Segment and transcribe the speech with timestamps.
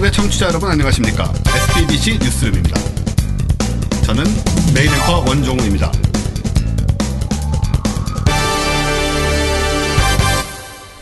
[0.00, 1.30] 전국의 청취자 여러분 안녕하십니까?
[1.76, 2.80] SBBC 뉴스룸입니다.
[4.04, 4.24] 저는
[4.74, 5.92] 메인 앵커 원종우입니다.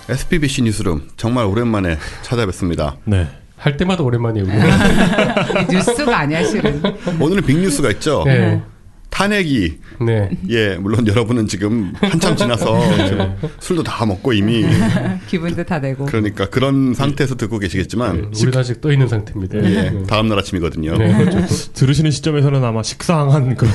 [0.09, 2.97] SBBC 뉴스룸 정말 오랜만에 찾아뵙습니다.
[3.05, 3.29] 네.
[3.57, 4.47] 할 때마다 오랜만이에요.
[5.71, 6.83] 뉴스가 아니야 실은.
[7.21, 8.25] 오늘은 빅 뉴스가 있죠.
[8.27, 8.63] 네.
[9.11, 10.31] 탄핵이 네.
[10.49, 14.65] 예 물론 여러분은 지금 한참 지나서 지금 술도 다 먹고 이미
[15.27, 16.05] 기분도 다 내고.
[16.07, 19.59] 그러니까 그런 상태에서 듣고 계시겠지만 우리 아직 떠 있는 상태입니다.
[19.59, 20.03] 예 네.
[20.07, 20.97] 다음 날 아침이거든요.
[20.99, 21.73] 네, 그렇죠.
[21.75, 23.73] 들으시는 시점에서는 아마 식상한 그런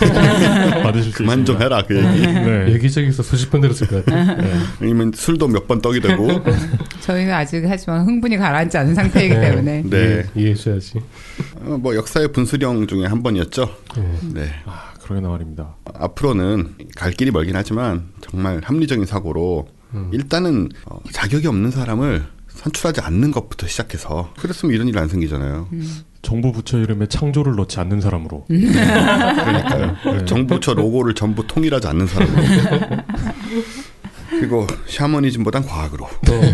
[0.83, 1.61] 받으실 수 그만 좀.
[1.61, 2.21] 해라 그 얘기.
[2.27, 2.73] 네.
[2.73, 4.37] 여기저기서 수십 번 들었을 것 같아요.
[4.41, 4.51] 네.
[4.81, 6.27] 아니면 술도 몇 번 떡이 되고
[7.01, 9.41] 저희는 아직 하지만 흥분이 가라앉지 않은 상태이기 네.
[9.49, 9.83] 때문에.
[9.85, 9.97] 네.
[9.97, 10.99] 이해, 이해해줘야지.
[11.65, 13.69] 어, 뭐 역사의 분수령 중에 한 번이었죠.
[13.95, 14.03] 네.
[14.41, 14.49] 네.
[14.65, 15.75] 아, 그러게 말입니다.
[15.93, 19.67] 앞으로는 갈 길이 멀긴 하지만 정말 합리적인 사고로
[20.11, 25.67] 일단은 어, 자격이 없는 사람을 선출하지 않는 것부터 시작해서 그랬으면 이런 일 안 생기잖아요.
[26.21, 28.45] 정부 부처 이름에 창조를 넣지 않는 사람으로.
[28.47, 29.95] 그러니까요.
[30.19, 30.25] 네.
[30.25, 32.43] 정부처 로고를 전부 통일하지 않는 사람으로.
[34.29, 36.07] 그리고 샤머니즘보단 과학으로.
[36.23, 36.53] 네.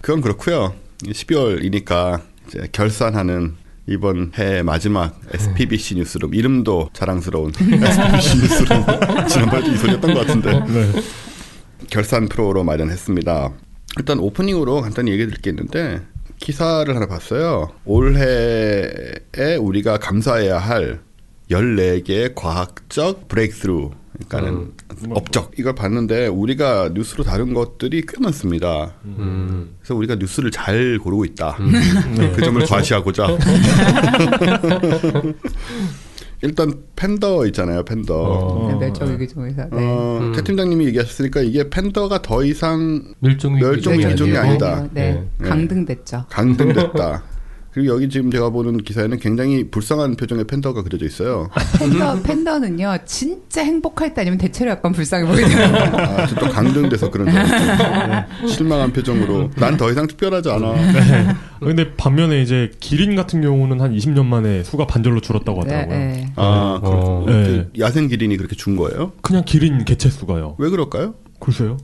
[0.00, 0.74] 그건 그렇고요.
[1.04, 3.54] 12월이니까 이제 결산하는
[3.88, 8.84] 이번 해 마지막 SPBC 뉴스룸 이름도 자랑스러운 SPBC 뉴스룸
[9.28, 11.02] 지난번에도 이 소리였던 것 같은데 네.
[11.88, 13.52] 결산 프로로 마련했습니다.
[13.98, 16.02] 일단 오프닝으로 간단히 얘기 드릴 게 있는데
[16.38, 17.70] 기사를 하나 봤어요.
[17.84, 21.00] 올해에 우리가 감사해야 할
[21.50, 23.90] 14개의 과학적 breakthrough
[24.26, 24.72] 그러니까는
[25.10, 28.94] 업적 이걸 봤는데 우리가 뉴스로 다룬 것들이 꽤 많습니다.
[29.04, 29.76] 음.
[29.80, 31.56] 그래서 우리가 뉴스를 잘 고르고 있다.
[32.34, 33.26] 그 점을 과시하고자.
[36.42, 38.14] 일단 팬더 있잖아요, 팬더.
[38.14, 38.68] 어.
[38.72, 39.64] 네, 멸종 위기 종에서.
[39.64, 39.68] 네.
[39.72, 40.32] 어, 음.
[40.32, 44.16] 태 팀장님이 얘기하셨으니까 이게 팬더가 더 이상 멸종 위기 멸종위기 아니에요?
[44.16, 44.86] 종이 아니다.
[44.92, 45.26] 네.
[45.38, 45.48] 네.
[45.48, 46.26] 강등됐죠.
[46.28, 47.22] 강등됐다.
[47.76, 51.50] 그리고 여기 지금 제가 보는 기사에는 굉장히 불쌍한 표정의 팬더가 그려져 있어요.
[51.78, 56.02] 팬더 팬더는요 진짜 행복할 때 아니면 대체로 약간 불쌍해 보이더라고요.
[56.02, 58.48] 아, 저또 강등돼서 그런 줄 알았죠.
[58.48, 60.72] 실망한 표정으로 난 더 이상 특별하지 않아.
[61.60, 65.98] 근데 반면에 이제 기린 같은 경우는 한 20년 만에 수가 반절로 줄었다고 네, 하더라고요.
[65.98, 66.32] 네.
[66.36, 67.24] 아, 어.
[67.26, 67.46] 그렇 네.
[67.46, 69.12] 그 야생 기린이 그렇게 준 거예요?
[69.20, 70.54] 그냥 기린 개체 수가요.
[70.56, 71.12] 왜 그럴까요?
[71.38, 71.76] 글쎄요.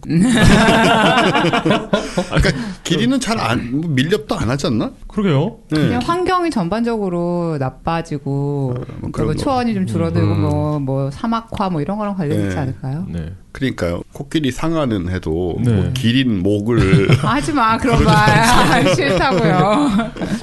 [2.28, 2.50] 그러니까
[2.84, 4.92] 기린은 잘안 밀렵도 안 하지 않나?
[5.08, 5.58] 그러게요.
[5.70, 5.78] 네.
[5.80, 9.34] 그냥 환경이 전반적으로 나빠지고 뭐 그리고.
[9.34, 10.40] 초원이 좀 줄어들고 음.
[10.40, 12.60] 뭐, 뭐 사막화 뭐 이런 거랑 관련있지 네.
[12.60, 13.06] 않을까요?
[13.08, 13.32] 네.
[13.52, 14.02] 그러니까요.
[14.12, 15.72] 코끼리 상아는 해도 네.
[15.72, 19.90] 뭐 기린 목을 아, 하지 마 그런 말 싫다고요.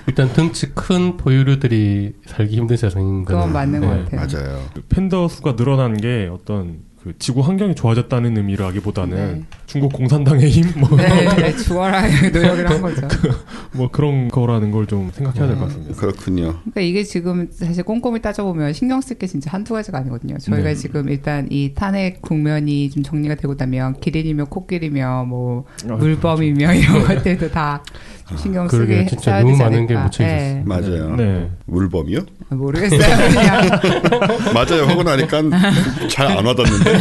[0.07, 4.03] 일단 등치 큰 포유류들이 살기 힘든 세상인 거는 그건 맞는 것 네.
[4.03, 4.27] 같아요.
[4.47, 4.65] 맞아요.
[4.75, 9.43] 그 팬더 수가 늘어난 게 어떤 그 지구 환경이 좋아졌다는 의미를 하기보다는 네.
[9.65, 13.07] 중국 공산당의 힘, 뭐, 네, 네, 주어라 노력을 한 거죠.
[13.73, 15.93] 뭐 그런 거라는 걸 좀 생각해야 될 것 같습니다.
[15.95, 16.43] 그렇군요.
[16.61, 20.37] 그러니까 이게 지금 사실 꼼꼼히 따져보면 신경 쓸 게 진짜 한두 가지가 아니거든요.
[20.39, 20.75] 저희가 네.
[20.75, 27.03] 지금 일단 이 탄핵 국면이 좀 정리가 되고 나면 기린이며 코끼리며 뭐 아, 물범이며 이런
[27.05, 27.83] 것들도 다
[28.37, 29.05] 신경 쓰게.
[29.07, 29.93] 진짜 써야 너무 되지 많은 게.
[29.95, 30.27] 묻혀 있었어요.
[30.27, 30.63] 네.
[30.65, 31.15] 맞아요.
[31.15, 31.49] 네.
[31.65, 32.19] 물범이요?
[32.49, 32.99] 모르겠어요.
[32.99, 33.69] 그냥
[34.53, 34.85] 맞아요.
[34.87, 35.41] 하고 나니까
[36.09, 36.99] 잘 안 와닿는데.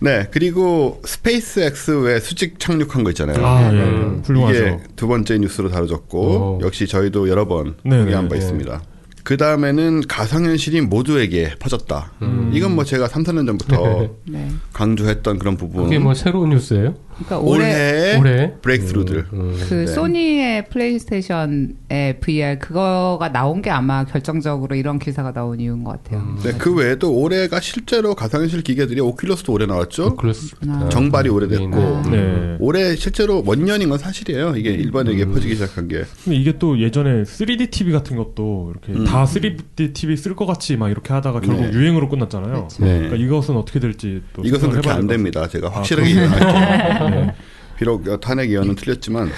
[0.00, 3.44] 네, 그리고 스페이스X 왜 수직 착륙한 거 있잖아요.
[3.46, 3.78] 아, 예.
[3.78, 4.22] 음.
[4.24, 4.58] 훌륭하죠.
[4.58, 6.58] 이게 두 번째 뉴스로 다뤄졌고 어.
[6.62, 8.38] 역시 저희도 여러 번 네, 공개한 네, 바 네.
[8.40, 8.82] 있습니다.
[9.22, 12.10] 그 다음에는 가상현실이 모두에게 퍼졌다.
[12.22, 12.50] 음.
[12.52, 14.48] 이건 뭐 제가 3, 4년 전부터 네.
[14.72, 15.84] 강조했던 그런 부분.
[15.84, 16.94] 그게 뭐 새로운 뉴스예요?
[17.24, 19.26] 그러니까 올해 올해 올해 브레이크스루들.
[19.32, 19.56] 음, 음.
[19.68, 19.86] 그 네.
[19.86, 26.20] 소니의 플레이스테이션의 VR 그거가 나온 게 아마 결정적으로 이런 기사가 나온 이유인 것 같아요.
[26.20, 26.38] 음.
[26.42, 30.16] 네, 그 외에도 올해가 실제로 가상현실 기계들이 오큘러스도 올해 나왔죠.
[30.16, 30.88] 오큘러스 아.
[30.88, 32.02] 정발이 올해 됐고 아.
[32.10, 32.56] 네.
[32.60, 34.56] 올해 실제로 원년인 건 사실이에요.
[34.56, 36.04] 이게 일반에게 퍼지기 시작한 게.
[36.24, 39.04] 근데 이게 또 예전에 3D TV 같은 것도 이렇게 음.
[39.04, 41.72] 다 3D TV 쓸 것 같이 막 이렇게 하다가 결국 네.
[41.72, 42.52] 유행으로 끝났잖아요.
[42.52, 42.84] 그렇죠.
[42.84, 42.94] 네.
[42.98, 45.48] 그러니까 이것은 어떻게 될지 또 이것은 그렇게 안 됩니다.
[45.48, 46.10] 제가 아, 확실하게.
[46.10, 47.10] 얘기할게요.
[47.14, 47.34] 네.
[47.78, 49.30] 비록 어, 탄핵 예언은 틀렸지만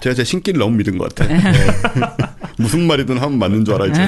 [0.00, 1.38] 제가 제 신기를 너무 믿은 것 같아요.
[2.56, 4.00] 무슨 말이든 하면 맞는 줄 알아야지.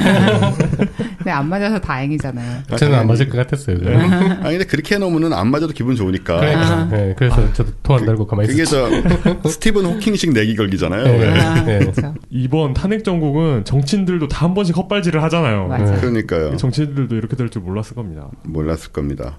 [1.19, 2.63] 근데 안 맞아서 다행이잖아요.
[2.77, 3.79] 저는 안 맞을 것 같았어요.
[3.79, 3.95] 네.
[3.97, 6.37] 아니 근데 그렇게 해놓으면은 안 맞아도 기분 좋으니까.
[6.41, 6.85] 그러니까.
[6.91, 9.03] 네, 그래서 저도 토안 달고 가만히 그게 있었죠.
[9.43, 11.05] 저 스티븐 호킹식 내기 걸기잖아요.
[11.05, 11.19] 네.
[11.19, 11.41] 네.
[11.41, 11.79] 아, 네.
[11.79, 12.15] 그렇죠.
[12.31, 15.69] 이번 탄핵 정국은 정치인들도 다 한 번씩 헛발질을 하잖아요.
[15.69, 16.01] 맞아요.
[16.01, 16.57] 그러니까요.
[16.57, 18.29] 정치인들도 이렇게 될 줄 몰랐을 겁니다.
[18.45, 19.39] 몰랐을 겁니다.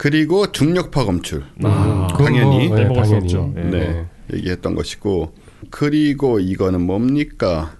[0.00, 0.02] 네.
[0.02, 1.44] 그리고 중력파 검출.
[1.62, 2.68] 아, 그건 당연히.
[2.68, 3.14] 뭐, 네, 당연히.
[3.16, 3.52] 없죠.
[3.54, 3.64] 네.
[3.64, 4.06] 네.
[4.32, 5.34] 얘기했던 것이고
[5.70, 7.74] 그리고 이거는 뭡니까?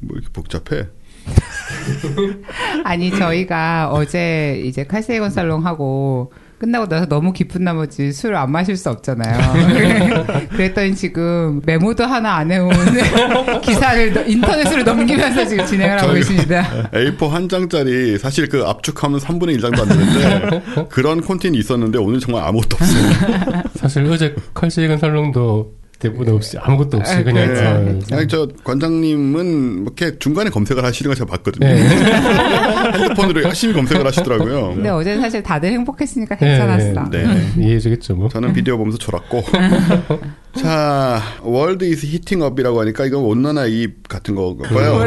[0.00, 0.88] 뭐 이렇게 복잡해?
[2.84, 6.32] 아니 저희가 어제 이제 칼세이건 살롱 하고
[6.64, 10.46] 끝나고 나서 너무 기쁜 나머지 술을 안 마실 수 없잖아요.
[10.50, 12.70] 그랬더니 지금 메모도 하나 안 해온
[13.62, 16.66] 기사를 너- 인터넷으로 넘기면서 지금 진행을 하고 계십니다.
[16.92, 22.42] A4 한 장짜리 사실 그 압축하면 3분의 1장도 안 되는데 그런 콘텐츠 있었는데 오늘 정말
[22.44, 23.62] 아무것도 없어요.
[23.74, 27.62] 사실 어제 칼 세이건 살롱도 대본 없이 아무것도 없이 아, 그냥 그렇죠.
[27.62, 27.98] 네.
[28.12, 31.66] 아, 아니, 저 관장님은 뭐 이렇게 중간에 검색을 하시는 거 제가 봤거든요.
[31.66, 31.88] 네.
[32.94, 34.74] 핸드폰으로 열심히 검색을 하시더라고요.
[34.74, 37.08] 근데 어제는 사실 다들 행복했으니까 괜찮았어.
[37.10, 37.24] 네.
[37.58, 38.28] 이해해주겠죠 뭐.
[38.28, 39.44] 저는 비디오 보면서 졸았고.
[40.54, 45.04] 자, World is heating up이라고 하니까 이건 온난화 이입 같은 거고요.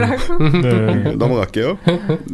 [0.62, 1.12] 네.
[1.16, 1.78] 넘어갈게요.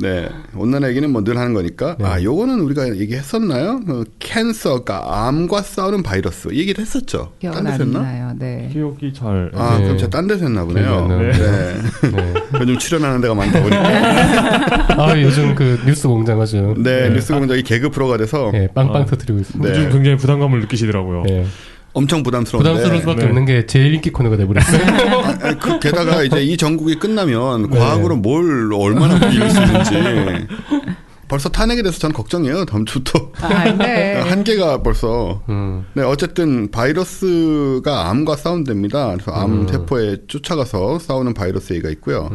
[0.01, 0.29] 네.
[0.55, 1.95] 온난화 얘기는 뭐 늘 하는 거니까.
[1.99, 2.05] 네.
[2.05, 3.79] 아, 요거는 우리가 얘기했었나요?
[3.87, 6.49] 어, 캔서가 암과 싸우는 바이러스.
[6.51, 7.31] 이 얘기를 했었죠.
[7.39, 7.91] 데서 안?
[7.93, 8.33] 나요.
[8.37, 8.52] 네.
[8.71, 9.51] 기억이 잘.
[9.55, 9.83] 아, 네.
[9.83, 11.07] 그럼 제가 딴 데서 했나 보네요.
[11.07, 11.15] 네.
[11.15, 11.81] 나는데.
[12.11, 12.33] 네.
[12.59, 13.83] 요즘 출연하는 데가 많다 보니까.
[15.03, 19.05] 아 요즘 그 뉴스 공장 아주 네, 뉴스 공장이 개그 프로가 돼서 예, 빵빵 아.
[19.05, 19.71] 터뜨리고 있습니다.
[19.71, 19.79] 네.
[19.79, 21.23] 요즘 굉장히 부담감을 느끼시더라고요.
[21.29, 21.45] 예.
[21.95, 22.69] 엄청 부담스러운데.
[22.69, 23.27] 부담스러울 수밖에 네.
[23.27, 24.81] 없는 게 제일 인기 코너가 돼버렸어요.
[25.43, 27.77] 아, 그, 게다가 이제 이 전국이 끝나면 네.
[27.77, 29.95] 과학으로 뭘 얼마나 불릴 수 있는지
[31.33, 32.65] 벌써 탄핵에 대해서 전 걱정이에요.
[32.65, 34.21] 다음 주부터 아, 네.
[34.29, 35.41] 한계가 벌써.
[35.49, 35.83] 음.
[35.93, 39.13] 네, 어쨌든 바이러스가 암과 싸운답니다.
[39.13, 39.67] 그래서 암 음.
[39.67, 42.29] 세포에 쫓아가서 싸우는 바이러스 얘기가 있고요.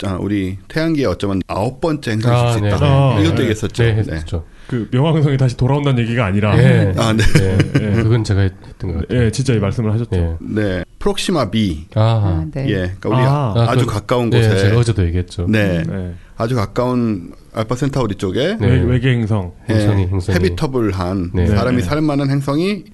[0.00, 2.68] 자, 우리 태양계에 어쩌면 아홉 번째 행성일 아, 수 네.
[2.68, 2.76] 있다.
[2.80, 3.40] 아, 이것도 네.
[3.40, 3.82] 얘기했었죠.
[3.82, 4.12] 네, 네.
[4.12, 4.44] 했었죠.
[4.66, 6.56] 그 명왕성이 다시 돌아온다는 얘기가 아니라.
[6.58, 6.92] 예.
[6.96, 7.22] 아, 네.
[7.40, 7.58] 예.
[7.80, 8.02] 예.
[8.02, 9.24] 그건 제가 했던 것 같아요.
[9.24, 10.16] 예, 진짜 이 말씀을 하셨죠.
[10.16, 10.36] 예.
[10.40, 11.86] 네, 프록시마 B.
[11.94, 12.44] 아, 아.
[12.52, 12.66] 네.
[12.68, 13.54] 예, 그러니까 우리 아.
[13.70, 15.46] 아, 주 그건- 가까운 네, 곳에 제가 어제도 얘기했죠.
[15.48, 16.14] 네, 네.
[16.36, 18.66] 아주 가까운 알파 센타우리 쪽에 네.
[18.66, 19.52] 외, 외계 행성.
[19.68, 20.36] 행성이, 예, 행성이.
[20.36, 21.46] 헤비터블한 네.
[21.46, 21.82] 사람이 네.
[21.82, 22.84] 살 만한 행성이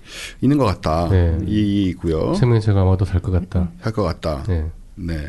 [0.43, 1.09] 있는 것 같다.
[1.09, 1.39] 네.
[1.47, 2.35] 이고요.
[2.35, 3.71] 생명체가 아마도 살 것 같다.
[3.81, 4.43] 할것 같다.
[4.97, 5.27] 네.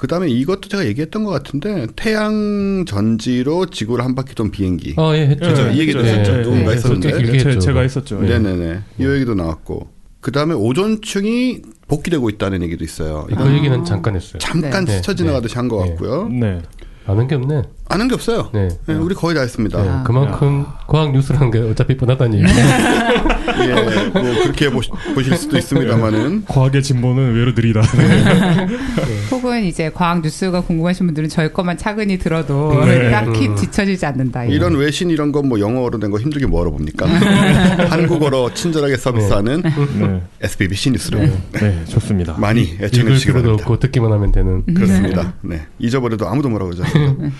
[0.00, 0.06] 네.
[0.06, 4.94] 그 다음에 이것도 제가 얘기했던 것 같은데 태양 전지로 지구를 한 바퀴 돈 비행기.
[4.96, 5.48] 아, 예, 했죠.
[5.50, 5.68] 그죠?
[5.68, 6.42] 이 얘기도 했었죠.
[6.42, 7.12] 누군가 했었는데.
[7.18, 7.60] 길게 제, 했죠.
[7.60, 8.20] 제가 했었죠.
[8.24, 8.28] 예.
[8.28, 8.80] 네네네.
[8.98, 9.88] 이 얘기도 나왔고.
[10.20, 13.26] 그 다음에 오존층이 복귀되고 있다는 얘기도 있어요.
[13.30, 14.38] 이건 그 얘기는 잠깐 했어요.
[14.38, 14.96] 잠깐 네.
[14.96, 15.16] 스쳐 네.
[15.16, 15.90] 지나가듯이 한것 네.
[15.90, 16.28] 같고요.
[16.28, 16.62] 네.
[17.06, 17.62] 아는 게 없네.
[17.88, 18.50] 아는 게 없어요.
[18.54, 18.68] 네.
[18.86, 19.82] 네, 우리 거의 다 했습니다.
[19.82, 20.02] 네, 아.
[20.02, 22.46] 그만큼 과학 뉴스라는 게 어차피 뻔하다는 얘기.
[23.58, 27.82] 예, 뭐 그렇게 보시, 보실 수도 있습니다만은 과학의 진보는 의외로 느리다.
[29.30, 33.10] 혹은 이제 과학 뉴스가 궁금하신 분들은 저희 것만 차근히 들어도 네.
[33.10, 33.54] 딱히 음.
[33.54, 34.44] 뒤처지지 않는다.
[34.44, 37.06] 이런 외신 이런 건 뭐 영어로 된 거 힘들게 뭐하러 봅니까?
[37.90, 39.62] 한국어로 친절하게 서비스하는
[39.98, 40.22] 네.
[40.42, 41.18] SBBC 뉴스로
[41.52, 42.36] 네, 좋습니다.
[42.38, 43.62] 많이 애청해 주시기 바랍니다.
[43.64, 44.64] 없고 듣기만 하면 되는.
[44.74, 45.34] 그렇습니다.
[45.42, 45.62] 네.
[45.78, 47.36] 잊어버려도 아무도 뭐라고 하지 않습니다.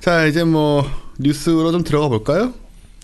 [0.00, 0.84] 자, 이제 뭐
[1.18, 2.52] 뉴스로 좀 들어가 볼까요?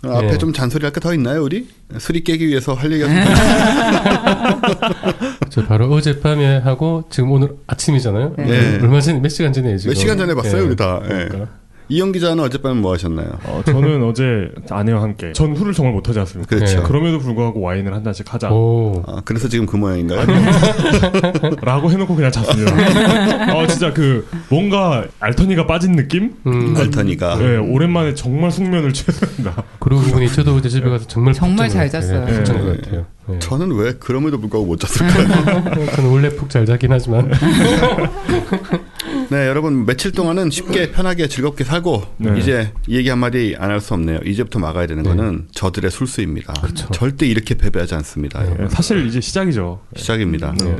[0.04, 0.38] 어, 앞에 네.
[0.38, 1.68] 좀 잔소리 할 게 더 있나요, 우리?
[1.98, 3.16] 수리 깨기 위해서 할 얘기가 좀
[5.50, 8.34] 저 바로 어젯밤에 하고 지금 오늘 아침이잖아요.
[8.38, 8.78] 네.
[8.80, 9.92] 얼마 전에 몇 시간 전에 지금.
[9.92, 10.66] 몇 시간 전에 봤어요, 예.
[10.66, 11.00] 우리 다.
[11.04, 11.08] 예.
[11.08, 11.48] 그러니까.
[11.90, 13.28] 이영 기자는 어젯밤에 뭐 하셨나요?
[13.44, 16.54] 어, 저는 어제 아내와 함께 전 술을 정말 못하지 않습니까?
[16.54, 16.78] 그렇죠.
[16.78, 16.82] 네.
[16.84, 18.50] 그럼에도 불구하고 와인을 한 잔씩 하자.
[18.52, 19.02] 오.
[19.08, 20.24] 아, 그래서 지금 그 모양인가요?
[21.62, 23.56] 라고 해놓고 그냥 잤습니다.
[23.56, 26.32] 어, 진짜 그, 뭔가 알터니가 빠진 느낌?
[26.46, 26.74] 음.
[26.76, 27.36] 알터니가.
[27.38, 29.62] 네, 오랜만에 정말 숙면을 취했습니다.
[29.80, 32.44] 그러고 보니 저도 어제 집에 가서 정말 정말 푹잘 잤어요.
[32.44, 32.64] 잔 네.
[32.64, 33.06] 것 같아요.
[33.26, 33.38] 네.
[33.38, 35.86] 저는 왜 그럼에도 불구하고 못 잤을까요?
[35.94, 37.30] 저는 원래 푹 잘 자긴 하지만
[39.30, 42.36] 네, 여러분 며칠 동안은 쉽게 편하게 즐겁게 살고 네.
[42.38, 44.18] 이제 이 얘기 한마디 안 할 수 없네요.
[44.24, 45.08] 이제부터 막아야 되는 네.
[45.10, 46.52] 거는 저들의 술수입니다.
[46.92, 48.42] 절대 이렇게 패배하지 않습니다.
[48.42, 48.54] 네.
[48.58, 49.80] 네, 사실 이제 시작이죠.
[49.94, 50.52] 시작입니다.
[50.58, 50.64] 네.
[50.64, 50.76] 네.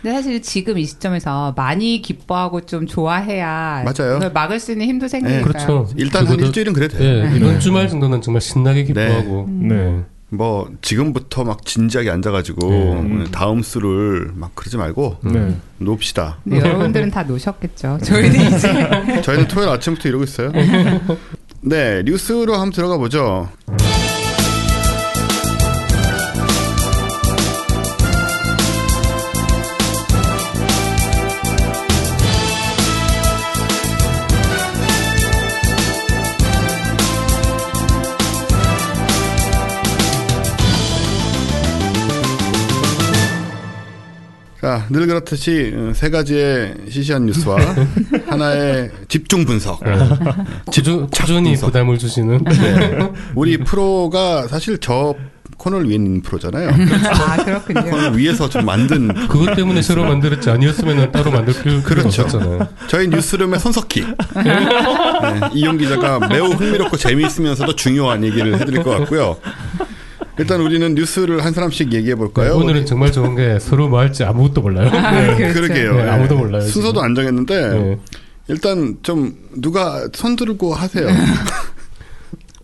[0.00, 4.14] 근데 사실 지금 이 시점에서 많이 기뻐하고 좀 좋아해야 맞아요.
[4.14, 5.44] 그걸 막을 수 있는 힘도 생기니까요.
[5.44, 5.88] 그렇죠.
[5.96, 7.24] 일단 한 일주일은 그래도 돼요.
[7.32, 10.04] 예, 이번 주말 정도는 정말 신나게 기뻐하고 네.
[10.30, 13.24] 뭐 지금부터 막 진지하게 앉아가지고 네.
[13.32, 15.56] 다음 수를 막 그러지 말고 네.
[15.78, 16.38] 놉시다.
[16.44, 17.98] 근데 여러분들은 다 노셨겠죠.
[18.02, 20.52] 저희는 이제 저희는 토요일 아침부터 이러고 있어요.
[21.62, 23.48] 네, 뉴스로 한번 들어가 보죠.
[44.68, 47.56] 자, 늘 그렇듯이 어, 세 가지의 시시한 뉴스와
[48.28, 49.80] 하나의 집중 분석.
[50.66, 51.66] 꾸준, 꾸준히 분석.
[51.68, 52.98] 부담을 주시는 네.
[53.34, 55.14] 우리 프로가 사실 저
[55.56, 56.68] 코너를 있는 프로잖아요.
[56.68, 57.80] 아 그렇군요.
[57.84, 62.24] 코너를 위해서 좀 만든 그것 때문에 새로 만들었지 아니었으면 따로 만들 필요 그렇죠.
[62.24, 62.68] 없었잖아요.
[62.88, 64.02] 저희 뉴스룸의 손석희.
[64.44, 69.38] 네, 이용 기자가 매우 흥미롭고 재미있으면서도 중요한 얘기를 해드릴 것 같고요.
[70.38, 72.56] 일단 우리는 뉴스를 한 사람씩 얘기해 볼까요?
[72.56, 74.88] 오늘은 정말 좋은 게 서로 뭐 할지 아무것도 몰라요.
[74.90, 75.60] 아, 네, 그렇죠.
[75.60, 75.96] 그러게요.
[75.96, 77.04] 네, 아무도 몰라요, 순서도 지금.
[77.04, 77.98] 안 정했는데 네.
[78.48, 81.08] 일단 좀 누가 손 들고 하세요.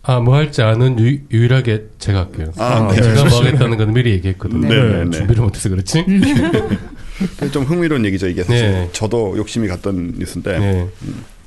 [0.07, 2.51] 아, 뭐 할지 아는 유, 유일하게 제가 할게요.
[2.57, 3.01] 아, 네.
[3.01, 4.67] 제가 뭐 하겠다는 건 미리 얘기했거든요.
[4.67, 5.09] 네, 네, 네.
[5.09, 6.05] 준비를 못해서 그렇지.
[7.51, 8.71] 좀 흥미로운 얘기죠 이게 사실.
[8.71, 8.89] 네.
[8.91, 10.59] 저도 욕심이 갔던 뉴스인데.
[10.59, 10.87] 네.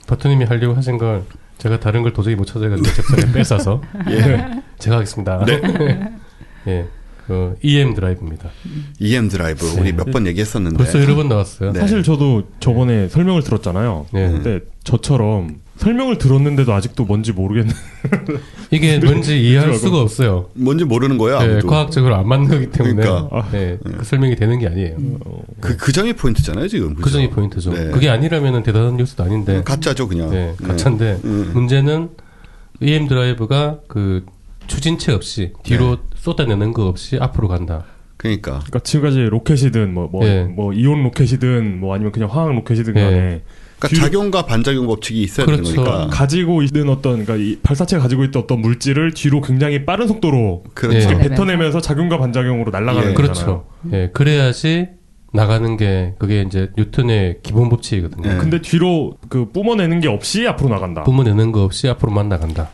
[0.06, 1.22] 버터님이 하려고 하신 걸
[1.58, 4.62] 제가 다른 걸 도저히 못 찾아가지고 잽싸게 뺏어서 예.
[4.78, 5.44] 제가 하겠습니다.
[5.44, 5.60] 네.
[6.68, 6.86] 예.
[7.26, 8.48] 그 EM 드라이브입니다.
[9.00, 10.78] EM 드라이브 우리 몇번 얘기했었는데.
[10.78, 11.72] 벌써 여러 번 나왔어요.
[11.72, 11.80] 네.
[11.80, 14.06] 사실 저도 저번에 설명을 들었잖아요.
[14.12, 14.30] 네.
[14.30, 17.72] 근데 저처럼 설명을 들었는데도 아직도 뭔지 모르겠는.
[18.70, 19.74] 이게 뭔지 이해할.
[19.74, 20.50] 수가 없어요.
[20.54, 21.38] 뭔지 모르는 거야.
[21.46, 21.60] 네.
[21.60, 23.28] 과학적으로 안 맞는 거기 때문에 그러니까.
[23.36, 24.96] 아, 네, 그 설명이 되는 게 아니에요.
[25.60, 26.94] 그, 그 점이 포인트잖아요 지금.
[26.94, 27.14] 그 그죠?
[27.14, 27.72] 점이 포인트죠.
[27.72, 27.90] 네.
[27.90, 30.30] 그게 아니라면 대단한 뉴스도 아닌데 가짜죠 그냥.
[30.30, 30.66] 네, 네.
[30.66, 31.50] 가짜인데 음.
[31.54, 32.10] 문제는
[32.80, 34.26] EM 드라이브가 그
[34.66, 36.02] 추진체 없이 뒤로 네.
[36.16, 37.84] 쏟아내는 거 없이 앞으로 간다.
[38.16, 38.58] 그러니까.
[38.58, 40.42] 그러니까 지금까지 로켓이든 뭐뭐 예.
[40.42, 43.00] 뭐 이온 로켓이든 뭐 아니면 그냥 화학 로켓이든 예.
[43.00, 43.42] 간에
[43.78, 45.62] 그러니까 뒤로- 작용과 반작용 법칙이 있어야 그렇죠.
[45.64, 46.06] 되는 거니까.
[46.10, 51.10] 가지고 있는 어떤 그러니까 이 발사체가 가지고 있던 어떤 물질을 뒤로 굉장히 빠른 속도로 그렇죠.
[51.10, 51.14] 예.
[51.14, 51.28] 네.
[51.28, 53.14] 뱉어내면서 작용과 반작용으로 날아가는 예.
[53.14, 53.14] 거잖아요.
[53.14, 53.66] 그렇죠.
[53.92, 54.88] 예, 그래야지
[55.32, 58.28] 나가는 게 그게 이제 뉴턴의 기본 법칙이거든요.
[58.32, 58.36] 네.
[58.38, 61.04] 근데 뒤로 그 뿜어내는 게 없이 앞으로 나간다.
[61.04, 62.70] 뿜어내는 거 없이 앞으로만 나간다.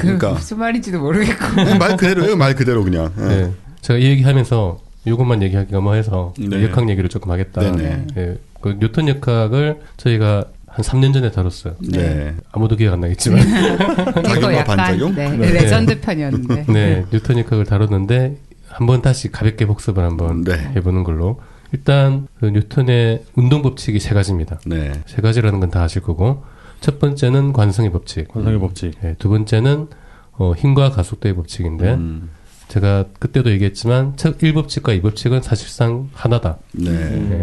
[0.00, 0.30] 그러니까.
[0.32, 1.62] 무슨 말인지도 모르겠고.
[1.62, 3.12] 네, 말 그대로예요 말 그대로 그냥.
[3.18, 3.22] 예.
[3.22, 3.52] 네.
[3.82, 6.64] 제가 이 얘기하면서 이것만 얘기하기가 뭐해서 네.
[6.64, 7.60] 역학 얘기를 조금 하겠다.
[7.60, 8.06] 네네.
[8.16, 11.74] 예, 그 뉴턴 역학을 저희가 한 3년 전에 다뤘어요.
[11.90, 12.34] 네.
[12.52, 13.40] 아무도 기억 안 나겠지만.
[13.42, 15.14] 이거 작용과 약간 반작용?
[15.14, 15.52] 네, 네.
[15.52, 16.66] 레전드 편이었는데.
[16.72, 18.36] 네, 뉴턴 역학을 다뤘는데
[18.68, 20.52] 한번 다시 가볍게 복습을 한번 네.
[20.76, 21.40] 해보는 걸로.
[21.72, 24.60] 일단 그 뉴턴의 운동 법칙이 세 가지입니다.
[24.66, 24.92] 네.
[25.06, 26.42] 세 가지라는 건 다 아실 거고
[26.80, 28.28] 첫 번째는 관성의 법칙.
[28.28, 28.94] 관상의 법칙.
[29.04, 29.88] 예, 두 번째는
[30.32, 32.30] 어, 힘과 가속도의 법칙인데 음.
[32.70, 36.58] 제가 그때도 얘기했지만 첫 1법칙과 2법칙은 사실상 하나다.
[36.72, 36.90] 네.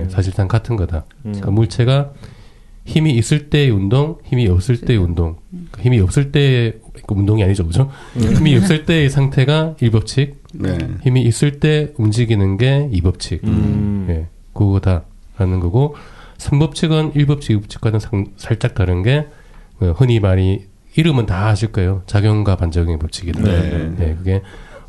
[0.06, 1.06] 예, 사실상 같은 거다.
[1.26, 1.34] 음.
[1.34, 2.14] 그러니까 물체가
[2.86, 5.36] 힘이 있을 때의 운동, 힘이 없을 때의 운동.
[5.52, 7.92] 그러니까 힘이 없을 때의 그 운동이 아니죠, 그죠?
[8.16, 10.78] 힘이 없을 때의 상태가 1법칙, 네.
[11.04, 13.44] 힘이 있을 때 움직이는 게 2법칙.
[13.44, 14.08] 음.
[14.10, 15.96] 예, 그거다라는 거고
[16.38, 19.28] 3법칙은 1법칙, 2법칙과는 상- 살짝 다른 게
[19.82, 20.64] 어, 흔히 많이
[20.96, 22.02] 이름은 다 아실 거예요.
[22.08, 23.42] 작용과 반작용의 법칙이다.
[23.44, 23.96] 네.
[24.00, 24.42] 예, 그게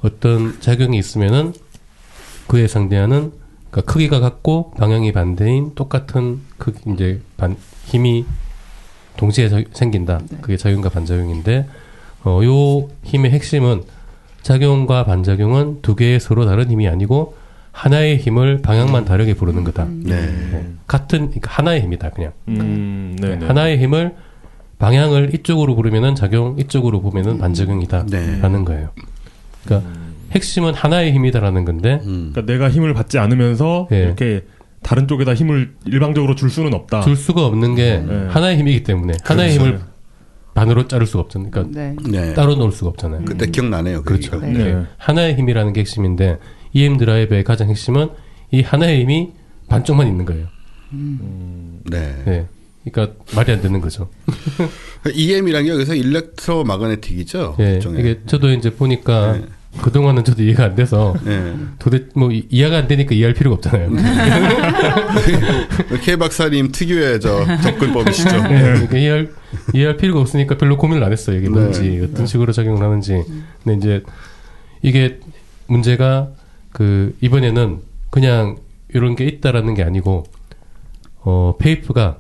[0.03, 1.53] 어떤 작용이 있으면은
[2.47, 3.33] 그에 상대하는
[3.71, 8.25] 그러니까 크기가 같고 방향이 반대인 똑같은 크기 이제 반 힘이
[9.17, 10.21] 동시에 자- 생긴다.
[10.41, 11.67] 그게 작용과 반작용인데
[12.25, 13.83] 어, 요 힘의 핵심은
[14.43, 17.35] 작용과 반작용은 두 개의 서로 다른 힘이 아니고
[17.73, 19.87] 하나의 힘을 방향만 다르게 부르는 거다.
[19.91, 20.27] 네.
[20.27, 20.73] 네.
[20.87, 23.47] 같은 그러니까 하나의 힘이다 그냥 음, 네네.
[23.47, 24.15] 하나의 힘을
[24.79, 28.65] 방향을 이쪽으로 부르면은 작용, 이쪽으로 보면은 반작용이다라는 네.
[28.65, 28.91] 거예요.
[29.65, 29.91] 그러니까
[30.33, 32.31] 핵심은 하나의 힘이다라는 건데 음.
[32.33, 34.01] 그러니까 내가 힘을 받지 않으면서 예.
[34.01, 34.45] 이렇게
[34.83, 37.01] 다른 쪽에다 힘을 일방적으로 줄 수는 없다.
[37.03, 38.27] 줄 수가 없는 게 네.
[38.29, 39.69] 하나의 힘이기 때문에 하나의 그렇죠.
[39.69, 39.81] 힘을
[40.55, 41.51] 반으로 자를 수가 없잖아요.
[41.51, 41.97] 그러니까 네.
[42.11, 42.35] 네.
[42.35, 43.25] 따로 놓을 수가 없잖아요.
[43.25, 44.03] 그때 기억나네요.
[44.03, 44.41] 그 그렇죠.
[44.41, 44.53] 네.
[44.53, 44.83] 네.
[44.97, 46.39] 하나의 힘이라는 게 핵심인데
[46.73, 48.09] EM 드라이브의 가장 핵심은
[48.51, 49.33] 이 하나의 힘이
[49.69, 50.47] 반쪽만 있는 거예요.
[51.91, 52.15] 네.
[52.25, 52.47] 네.
[52.91, 54.09] 그러니까 말이 안 되는 거죠.
[55.13, 57.57] EM이란 게 여기서 일렉트로 마그네틱이죠.
[57.61, 57.75] 예.
[57.75, 58.01] 일종의.
[58.01, 59.45] 이게 저도 이제 보니까 네.
[59.83, 61.55] 그동안은 저도 이해가 안 돼서 네.
[61.79, 63.91] 도대체 뭐 이- 이해가 안 되니까 이해할 필요가 없잖아요.
[66.03, 68.43] K 박사님 특유의 저 접근법이시죠.
[68.49, 69.31] 네, 그러니까 이해할
[69.75, 71.37] 이해할 필요가 없으니까 별로 고민을 안 했어요.
[71.37, 71.55] 이게 네.
[71.55, 73.23] 뭔지 어떤 식으로 작용을 하는지.
[73.65, 74.03] 근데 이제
[74.83, 75.21] 이게
[75.67, 76.29] 문제가
[76.73, 77.81] 그 이번에는
[78.11, 78.57] 그냥
[78.95, 80.25] 이런 게 있다라는 게 아니고
[81.21, 82.19] 어 페이프가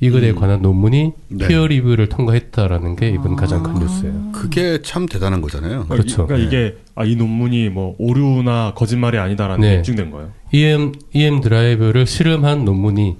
[0.00, 0.36] 이것에 음.
[0.36, 1.48] 관한 논문이 네.
[1.48, 4.32] 피어 리뷰를 통과했다라는 게 이번 가장 큰 뉴스예요.
[4.32, 5.86] 그게 참 대단한 거잖아요.
[5.86, 6.24] 그러니까, 그렇죠.
[6.24, 9.70] 이, 그러니까 이게 아, 이 논문이 뭐 오류나 거짓말이 아니다라는 네.
[9.74, 10.30] 게 입증된 거예요.
[10.52, 13.16] EM EM 드라이브를 실험한 논문이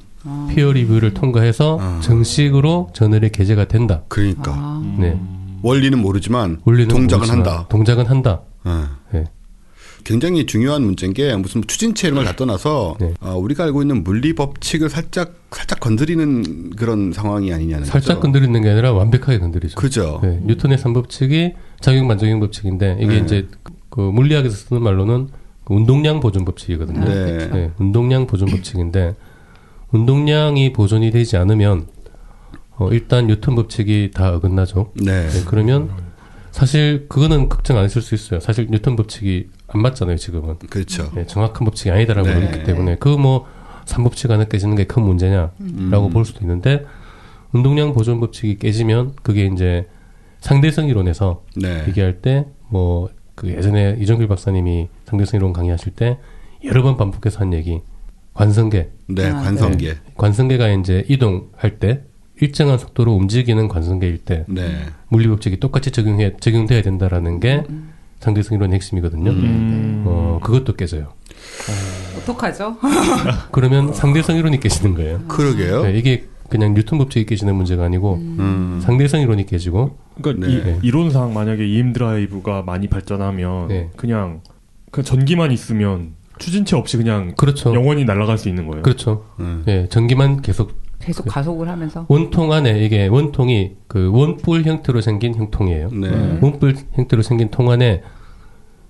[0.50, 2.00] 피어 리뷰를 통과해서 아.
[2.02, 4.02] 정식으로 저널에 게재가 된다.
[4.08, 5.18] 그러니까 아, 네.
[5.62, 7.66] 원리는 모르지만 원리는 동작은 모르지만 한다.
[7.68, 8.40] 동작은 한다.
[8.64, 8.88] 어.
[9.12, 9.24] 네.
[10.04, 13.14] 굉장히 중요한 문제인 게 무슨 추진체 이런 걸 다 떠나서 네.
[13.20, 18.20] 어, 우리가 알고 있는 물리 법칙을 살짝 살짝 건드리는 그런 상황이 아니냐는 살짝 거죠.
[18.22, 19.76] 건드리는 게 아니라 완벽하게 건드리죠.
[19.76, 20.20] 그죠.
[20.22, 23.18] 네, 뉴턴의 삼법칙이 작용 반작용 법칙인데 이게 네.
[23.18, 23.48] 이제
[23.88, 25.28] 그 물리학에서 쓰는 말로는
[25.64, 27.04] 그 운동량 보존 법칙이거든요.
[27.04, 27.48] 네.
[27.48, 29.14] 네, 운동량 보존 법칙인데
[29.92, 31.86] 운동량이 보존이 되지 않으면
[32.76, 34.90] 어, 일단 뉴턴 법칙이 다 어긋나죠.
[34.96, 35.28] 네.
[35.28, 35.90] 네, 그러면
[36.50, 38.40] 사실 그거는 걱정 안 했을 수 있어요.
[38.40, 40.56] 사실 뉴턴 법칙이 안 맞잖아요, 지금은.
[40.68, 41.10] 그렇죠.
[41.14, 42.34] 네, 정확한 법칙이 아니다라고 네.
[42.34, 43.46] 그러기 때문에 그 뭐
[43.86, 46.10] 삼법칙 하나 깨지는 게 큰 문제냐라고 음.
[46.12, 46.84] 볼 수도 있는데
[47.52, 49.86] 운동량 보존 법칙이 깨지면 그게 이제
[50.40, 51.84] 상대성 이론에서 네.
[51.88, 56.18] 얘기할 때 뭐 그 예전에 이정길 박사님이 상대성 이론 강의하실 때
[56.64, 57.80] 여러 번 반복해서 한 얘기
[58.32, 59.96] 관성계 네, 아, 관성계.
[60.16, 62.04] 관성계가 이제 이동할 때
[62.40, 64.86] 일정한 속도로 움직이는 관성계일 때 네.
[65.08, 67.64] 물리 법칙이 똑같이 적용해 적용돼야 된다라는 게
[68.20, 69.30] 상대성 이론의 핵심이거든요.
[69.32, 70.04] 음.
[70.06, 71.12] 어, 그것도 깨져요.
[72.24, 72.76] 어떡하죠?
[73.52, 75.20] 그러면 상대성 이론이 깨지는 거예요.
[75.28, 75.82] 그러게요.
[75.84, 78.80] 네, 이게 그냥 뉴턴 법칙이 깨지는 문제가 아니고 음.
[78.82, 80.78] 상대성 이론이 깨지고 그러니까 네.
[80.82, 83.90] 이, 이론상 만약에 EM 드라이브가 많이 발전하면 네.
[83.96, 84.40] 그냥
[84.90, 87.74] 그 전기만 있으면 추진체 없이 그냥 그렇죠.
[87.74, 88.82] 영원히 날아갈 수 있는 거예요.
[88.82, 89.24] 그렇죠.
[89.40, 89.64] 음.
[89.68, 95.88] 예, 전기만 계속 계속 가속을 하면서 원통 안에 이게 원통이 그 원뿔 형태로 생긴 형통이에요.
[95.90, 96.38] 네.
[96.40, 98.02] 원뿔 형태로 생긴 통 안에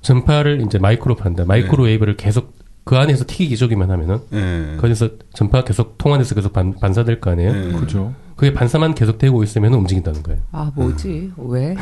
[0.01, 1.45] 전파를 이제 마이크로파인데.
[1.47, 4.77] 마이크로웨이브를 계속 그 안에서 튀겨 주기만 하면은 네.
[4.79, 7.53] 거기서 전파가 계속 통 안에서 계속 반, 반사될 거 아니에요.
[7.53, 7.73] 네.
[7.73, 8.15] 그렇죠.
[8.37, 10.41] 그게 반사만 계속 되고 있으면 움직인다는 거예요.
[10.53, 11.77] 아 뭐지 왜왜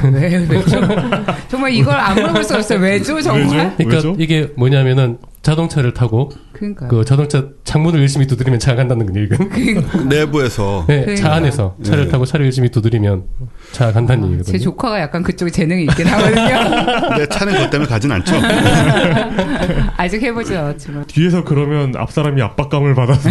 [0.49, 0.81] 왜죠
[1.49, 4.15] 정말 이걸 안 물어볼 수 없어요 왜죠 정말 그러니까 왜죠?
[4.19, 10.09] 이게 뭐냐면은 자동차를 타고 그러니까 그 자동차 창문을 열심히 두드리면 차가 간다는 건 얘기거든.
[10.09, 11.29] 내부에서 네, 그러니까.
[11.29, 12.11] 차 안에서 차를 네.
[12.11, 13.25] 타고 차를 열심히 두드리면
[13.73, 14.59] 차가 간다는 제 얘기거든요.
[14.59, 18.37] 조카가 약간 그쪽에 재능이 있긴 하거든요 근데 차는 그것 때문에 가진 않죠.
[19.97, 23.29] 아직 해보진 않았지만 뒤에서 그러면 앞 사람이 압박감을 받아서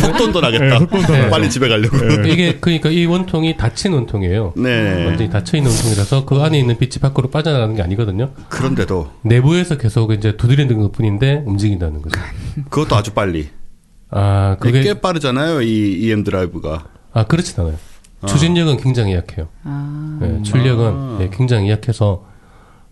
[0.00, 0.78] 속돈도 네, 나겠다.
[0.80, 1.30] 속돈도 네.
[1.30, 1.96] 빨리 집에 가려고.
[1.96, 2.28] 네.
[2.28, 4.54] 이게 그러니까 이 원통이 닫힌 원통이에요.
[4.56, 5.04] 네.
[5.06, 8.30] 완전히 닫혀 있는 원통이라서 그 안에 있는 빛이 밖으로 빠져나가는 게 아니거든요.
[8.48, 12.18] 그런데도 내부에서 계속 이제 두드리는 것뿐인데 움직인다는 거죠.
[12.70, 13.48] 그것도 아주 빨리.
[14.10, 15.62] 아 그게 꽤 빠르잖아요.
[15.62, 16.86] 이 EM 드라이브가.
[17.12, 17.76] 아 그렇진 않아요.
[18.22, 18.26] 아.
[18.26, 19.48] 추진력은 굉장히 약해요.
[19.64, 21.18] 아 예, 출력은 아.
[21.22, 22.24] 예, 굉장히 약해서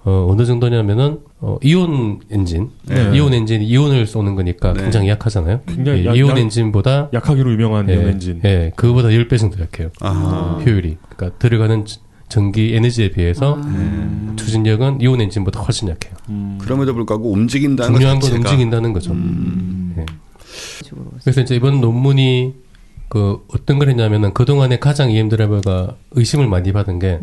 [0.07, 3.17] 어, 어느 정도냐면은 어, 이온 엔진, 네.
[3.17, 4.83] 이온 엔진 이온을 쏘는 거니까 네.
[4.83, 5.61] 굉장히 약하잖아요.
[5.67, 8.41] 굉장히 예, 약- 이온 약- 엔진보다 약하기로 유명한 예, 이온 엔진.
[8.45, 9.89] 예, 그거보다 10배 정도 약해요.
[10.03, 10.61] 아.
[10.65, 10.99] 효율이.
[11.09, 12.01] 그러니까 들어가는 지-
[12.35, 14.33] 전기 에너지에 비해서 음.
[14.37, 16.14] 추진력은 이온 엔진보다 훨씬 약해요.
[16.31, 16.59] 음.
[16.61, 19.12] 그럼에도 불구하고 움직인다는 중요한 것건 자체가 움직인다는 거죠.
[19.12, 19.95] 음.
[19.99, 20.07] 예.
[20.83, 22.55] 식으로 그래서 이제 이번 논문이
[23.09, 27.21] 그 어떤 걸 했냐면은 그 동안에 가장 EM 드라이버가 의심을 많이 받은 게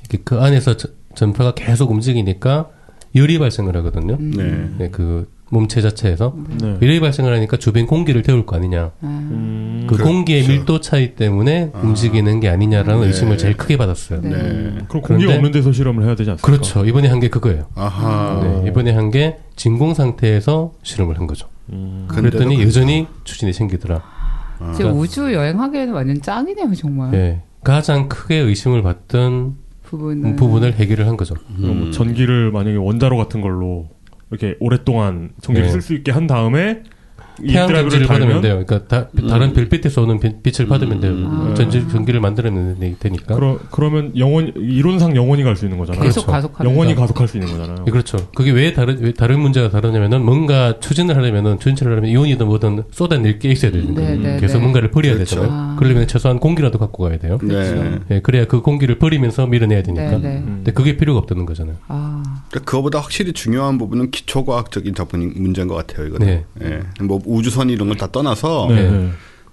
[0.00, 2.70] 이렇게 그 안에서 저- 전파가 계속 움직이니까
[3.14, 4.16] 열이 발생을 하거든요.
[4.18, 4.70] 네.
[4.78, 6.78] 네, 그 몸체 자체에서 네.
[6.82, 8.90] 열이 발생을 하니까 주변 공기를 태울 거 아니냐.
[9.00, 9.84] 아, 음.
[9.88, 10.10] 그 그렇죠.
[10.10, 13.06] 공기의 밀도 차이 때문에 움직이는 게 아니냐라는 네.
[13.06, 14.20] 의심을 제일 크게 받았어요.
[14.20, 14.30] 네.
[14.30, 14.38] 네.
[14.88, 16.44] 그럼 공기가 그런데- 없는 데서 실험을 해야 되지 않습니까?
[16.46, 16.84] 그렇죠.
[16.84, 17.66] 이번에 한 게 그거예요.
[17.76, 18.40] 아하.
[18.42, 21.46] 네, 이번에 한 게 진공 상태에서 실험을 한 거죠.
[21.70, 22.06] 음.
[22.10, 24.02] 그랬더니 그- 여전히 추진이 생기더라.
[24.58, 24.72] 아.
[24.74, 27.42] 진짜 우주 여행하기에는 완전 짱이네요 정말 예.
[27.62, 31.34] 가장 크게 의심을 받던 부분은 부분을 해결을 한 거죠.
[31.56, 33.88] 뭐 전기를 만약에 원자로 같은 걸로
[34.34, 35.72] 이렇게 오랫동안 전기를 네.
[35.72, 36.88] 쓸수 있게 한 다음에 이
[37.46, 38.64] 태양 드라이브를 전지를 받으면 돼요.
[38.66, 41.12] 그러니까 다, 른 별빛에서 오는 빛- 빛을 받으면 돼요.
[41.12, 41.54] 음.
[41.56, 43.34] 전지 전기를 만들어내는 데 되니까.
[43.34, 46.02] 그러, 그러면 영원 이론상 영원히 갈 수 있는 거잖아요.
[46.02, 46.32] 계속 그렇죠.
[46.32, 47.84] 가속하면서 영원히 가속할 수 있는 거잖아요.
[47.86, 48.16] 예, 그렇죠.
[48.34, 53.38] 그게 왜 다른 왜 다른 문제가 다르냐면은 뭔가 추진을 하려면은 추진을 하려면 이온이든 뭐든 쏟아낼
[53.38, 54.10] 게 있어야 되는 거예요.
[54.10, 54.60] 네, 네, 그래서 네.
[54.62, 55.36] 뭔가를 버려야 그렇죠.
[55.36, 55.50] 되잖아요.
[55.52, 55.76] 아.
[55.78, 57.38] 그러려면 최소한 공기라도 갖고 가야 돼요.
[57.42, 57.98] 네.
[58.10, 60.10] 예, 그래야 그 공기를 버리면서 밀어내야 되니까.
[60.10, 60.36] 네, 네.
[60.38, 60.54] 음.
[60.56, 61.76] 근데 그게 필요가 없다는 거잖아요.
[61.88, 66.06] 아 그러니까 그거보다 확실히 중요한 부분은 기초과학적인 접근 문제인 것 같아요.
[66.08, 66.26] 이거는.
[66.26, 66.44] 네.
[66.64, 66.80] 예.
[67.04, 69.10] 뭐 우주선 이런 걸 다 떠나서 네.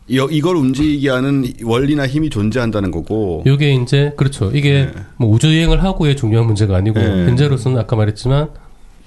[0.08, 3.44] 이, 이걸 움직이게 하는 원리나 힘이 존재한다는 거고.
[3.46, 4.52] 요게 이제 그렇죠.
[4.54, 5.02] 이게 네.
[5.18, 7.26] 뭐 우주 여행을 하고의 중요한 문제가 아니고 네.
[7.28, 8.50] 현재로서는 아까 말했지만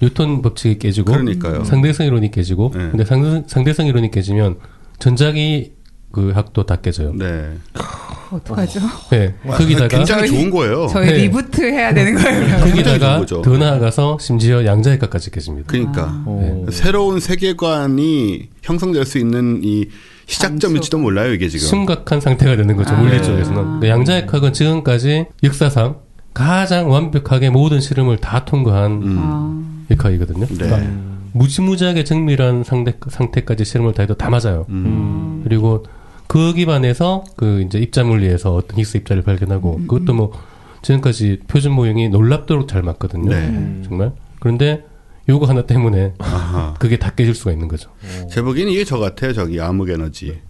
[0.01, 1.65] 뉴턴 법칙이 깨지고 그러니까요.
[1.65, 2.89] 상대성 이론이 깨지고 네.
[2.91, 4.57] 근데 상, 상대성 이론이 깨지면
[4.99, 5.73] 전자기
[6.15, 7.13] 그 학도 다 깨져요.
[7.13, 7.57] 네.
[8.31, 9.35] 어떡하죠 네.
[9.45, 10.87] 와, 거기다가 굉장히 좋은 거예요.
[10.87, 11.13] 저희 네.
[11.23, 13.27] reboot 해야 되는 거예요 거기다가.
[13.27, 15.67] 더 나아가서 심지어 양자역학까지 깨집니다.
[15.67, 16.67] 그러니까 어.
[16.71, 19.87] 새로운 세계관이 형성될 수 있는 이
[20.27, 21.67] 시작점일지도 몰라요 이게 지금.
[21.67, 22.95] 심각한 상태가 되는 거죠.
[22.95, 22.99] 아.
[22.99, 23.23] 물리 네.
[23.23, 23.63] 쪽에서는.
[23.65, 25.97] 근데 양자역학은 지금까지 역사상
[26.33, 29.17] 가장 완벽하게 모든 실험을 다 통과한 음.
[29.19, 30.47] 아, 역학이거든요.
[30.47, 30.55] 네.
[30.57, 30.91] 그러니까
[31.33, 34.67] 무지무지하게 정밀한 상태, 상태까지 실험을 다 해도 다 맞아요.
[34.69, 35.41] 음.
[35.43, 35.85] 그리고
[36.27, 40.33] 그 기반에서 그 이제 입자 물리에서 어떤 히스 입자를 발견하고 그것도 뭐
[40.83, 43.31] 지금까지 표준 모형이 놀랍도록 잘 맞거든요.
[43.31, 43.83] 네.
[43.85, 44.13] 정말.
[44.41, 44.85] 그런데
[45.29, 46.75] 요거 하나 때문에 아하.
[46.79, 47.91] 그게 다 깨질 수가 있는 거죠.
[48.31, 49.33] 제 보기에는 이게 저 같아요.
[49.33, 50.41] 저기 암흑 에너지.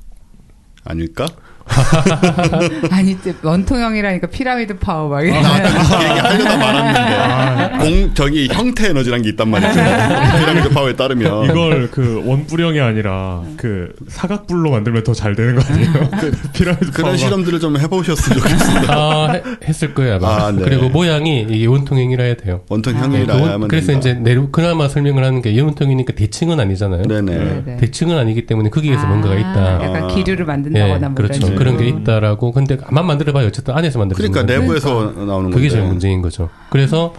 [0.84, 1.26] 아닐까?
[2.90, 7.78] 아니 이제 원통형이라니까 피라미드 파워 막 이런 나 그 얘기 하려다 말았는데.
[8.04, 9.72] 공, 저기 형태 에너지란 게 있단 말이죠.
[9.72, 11.44] 피라미드 파워에 따르면.
[11.46, 15.92] 이걸 그 원뿔형이 아니라 그 사각뿔로 만들면 더 잘 되는 거 아니에요?
[16.20, 17.16] 그 피라미드 그런 파워가.
[17.16, 18.94] 실험들을 좀 해보셨으면 좋겠습니다.
[18.94, 20.28] 아, 해- 했을 거예요, 아마.
[20.46, 20.62] 아, 네.
[20.64, 22.60] 그리고 모양이 이게 원통형이라 해야 돼요.
[22.68, 24.00] 원통 네, 그 형이라 그래서 된다.
[24.10, 27.02] 이제 내로 그나마 설명을 하는 게 원통이니까 대칭은 아니잖아요.
[27.04, 27.22] 네네.
[27.38, 27.76] 네, 네.
[27.78, 29.84] 대칭은 아니기 때문에 거기에서 아, 뭔가가 있다.
[29.84, 30.06] 약간 아.
[30.08, 31.53] 기류를 만든다거나 예, 뭐 그렇죠.
[31.54, 31.88] 이런 그런 게.
[31.88, 32.52] 있다라고.
[32.52, 33.46] 근데 아만 만들어봐요.
[33.46, 34.60] 어쨌든 안에서 만들어진 그러니까 거예요.
[34.62, 35.68] 내부에서 나오는 그게 건데.
[35.68, 36.48] 제일 문제인 거죠.
[36.70, 37.12] 그래서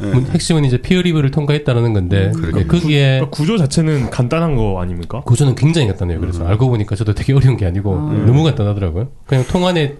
[0.00, 0.10] 네.
[0.12, 2.30] 문- 핵심은 이제 피어 리뷰를 통과했다라는 건데.
[2.54, 5.22] 네, 거기에 그러니까 구조 자체는 간단한 거 아닙니까?
[5.22, 6.20] 구조는 굉장히 간단해요.
[6.20, 6.46] 그래서 음.
[6.46, 8.24] 알고 보니까 저도 되게 어려운 게 아니고 음.
[8.26, 9.08] 너무 간단하더라고요.
[9.26, 9.96] 그냥 통 안에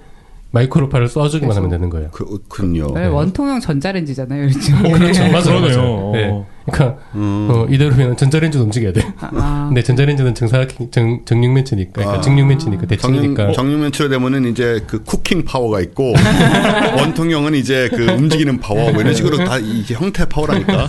[0.51, 2.11] 마이크로파를 쏴주기만 하면 되는 거예요.
[2.11, 2.87] 그렇군요.
[2.95, 3.07] 네, 네.
[3.09, 4.83] 원통형 전자레인지잖아요, 요즘.
[4.83, 5.21] 그렇죠.
[5.25, 5.43] 맞아요.
[5.43, 5.77] 그러네요.
[5.77, 6.13] 맞아요.
[6.15, 6.29] 네.
[6.31, 6.47] 어.
[6.71, 7.49] 그러니까 음.
[7.51, 9.01] 어, 이대로면 전자레인지도 움직여야 돼.
[9.21, 9.67] 아, 아.
[9.73, 12.21] 근데 전자레인지는 정사각 정, 정육면체니까, 그러니까 아.
[12.21, 13.43] 정육면체니까 대칭이니까.
[13.53, 16.15] 정육, 정육면체로 되면은 이제 그 cooking 파워가 있고
[16.99, 20.89] 원통형은 이제 그 움직이는 파워 뭐 이런 식으로 다 이게 형태 파워라니까.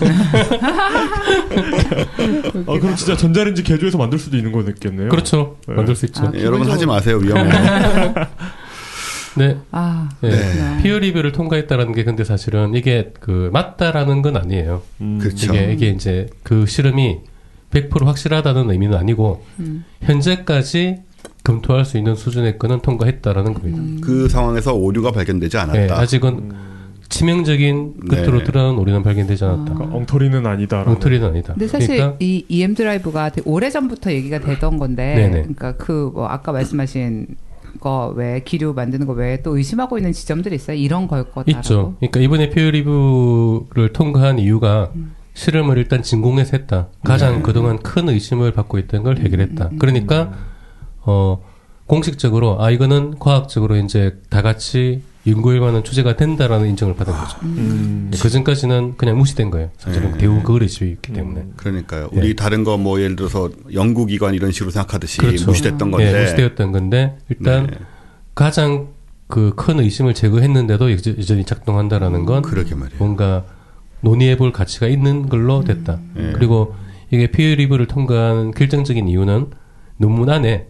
[2.66, 5.08] 아, 그럼 진짜 전자레인지 개조해서 만들 수도 있는 거겠네요.
[5.08, 5.56] 그렇죠.
[5.66, 5.74] 네.
[5.74, 6.24] 만들 수 있죠.
[6.24, 8.14] 아, 예, 여러분 하지 마세요 위험해요.
[9.36, 9.56] 네.
[9.70, 10.28] 아, 예.
[10.30, 10.82] 네.
[10.82, 14.82] 피어 리뷰를 통과했다라는 게 근데 사실은 이게 그 맞다라는 건 아니에요.
[15.00, 15.18] 음.
[15.20, 15.54] 그렇죠.
[15.54, 17.18] 이게 이게 이제 그 실험이
[17.70, 19.84] 100% 확실하다는 의미는 아니고 음.
[20.02, 20.96] 현재까지
[21.44, 23.78] 검토할 수 있는 수준의 거는 통과했다라는 겁니다.
[23.78, 24.00] 음.
[24.02, 25.98] 그 상황에서 오류가 발견되지 예, 않았다.
[25.98, 26.52] 아직은
[27.08, 28.44] 치명적인 끝으로 네.
[28.44, 29.74] 드러난 오류는 발견되지 않았다.
[29.74, 30.84] 그러니까 엉터리는 아니다.
[30.86, 31.54] 엉터리는 아니다.
[31.54, 35.30] 근데 사실 그러니까 이 EM 드라이브가 되게 오래 전부터 얘기가 되던 건데, 네네.
[35.42, 37.26] 그러니까 그 뭐 아까 말씀하신
[37.78, 40.76] 거 외에 기류 만드는 거 외에 또 의심하고 있는 지점들이 있어요.
[40.76, 41.50] 이런 걸 거다라고.
[41.50, 41.94] 있죠.
[41.98, 45.14] 그러니까 이번에 피어 리뷰를 통과한 이유가 음.
[45.34, 46.88] 실험을 일단 진공해서 했다.
[47.04, 47.42] 가장 네.
[47.42, 49.66] 그동안 큰 의심을 받고 있던 걸 해결했다.
[49.66, 50.32] 음, 음, 그러니까
[51.02, 51.42] 어
[51.86, 57.38] 공식적으로 아 이거는 과학적으로 이제 다 같이 연구할 만한 주제가 된다라는 인정을 받은 거죠.
[57.42, 58.10] 음.
[58.12, 59.70] 그 전까지는 그냥 무시된 거예요.
[59.76, 60.18] 사실은 네.
[60.18, 61.44] 대부분 그거에 집요했기 때문에.
[61.56, 62.08] 그러니까요.
[62.14, 62.18] 예.
[62.18, 65.46] 우리 다른 거 뭐 예를 들어서 연구기관 이런 식으로 생각하듯이 그렇죠.
[65.50, 66.14] 무시됐던 건데.
[66.14, 67.76] 예, 무시되었던 건데 일단 네.
[68.34, 68.88] 가장
[69.28, 72.98] 그 큰 의심을 제거했는데도 여전- 여전히 작동한다라는 건 그러게 말이에요.
[72.98, 73.44] 뭔가
[74.00, 76.00] 논의해 볼 가치가 있는 걸로 됐다.
[76.16, 76.32] 예.
[76.34, 76.74] 그리고
[77.10, 79.50] 이게 피어 리뷰를 통과한 결정적인 이유는
[79.98, 80.68] 논문 안에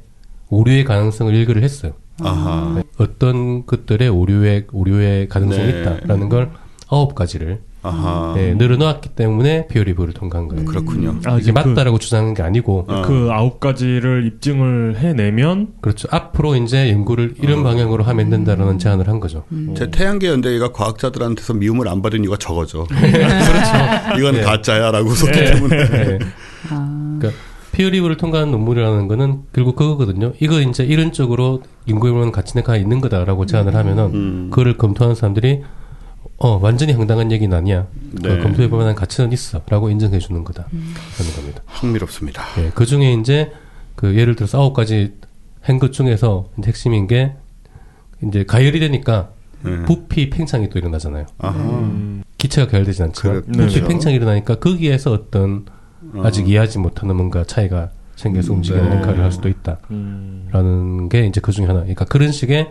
[0.49, 1.93] 오류의 가능성을 일거를 했어요.
[2.23, 2.83] 아하.
[2.99, 5.81] 어떤 것들의 오류의 오류의 가능성이 네.
[5.81, 6.51] 있다라는 걸
[6.89, 8.35] 아홉 가지를 아하.
[8.37, 10.67] 예, 늘어놓았기 때문에 피어 리뷰를 통과한 거예요.
[10.67, 11.17] 그렇군요.
[11.25, 13.03] 아, 이게 그, 맞다라고 주장한 게 아니고 어.
[13.03, 16.07] 그 아홉 가지를 입증을 해내면 그렇죠.
[16.11, 17.63] 앞으로 이제 연구를 이런 어.
[17.63, 19.45] 방향으로 하면 된다라는 제안을 한 거죠.
[19.53, 19.75] 음.
[19.77, 22.85] 제 태양계 연대기가 과학자들한테서 미움을 안 받은 이유가 저거죠.
[22.91, 24.19] 그렇죠.
[24.19, 24.45] 이거는 예.
[24.45, 25.45] 가짜야라고 소리 예.
[25.47, 25.77] 때문에.
[25.77, 26.19] 예.
[26.69, 30.33] 아, 그러니까 피어 리뷰를 통과한 논문이라는 거는 결국 그거거든요.
[30.41, 34.51] 이거 이제 이런 쪽으로 연구해보는 가치가 있는 거다라고 제안을 하면은 음.
[34.51, 35.63] 그거를 검토하는 사람들이
[36.39, 37.87] 어 완전히 황당한 얘기는 아니야.
[38.23, 38.39] 그 네.
[38.41, 40.67] 검토해볼 만한 가치는 있어라고 인정해 주는 거다.
[40.71, 41.63] 라는 겁니다.
[41.67, 42.43] 흥미롭습니다.
[42.59, 43.53] 예, 그 중에 이제
[43.95, 45.15] 그 예를 들어서 아홉 가지
[45.61, 47.35] 한것 중에서 이제 핵심인 게
[48.27, 49.31] 이제 가열이 되니까
[49.67, 49.83] 예.
[49.85, 51.27] 부피 팽창이 또 일어나잖아요.
[51.39, 51.59] 아하.
[51.59, 52.23] 음.
[52.39, 53.81] 기체가 가열되진 않지만 그렇죠.
[53.81, 55.67] 부피 팽창이 일어나니까 거기에서 어떤
[56.15, 56.23] 어.
[56.25, 58.97] 아직 이해하지 못하는 뭔가 차이가 생겨서 움직이는 네.
[58.97, 61.09] 역할을 할 수도 있다라는 음.
[61.09, 61.81] 게 이제 그 중에 하나.
[61.81, 62.71] 그러니까 그런 식의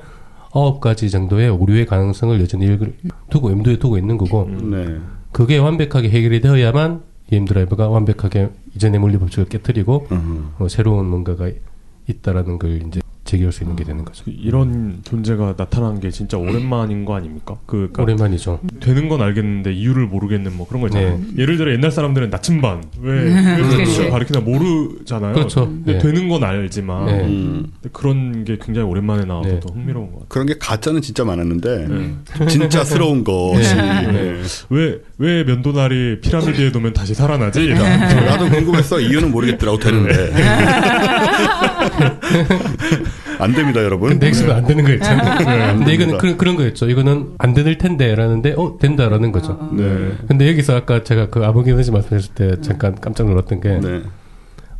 [0.54, 2.93] 아홉 가지 정도의 오류의 가능성을 여전히 일글-
[3.30, 4.97] 두고 염두에 두고 있는 거고 네.
[5.32, 10.49] 그게 완벽하게 해결이 되어야만 EM 드라이브가 완벽하게 이전의 물리 법칙을 깨뜨리고 음.
[10.58, 11.49] 어, 새로운 뭔가가
[12.08, 14.24] 있다라는 걸 이제 제기할 수 있는 게 되는 거죠.
[14.26, 17.58] 이런 존재가 나타난 게 진짜 오랜만인 거 아닙니까?
[17.68, 18.60] 그 그러니까 오랜만이죠.
[18.80, 21.20] 되는 건 알겠는데 이유를 모르겠는 뭐 그런 거 있잖아요.
[21.20, 21.44] 네.
[21.44, 23.78] 예를 들어 옛날 사람들은 나침반 왜, 왜 그렇죠.
[23.78, 24.10] 그렇죠.
[24.10, 25.34] 가르치나 모르잖아요.
[25.34, 25.68] 그렇죠.
[25.68, 26.00] 근데 네.
[26.00, 27.24] 되는 건 알지만 네.
[27.26, 27.72] 음.
[27.82, 29.60] 근데 그런 게 굉장히 오랜만에 나와서 네.
[29.60, 30.30] 더 흥미로운 것 같아요.
[30.30, 32.15] 그런 게 가짜는 진짜 많았는데 네.
[32.48, 34.12] 진짜스러운 것이 네.
[34.12, 34.42] 네.
[34.70, 37.70] 왜, 왜 면도날이 피라미드에 놓으면 다시 살아나지?
[37.70, 40.34] 나도 궁금했어 이유는 모르겠더라고 되는데
[43.39, 45.78] 안 됩니다 여러분 근데 핵심은 안 되는 거였잖아요.
[45.78, 46.17] 근데 이거는 됩니다.
[46.17, 46.89] 그런, 그런 거였죠.
[46.89, 49.69] 이거는 안 될 텐데 라는데 어 된다라는 거죠.
[49.73, 50.12] 네.
[50.28, 54.02] 근데 여기서 아까 제가 그 암흑 에너지 말씀하실 때 잠깐 깜짝 놀랐던 게 네.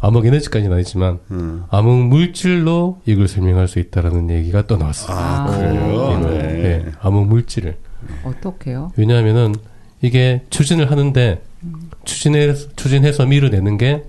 [0.02, 1.64] 암흑 에너지까지는 아니지만 음.
[1.70, 5.18] 암흑 물질로 이걸 설명할 수 있다라는 얘기가 또 나왔어요.
[5.18, 5.58] 아, 아.
[5.58, 6.38] 그래요 네.
[6.38, 6.62] 네.
[6.62, 7.76] 네, 암흑 물질을.
[8.24, 8.92] 어떡해요?
[8.96, 9.56] 왜냐하면은
[10.02, 11.42] 이게 추진을 하는데
[12.06, 14.04] 추진해 추진해서 밀어내는 게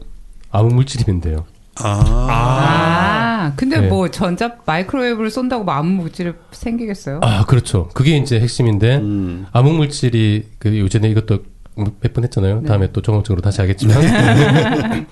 [0.53, 1.45] 암흑 물질이면 돼요.
[1.83, 1.89] 아,
[2.29, 3.00] 아,
[3.57, 3.89] 근데 네.
[3.89, 7.21] 뭐 전자 마이크로웨이브를 쏜다고 뭐 암흑 물질이 생기겠어요?
[7.23, 7.89] 아 그렇죠.
[7.95, 9.47] 그게 이제 핵심인데 음.
[9.53, 11.39] 암흑 물질이 그 요즘에 이것도
[12.01, 12.61] 몇 번 했잖아요.
[12.63, 12.69] 네.
[12.69, 13.97] 다음에 또 종합적으로 다시 하겠지만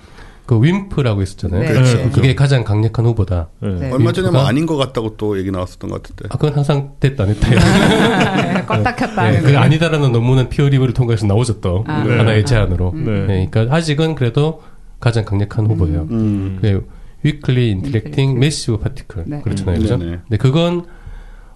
[0.45, 1.61] 그 WIMP라고 있었잖아요.
[1.61, 1.67] 네.
[1.73, 2.09] 그렇죠.
[2.11, 3.49] 그게 가장 강력한 후보다.
[3.59, 3.69] 네.
[3.69, 3.91] 네.
[3.91, 7.23] 얼마 전에 뭐 아닌 것 같다고 또 얘기 나왔었던 것 같은데 아 그건 항상 됐다
[7.23, 7.47] 안 했다.
[8.65, 9.57] 껐다 켰다 네, 그 거.
[9.59, 12.03] 아니다라는 논문은 peer review를 통과해서 나오죠 또 아.
[12.03, 12.17] 네.
[12.17, 12.91] 하나의 제안으로.
[12.95, 13.05] 음.
[13.05, 13.11] 네.
[13.27, 14.61] 네, 그러니까 아직은 그래도
[14.99, 16.07] 가장 강력한 후보예요.
[16.11, 16.57] 음.
[16.61, 16.87] 그
[17.23, 18.39] weakly interacting.
[18.39, 19.41] massive particle 네.
[19.41, 19.97] 그렇잖아요, 음, 그죠?
[19.97, 20.17] 네네.
[20.27, 20.85] 근데 그건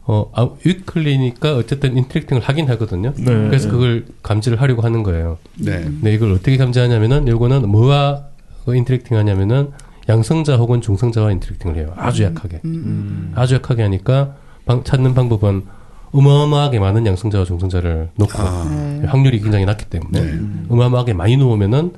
[0.05, 3.13] 어 아, weakly니까 어쨌든 interacting을 하긴 하거든요.
[3.15, 3.23] 네.
[3.23, 5.37] 그래서 그걸 감지를 하려고 하는 거예요.
[5.57, 5.81] 네.
[5.83, 8.25] 근데 이걸 어떻게 감지하냐면은 요거는 뭐와
[8.67, 9.69] interacting 하냐면은
[10.09, 11.93] 양성자 혹은 중성자와 interacting을 해요.
[11.95, 12.57] 아주 약하게.
[12.65, 12.83] 음, 음.
[12.85, 13.31] 음.
[13.35, 15.63] 아주 약하게 하니까 방- 찾는 방법은
[16.11, 19.07] 어마어마하게 많은 양성자와 중성자를 놓고 아, 네.
[19.07, 20.39] 확률이 굉장히 낮기 때문에 네.
[20.67, 21.93] 어마어마하게 많이 놓으면은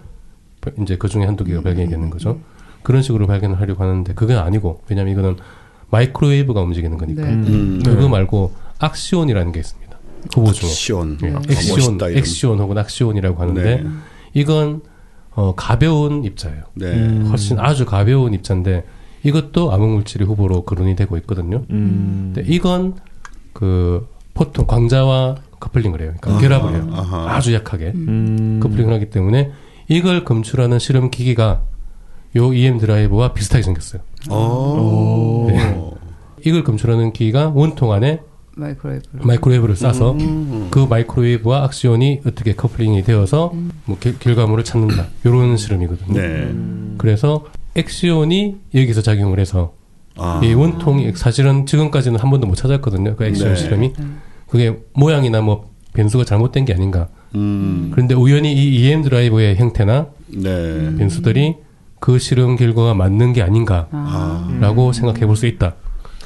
[0.82, 2.40] 이제 그 중에 한두 개가 발견이 되는 거죠.
[2.86, 5.38] 그런 식으로 발견을 하려고 하는데 그건 아니고 왜냐면 이거는
[5.90, 7.30] 마이크로웨이브가 움직이는 거니까 네.
[7.30, 7.82] 음.
[7.84, 9.98] 그거 말고 악시온이라는 게 있습니다.
[10.34, 11.18] 후보 중에 악시온.
[11.24, 12.20] 예, 아, 엑시온, 멋있다, 이름.
[12.20, 13.90] 엑시온 혹은 악시온이라고 하는데 네.
[14.34, 14.82] 이건
[15.32, 16.64] 어, 가벼운 입자예요.
[16.76, 16.94] 네.
[16.94, 17.28] 음.
[17.30, 18.86] 훨씬 아주 가벼운 입자인데
[19.24, 21.64] 이것도 암흑물질의 후보로 거론이 되고 있거든요.
[21.72, 22.34] 음.
[22.36, 22.94] 근데 이건
[23.54, 26.14] 그 photon 광자와 coupling을 해요.
[26.22, 26.90] 그러니까 결합을 해요.
[26.94, 27.36] 아하.
[27.36, 28.60] 아주 약하게 음.
[28.62, 29.52] coupling을 하기 때문에
[29.88, 31.64] 이걸 검출하는 실험 기기가
[32.36, 34.02] 요 EM drive와 비슷하게 생겼어요.
[34.30, 35.48] 오.
[35.50, 35.76] 네.
[36.46, 38.20] 이걸 검출하는 기기가 원통 안에
[38.58, 39.04] 마이크로웨이브.
[39.22, 40.68] 마이크로웨이브 를 쏴서 음.
[40.72, 43.54] 그 마이크로웨이브와 악시온이 어떻게 coupling이 되어서
[43.86, 45.08] 뭐 결, 결과물을 찾는다.
[45.24, 46.14] 이런 실험이거든요.
[46.14, 46.54] 네.
[46.98, 47.46] 그래서
[47.76, 49.74] 액시온이 여기서 작용을 해서
[50.18, 50.40] 아.
[50.44, 53.16] 이 원통이 사실은 지금까지는 한 번도 못 찾았거든요.
[53.18, 53.56] 그 액시온 네.
[53.56, 53.94] 실험이
[54.48, 57.10] 그게 모양이나 뭐 변수가 잘못된 게 아닌가.
[57.36, 57.90] 음.
[57.94, 60.96] 그런데 우연히 이 EM 드라이버의 형태나 네.
[60.98, 61.56] 변수들이
[62.06, 63.90] 그 실험 결과가 맞는 게 아닌가라고
[64.90, 64.94] 아.
[64.94, 65.74] 생각해 볼 수 있다.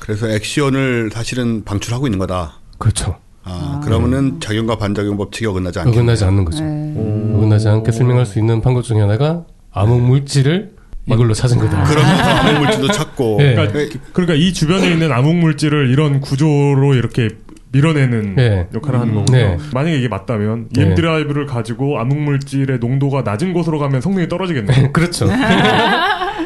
[0.01, 2.59] 그래서 액션을 사실은 방출하고 있는 거다.
[2.77, 3.15] 그렇죠.
[3.45, 6.01] 아, 그러면은 작용과 반작용 법칙이 어긋나지 않겠네요.
[6.01, 6.65] 어긋나지 않는 거죠.
[6.65, 7.33] 네.
[7.33, 10.71] 어긋나지 않게 설명할 수 있는 방법 중에 하나가 암흑 물질을
[11.05, 11.85] 이걸로 찾은 거다.
[11.85, 13.35] 그러면서 암흑 물질도 찾고.
[13.39, 13.55] 네.
[13.55, 17.29] 그러니까, 그러니까 이 주변에 있는 암흑 물질을 이런 구조로 이렇게
[17.71, 18.67] 밀어내는 네.
[18.73, 19.37] 역할을 하는 거군요.
[19.37, 19.57] 네.
[19.73, 20.81] 만약에 이게 맞다면 네.
[20.81, 24.91] EM drive를 가지고 암흑 물질의 농도가 낮은 곳으로 가면 성능이 떨어지겠네요.
[24.93, 25.27] 그렇죠.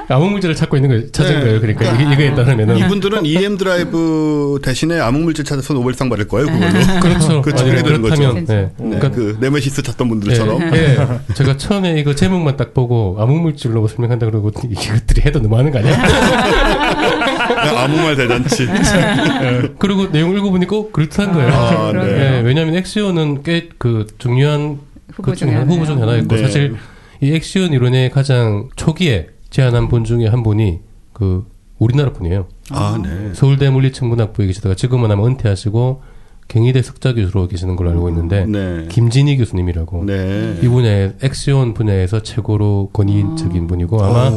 [0.09, 1.41] 암흑 물질을 찾고 있는 거 찾은 네.
[1.41, 1.61] 거예요.
[1.61, 6.71] 그러니까 이게, 이거에 따르면은 이분들은 EM drive 대신에 암흑 물질 찾아서 노벨상 받을 거예요, 그걸로.
[6.99, 7.41] 그렇죠.
[7.41, 7.65] 그렇죠.
[7.65, 8.01] 거죠.
[8.01, 8.55] 그렇다면 네.
[8.55, 10.75] 네, 그러니까 그 네메시스 찾던 분들처럼.
[10.75, 11.33] 예, 예.
[11.33, 15.93] 제가 처음에 이거 제목만 딱 보고 암흑물질로 설명한다 그러고 이것들이 해도 너무하는 거 아니야?
[17.47, 18.67] 그냥 아무 말 대잔치.
[19.79, 21.51] 그리고 내용 읽어보니까 꼭 그렇다는 거예요.
[21.53, 22.15] 아, 그러네요.
[22.17, 22.37] 네.
[22.37, 24.79] 예, 왜냐하면 엑시온은 꽤 그 중요한
[25.13, 26.01] 후보 그 중에 중에 후보 중.
[26.01, 26.41] 하나였고 네.
[26.41, 26.75] 사실
[27.21, 30.79] 이 엑시온 이론의 가장 초기에 제안한 분 중에 한 분이
[31.13, 31.45] 그
[31.79, 32.47] 우리나라 분이에요.
[32.71, 33.31] 아, 네.
[33.33, 36.01] 서울대 물리천문학부에 계시다가 지금은 아마 은퇴하시고
[36.47, 38.85] 경희대 석자 교수로 계시는 걸로 알고 있는데 네.
[38.89, 40.59] 김진희 교수님이라고 네.
[40.61, 44.31] 이 분야에 엑시온 분야에서 최고로 권위적인 분이고 아마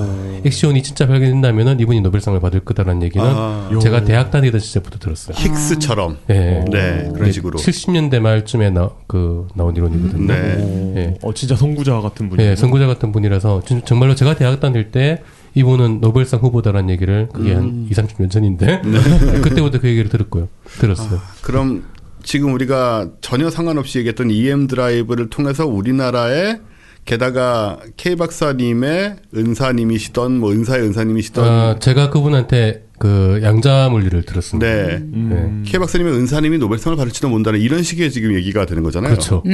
[0.45, 5.37] 엑시온이 진짜 발견된다면은 이분이 노벨상을 받을 거다라는 얘기는 아, 제가 대학 다니던 시절부터 들었어요.
[5.37, 6.16] 힉스처럼.
[6.31, 6.64] 예.
[6.71, 7.59] 네, 그런 식으로.
[7.59, 10.27] 70년대 말쯤에 나, 그 나온 이론이거든요.
[10.33, 10.95] 네.
[10.97, 11.19] 예.
[11.23, 12.42] 어, 진짜 선구자 같은 분이.
[12.42, 15.23] 예, 선구자 같은 분이라서 진- 정말로 제가 대학 다닐 때
[15.55, 18.83] 이분은 노벨상 후보다라는 얘기를 그게 한 2, 30년 전인데
[19.42, 20.49] 그때부터 그 얘기를 들었고요.
[20.79, 21.19] 들었어요.
[21.42, 21.85] 그럼
[22.27, 26.57] 지금 우리가 전혀 상관없이 얘기했던 EM 드라이브를 통해서 우리나라에
[27.05, 34.67] 게다가 K 박사님의 은사님이시던 뭐 은사의 은사님이시던 아, 제가 그분한테 그 양자 물리를 들었습니다.
[34.67, 34.97] 네.
[34.97, 35.62] 음.
[35.65, 39.12] K 박사님의 은사님이 노벨상을 받을지도 모른다는 이런 식의 지금 얘기가 되는 거잖아요.
[39.12, 39.45] 그렇죠.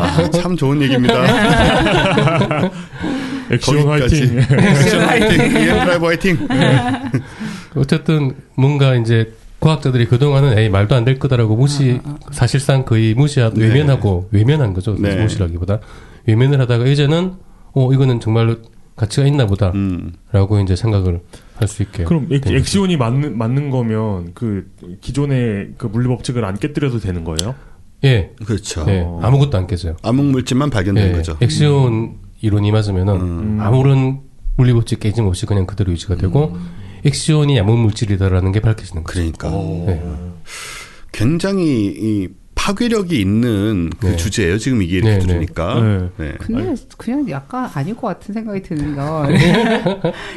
[0.00, 1.22] 아, 참 좋은 얘기입니다.
[3.52, 4.38] 액션 거기까지.
[4.38, 4.38] 화이팅.
[4.58, 5.40] 액션 화이팅.
[5.42, 6.48] EM 드라이브 화이팅.
[7.76, 13.66] 어쨌든 뭔가 이제 과학자들이 그동안은 에이 말도 안 될 거다라고 무시 사실상 거의 무시하고 네.
[13.66, 14.94] 외면하고 외면한 거죠.
[14.98, 15.16] 네.
[15.22, 15.80] 무시라기보다
[16.26, 17.34] 외면을 하다가 이제는
[17.72, 18.56] 어 이거는 정말로
[18.96, 19.74] 가치가 있나 보다라고
[20.56, 20.62] 음.
[20.62, 21.20] 이제 생각을
[21.56, 22.04] 할 수 있게.
[22.04, 22.46] 그럼 액.
[22.46, 24.70] 액시온이 맞는 맞는 거면 그
[25.02, 27.54] 기존의 그 물리 법칙을 안 깨뜨려도 되는 거예요?
[28.04, 28.84] 예, 그렇죠.
[28.88, 29.96] 예, 아무것도 안 깨져요.
[30.02, 31.36] 암흑 물질만 발견된 예, 거죠.
[31.40, 33.58] 엑시온 이론이 맞으면은 음.
[33.60, 34.20] 아무런
[34.56, 36.56] 물리 법칙 깨짐 없이 그냥 그대로 유지가 되고
[37.04, 39.20] 엑시온이 암흑 물질이다라는 게 밝혀지는 거죠.
[39.20, 40.02] 그러니까 네.
[41.12, 44.16] 굉장히 이 파괴력이 있는 그 네.
[44.16, 44.58] 주제예요.
[44.58, 45.80] 지금 이게 네, 주제니까.
[45.80, 46.08] 네.
[46.18, 46.34] 네.
[46.38, 49.28] 근데 그냥 약간 아닐 것 같은 생각이 드는 건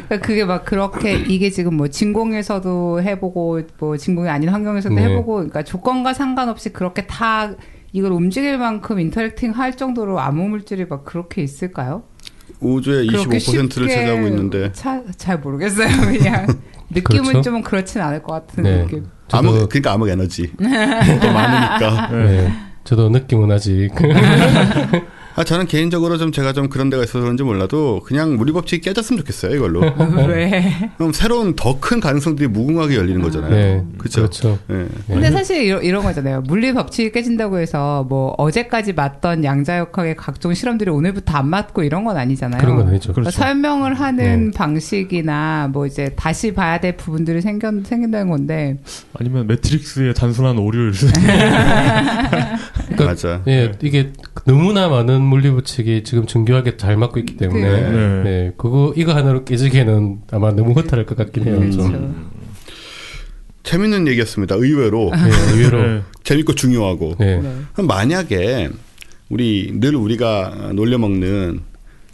[0.08, 5.04] 그러니까 그게 막 그렇게 이게 지금 뭐 진공에서도 해보고 뭐 진공이 아닌 환경에서도 네.
[5.04, 7.56] 해보고 그러니까 조건과 상관없이 그렇게 다
[7.91, 12.04] 이걸 움직일 만큼 인터랙팅 할 정도로 암흑 물질이 막 그렇게 있을까요?
[12.63, 15.88] 우주의 그렇게 25%를 쉽게 차지하고 있는데 차, 잘 모르겠어요.
[16.08, 16.47] 그냥
[16.89, 17.41] 느낌은 그렇죠.
[17.41, 18.84] 좀 그렇진 않을 것 같은 네.
[18.84, 19.06] 느낌.
[19.28, 22.10] 저도 암흑 그러니까 암흑 에너지 더 많으니까.
[22.12, 22.54] 네.
[22.84, 23.89] 저도 느낌은 아직
[25.36, 29.19] 아 저는 개인적으로 좀 제가 좀 그런 데가 있어서 그런지 몰라도 그냥 물리 법칙이 깨졌으면
[29.19, 29.82] 좋겠어요 이걸로.
[30.28, 30.91] 왜?
[30.98, 33.52] 그럼 새로운 더 큰 가능성들이 무궁하게 열리는 거잖아요.
[33.52, 34.22] 네, 그쵸?
[34.22, 34.58] 그렇죠.
[34.67, 34.86] 네.
[35.08, 36.41] 근데 사실 이런, 이런 거잖아요.
[36.41, 42.15] 물리 법칙이 깨진다고 해서 뭐 어제까지 맞던 양자역학의 각종 실험들이 오늘부터 안 맞고 이런 건
[42.15, 42.62] 아니잖아요.
[42.62, 43.12] 그런 건 아니죠.
[43.12, 43.38] 그러니까 그렇죠.
[43.39, 44.58] 설명을 하는 네.
[44.58, 48.78] 방식이나 뭐 이제 다시 봐야 될 부분들이 생겨, 생긴다는 건데
[49.19, 51.08] 아니면 매트릭스의 단순한 오류를 수
[52.93, 53.41] 그러니까 맞아.
[53.48, 54.13] 예, 이게
[54.46, 57.89] 너무나 많은 물리 법칙이 지금 정교하게 잘 맞고 있기 때문에 네.
[57.89, 58.23] 네.
[58.23, 61.59] 네, 그거 이거 하나로 깨지기에는 아마 너무 허탈할 것 같긴 해요.
[61.59, 61.81] 그렇죠.
[61.81, 62.31] 좀.
[63.63, 64.55] 재밌는 얘기였습니다.
[64.55, 66.01] 의외로 네, 의외로 네.
[66.23, 67.15] 재밌고 중요하고.
[67.17, 67.41] 네.
[67.73, 68.69] 그럼 만약에
[69.29, 71.62] 우리 늘 우리가 놀려 먹는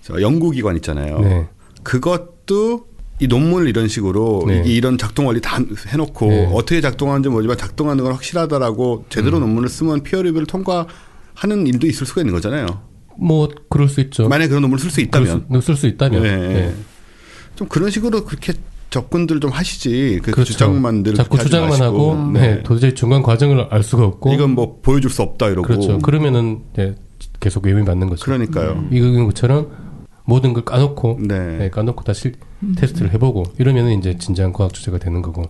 [0.01, 1.19] 저 연구기관 있잖아요.
[1.19, 1.47] 네.
[1.83, 2.87] 그것도
[3.19, 4.61] 이 논문을 이런 식으로 네.
[4.61, 6.45] 이게 이런 작동 원리 다 해놓고 네.
[6.45, 6.51] 음.
[6.53, 12.21] 어떻게 작동하는지 모르지만 작동하는 건 확실하다라고 제대로 논문을 쓰면 피어 리뷰를 통과하는 일도 있을 수가
[12.21, 12.88] 있는 거잖아요.
[13.19, 14.27] 뭐 그럴 수 있죠.
[14.27, 15.47] 만약에 그런 논문을 쓸 수 있다면.
[15.62, 16.23] 쓸 수 있다면.
[16.23, 16.38] 네.
[16.38, 16.73] 네.
[17.55, 18.53] 좀 그런 식으로 그렇게
[18.89, 20.19] 접근들 좀 하시지.
[20.23, 20.53] 그 그렇죠.
[20.53, 21.86] 주장만 늘 자꾸 주장만 마시고.
[21.86, 22.39] 하고 네.
[22.39, 22.63] 네.
[22.63, 25.67] 도저히 중간 과정을 알 수가 없고 이건 뭐 보여줄 수 없다 이러고.
[25.67, 25.99] 그렇죠.
[25.99, 26.95] 그러면은 이제
[27.39, 28.25] 계속 외면이 맞는 거죠.
[28.25, 28.88] 그러니까요.
[28.91, 29.69] 이건 것처럼
[30.25, 31.58] 모든 걸 까놓고 네.
[31.58, 32.32] 네, 까놓고 다시
[32.77, 35.45] 테스트를 해보고 이러면은 이제 진지한 과학 주제가 되는 거고.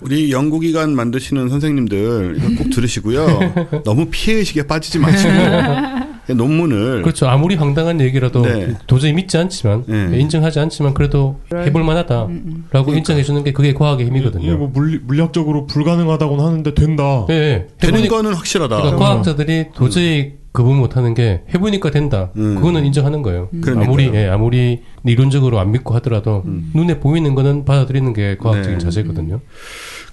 [0.00, 3.82] 우리 연구기관 만드시는 선생님들 이거 꼭 들으시고요.
[3.84, 5.32] 너무 피해의식에 빠지지 마시고
[6.34, 7.28] 논문을 그렇죠.
[7.28, 8.74] 아무리 황당한 얘기라도 네.
[8.86, 10.18] 도저히 믿지 않지만 네.
[10.18, 14.56] 인정하지 않지만 그래도 해볼 만하다라고 인정해 주는 게 그게 과학의 이게 힘이거든요.
[14.56, 17.24] 뭐 물리, 물리학적으로 불가능하다고는 하는데 된다.
[17.28, 17.66] 네, 네.
[17.78, 18.76] 되는 거는 확실하다.
[18.76, 22.30] 그러니까 과학자들이 도저히 구분 못하는 게 해보니까 된다.
[22.36, 22.56] 음.
[22.56, 23.48] 그거는 인정하는 거예요.
[23.60, 23.84] 그러니까요.
[23.84, 26.42] 아무리 예, 아무리 이론적으로 안 믿고 하더라도
[26.74, 28.84] 눈에 보이는 거는 받아들이는 게 과학적인 네.
[28.84, 29.40] 자세거든요.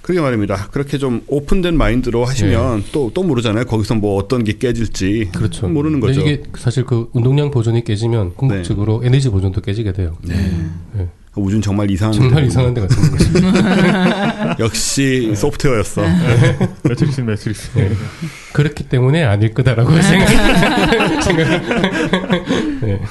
[0.05, 0.67] 그러게 말입니다.
[0.69, 3.65] 그렇게 좀 오픈된 마인드로 하시면 또또 모르잖아요.
[3.65, 5.31] 거기서 뭐 어떤 게 깨질지 네.
[5.35, 5.67] 그렇죠.
[5.67, 6.21] 모르는 거죠.
[6.21, 10.15] 이게 사실 그 운동량 보존이 깨지면 궁극적으로 에너지 보존도 깨지게 돼요.
[10.21, 10.35] 네.
[10.93, 11.07] 네.
[11.35, 12.47] 우주는 정말 이상한 정말 데군요.
[12.47, 13.11] 이상한 데 같은
[14.53, 14.61] 거죠.
[14.63, 16.03] 역시 소프트웨어였어.
[16.87, 17.71] 매트릭스 매트릭스.
[17.73, 17.91] 네.
[18.53, 20.27] 그렇기 때문에 아닐 거다라고 생각.
[21.23, 21.61] 생각.
[22.83, 23.01] 네.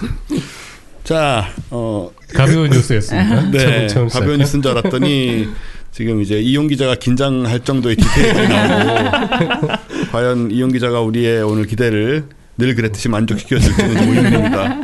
[1.03, 3.51] 자, 어, 가벼운 뉴스였습니다.
[3.51, 5.49] 네, 처음 가벼운 뉴스인 줄 알았더니
[5.95, 9.69] 지금 이제 이용 기자가 긴장할 정도의 디테일이 나오고
[10.11, 12.25] 과연 이용 기자가 우리의 오늘 기대를
[12.59, 14.81] 늘 그랬듯이 만족시켜줄지는 모임입니다.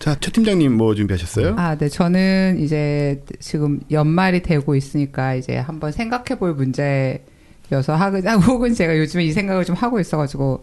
[0.00, 1.54] 자, 최 팀장님 뭐 준비하셨어요?
[1.56, 1.88] 아, 네.
[1.88, 7.24] 저는 이제 지금 연말이 되고 있으니까 이제 한번 생각해 볼 문제
[7.72, 10.62] 여서 하고, 아, 혹은 제가 요즘에 이 생각을 좀 하고 있어가지고,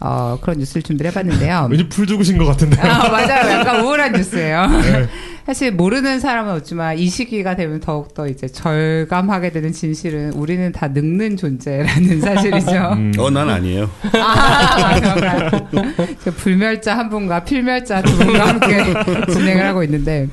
[0.00, 1.68] 어, 그런 뉴스를 준비를 해봤는데요.
[1.70, 2.80] 왠지 풀 죽으신 것 같은데.
[2.80, 3.50] 아, 맞아요.
[3.50, 4.66] 약간 우울한 뉴스예요.
[5.44, 11.38] 사실 모르는 사람은 없지만 이 시기가 되면 더욱더 이제 절감하게 되는 진실은 우리는 다 늙는
[11.38, 12.70] 존재라는 사실이죠.
[12.92, 13.12] 음.
[13.18, 13.90] 어, 난 아니에요.
[14.12, 15.00] 아,
[16.36, 18.84] 불멸자 한 분과 필멸자 두 분과 함께
[19.32, 20.28] 진행을 하고 있는데,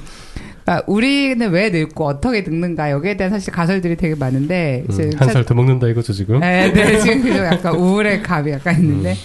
[0.65, 5.54] 그러니까 우리는 왜 늙고 어떻게 늙는가 여기에 대한 사실 가설들이 되게 많은데, 이제 한살 더
[5.54, 6.39] 먹는다 이거죠 지금.
[6.39, 7.38] 네, 네, 지금.
[7.38, 9.15] 약간 우울의 감이 약간 있는데.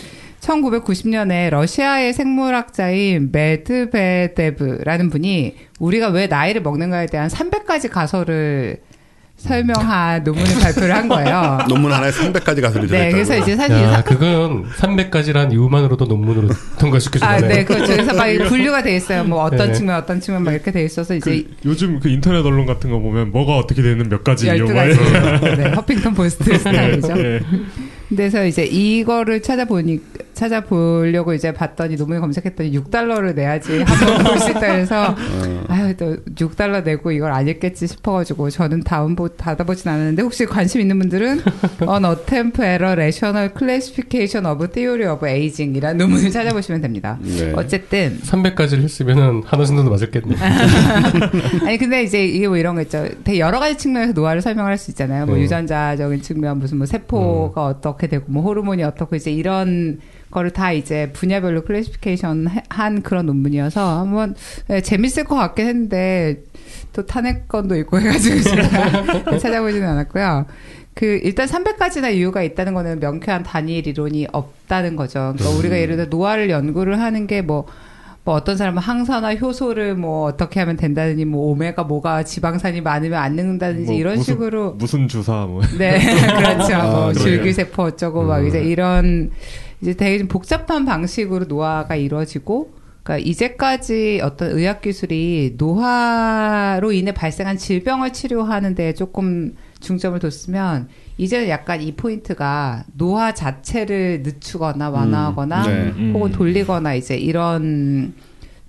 [0.40, 8.78] 1990년에 러시아의 생물학자인 메드베데브라는 분이 우리가 왜 나이를 먹는가에 대한 300가지 가설을
[9.40, 11.58] 설명한 논문을 발표를 한 거예요.
[11.68, 12.90] 논문 하나에 300가지 가설이 들어있다고.
[12.90, 17.48] 네, 그래서 이제 사실 야, 사- 그건 300가지란 이유만으로도 논문으로 아, 통과시켜주잖아요.
[17.48, 17.92] 네, 그렇죠.
[17.92, 19.24] 그래서 막 분류가 돼 있어요.
[19.24, 19.72] 뭐 어떤 네.
[19.72, 22.98] 측면, 어떤 측면 막 이렇게 돼 있어서 이제 그 요즘 그 인터넷 언론 같은 거
[22.98, 25.56] 보면 뭐가 어떻게 되는 몇 가지 이용 12가지.
[25.56, 27.14] 네, 허핑턴 포스트 스타일이죠.
[27.18, 27.40] 예.
[28.08, 30.00] 그래서 이제 이거를 찾아보니
[30.40, 35.14] 찾아보려고 이제 봤더니 논문을 검색했더니 6달러를 내야지 한번 볼 수 있다 그래서
[35.68, 40.98] 아유 또 6달러 내고 이걸 안 읽겠지 싶어가지고 저는 다운보 받아보진 않았는데 혹시 관심 있는
[40.98, 41.40] 분들은
[41.86, 47.18] On Attempt Error Rational Classification of Theory of Aging이라는 논문을 찾아보시면 됩니다.
[47.20, 47.52] 네.
[47.54, 50.36] 어쨌든 300가지를 했으면은 한우 정도도 맞았겠네.
[51.66, 53.06] 아니 근데 이제 이게 뭐 이런 거 있죠.
[53.24, 55.26] 되게 여러 가지 측면에서 노화를 설명할 수 있잖아요.
[55.26, 55.42] 뭐 네.
[55.42, 59.98] 유전자적인 측면, 무슨 뭐 세포가 어떻게 되고, 뭐 호르몬이 어떻고 이제 이런
[60.30, 64.34] 거를 다 이제 분야별로 클래시피케이션 한 그런 논문이어서 한번
[64.68, 66.42] 네, 재밌을 것 같긴 했는데
[66.92, 70.46] 또 탄핵건도 있고 해가지고 제가 찾아보지는 않았고요.
[70.94, 75.34] 그 일단 300가지나 이유가 있다는 거는 명쾌한 단일 이론이 없다는 거죠.
[75.36, 77.66] 그러니까 우리가 예를 들어 노화를 연구를 하는 게뭐
[78.24, 83.34] 뭐 어떤 사람은 항산화 효소를 뭐 어떻게 하면 된다느니 뭐 오메가 뭐가 지방산이 많으면 안
[83.34, 85.62] 늙는다든지 뭐 이런 무슨- 식으로 무슨 주사 뭐.
[85.78, 85.98] 네
[86.36, 86.74] 그렇죠.
[86.74, 87.12] 아, 뭐.
[87.14, 89.30] 줄기세포 어쩌고 막 이제 이런
[89.80, 97.56] 이제 되게 좀 복잡한 방식으로 노화가 이루어지고 그러니까 이제까지 어떤 의학 기술이 노화로 인해 발생한
[97.56, 100.88] 질병을 치료하는 데 조금 중점을 뒀으면
[101.20, 105.92] 이제는 약간 이 포인트가 노화 자체를 늦추거나 완화하거나 네.
[105.98, 106.12] 음.
[106.14, 108.14] 혹은 돌리거나 이제 이런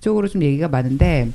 [0.02, 1.30] 쪽으로 좀 얘기가 많은데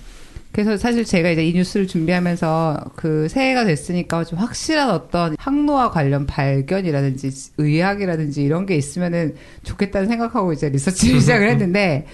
[0.52, 6.26] 그래서 사실 제가 이제 이 뉴스를 준비하면서 그 새해가 됐으니까 좀 확실한 어떤 항노화 관련
[6.26, 12.07] 발견이라든지 의학이라든지 이런 게 있으면은 좋겠다는 생각하고 이제 리서치를 시작을 했는데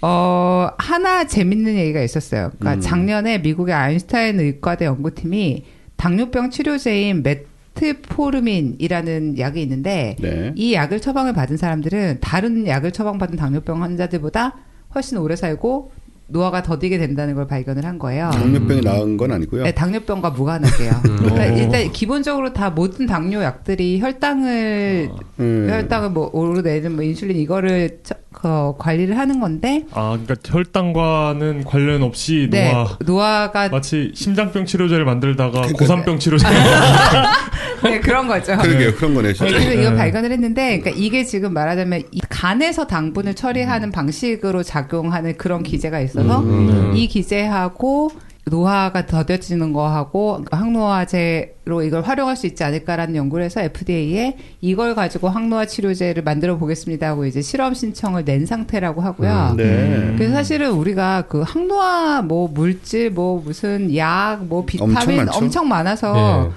[0.00, 2.52] 어 하나 재밌는 얘기가 있었어요.
[2.58, 2.80] 그러니까 음.
[2.80, 5.64] 작년에 미국의 아인슈타인 의과대 연구팀이
[5.96, 7.44] 당뇨병 치료제인 메
[7.78, 10.52] 트포르민이라는 약이 있는데 네.
[10.56, 14.56] 이 약을 처방을 받은 사람들은 다른 약을 처방받은 당뇨병 환자들보다
[14.94, 15.92] 훨씬 오래 살고
[16.30, 18.28] 노화가 더디게 된다는 걸 발견을 한 거예요.
[18.34, 19.62] 당뇨병이 나은 건 아니고요.
[19.64, 20.90] 네, 당뇨병과 무관하게요.
[21.06, 21.16] 음.
[21.20, 21.56] 그러니까 오.
[21.56, 25.08] 일단 기본적으로 다 모든 당뇨 약들이 혈당을
[25.40, 25.66] 음.
[25.70, 32.02] 혈당을 뭐 오르내는 뭐 인슐린 이거를 저- 그 관리를 하는 건데 아, 그러니까 혈당과는 관련
[32.02, 36.46] 없이 네 노화 노화가 마치 심장병 치료제를 만들다가 그러니까- 고산병 치료제
[37.82, 38.56] 네, 그런 거죠.
[38.56, 38.94] 그러게요.
[38.96, 39.28] 그런 거네.
[39.28, 39.52] 네, 진짜.
[39.52, 39.96] 그래서 이걸 네.
[39.96, 46.40] 발견을 했는데, 그러니까 이게 지금 말하자면 이 간에서 당분을 처리하는 방식으로 작용하는 그런 기제가 있어서
[46.40, 46.92] 음.
[46.96, 48.10] 이 기제하고
[48.48, 55.66] 노화가 더뎌지는 거하고 항노화제로 이걸 활용할 수 있지 않을까라는 연구를 해서 FDA에 이걸 가지고 항노화
[55.66, 59.50] 치료제를 만들어 보겠습니다 하고 이제 실험 신청을 낸 상태라고 하고요.
[59.52, 59.56] 음.
[59.56, 60.14] 네.
[60.16, 65.38] 그래서 사실은 우리가 그 항노화 뭐 물질 뭐 무슨 약 뭐 비타민 많죠.
[65.38, 66.50] 엄청 많아서 네.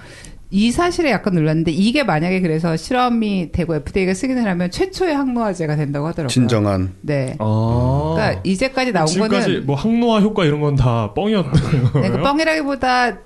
[0.53, 6.07] 이 사실에 약간 놀랐는데 이게 만약에 그래서 실험이 되고 FDA가 승인을 하면 최초의 항노화제가 된다고
[6.07, 6.27] 하더라고요.
[6.27, 6.93] 진정한.
[7.01, 7.35] 네.
[7.39, 8.13] 아.
[8.15, 12.11] 그러니까 이제까지 나온 지금까지 거는 뭐 항노화 효과 이런 건 다 뻥이었던 네, 거예요.
[12.11, 13.17] 그 뻥이라기보다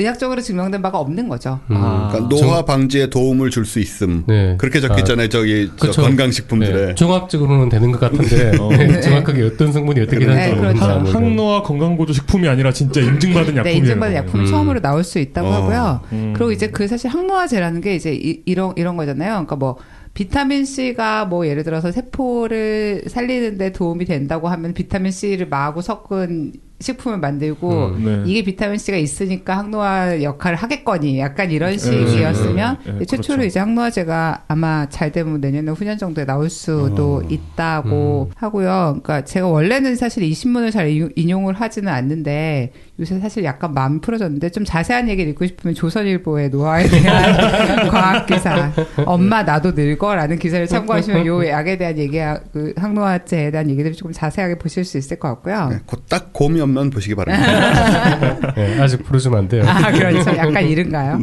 [0.00, 1.60] 의학적으로 증명된 바가 없는 거죠.
[1.70, 1.76] 음.
[1.76, 2.08] 아.
[2.12, 4.24] 그러니까 노화 방지에 도움을 줄 수 있음.
[4.26, 4.56] 네.
[4.58, 5.28] 그렇게 적혀 아, 있잖아요.
[5.28, 6.02] 저기 저 그쵸.
[6.02, 6.86] 건강식품들에.
[6.86, 8.68] 네, 종합적으로는 되는 것 같은데 어.
[8.70, 10.62] 네, 정확하게 어떤 성분이 어떻게 네, 되는지 그렇죠.
[10.62, 10.94] 모르겠어요.
[10.98, 13.62] 항- 항노화 건강보조 식품이 아니라 진짜 인증받은 약품이에요.
[13.62, 14.50] 네, 인증받은 약품이 음.
[14.50, 15.52] 처음으로 나올 수 있다고 어.
[15.52, 16.00] 하고요.
[16.12, 16.32] 음.
[16.34, 19.30] 그리고 이제 그 사실 항노화제라는 게 이제 이, 이런 이런 거잖아요.
[19.32, 19.76] 그러니까 뭐
[20.14, 27.18] 비타민 C가 뭐 예를 들어서 세포를 살리는데 도움이 된다고 하면 비타민 C를 마구 섞은 식품을
[27.18, 28.22] 만들고 음, 네.
[28.30, 33.46] 이게 비타민 C가 있으니까 항노화 역할을 하겠거니 약간 이런 식이었으면 네, 네, 네, 최초로 그렇죠.
[33.48, 37.22] 이제 항노화제가 아마 잘 되면 내년에 후년 정도에 나올 수도 어.
[37.28, 38.98] 있다고 하고요.
[39.02, 44.00] 그러니까 제가 원래는 사실 이 신문을 잘 이- 인용을 하지는 않는데 요새 사실 약간 마음
[44.00, 48.72] 풀어졌는데 좀 자세한 얘기를 읽고 싶으면 조선일보의 노화에 대한 과학 기사
[49.06, 52.18] 엄마 나도 늙어라는 기사를 참고하시면 요 약에 대한 얘기
[52.52, 55.68] 그 항노화제에 대한 얘기들을 조금 자세하게 보실 수 있을 것 같고요.
[55.70, 58.52] 네, 곧딱 곰이 없면 보시기 바랍니다.
[58.56, 59.64] 네, 아직 부르시면 안 돼요.
[59.66, 60.30] 아, 그렇죠.
[60.36, 61.20] 약간 이른가요?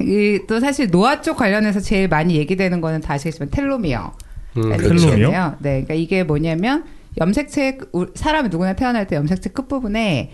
[0.00, 4.12] 이, 또 사실 노화 쪽 관련해서 제일 많이 얘기되는 거는 다 아시겠지만 텔로미어.
[4.56, 5.56] 음, 라는 텔로미어?
[5.58, 6.84] 네, 그러니까 이게 뭐냐면
[7.20, 10.32] 염색체 우- 사람이 누구나 태어날 때 염색체 끝 부분에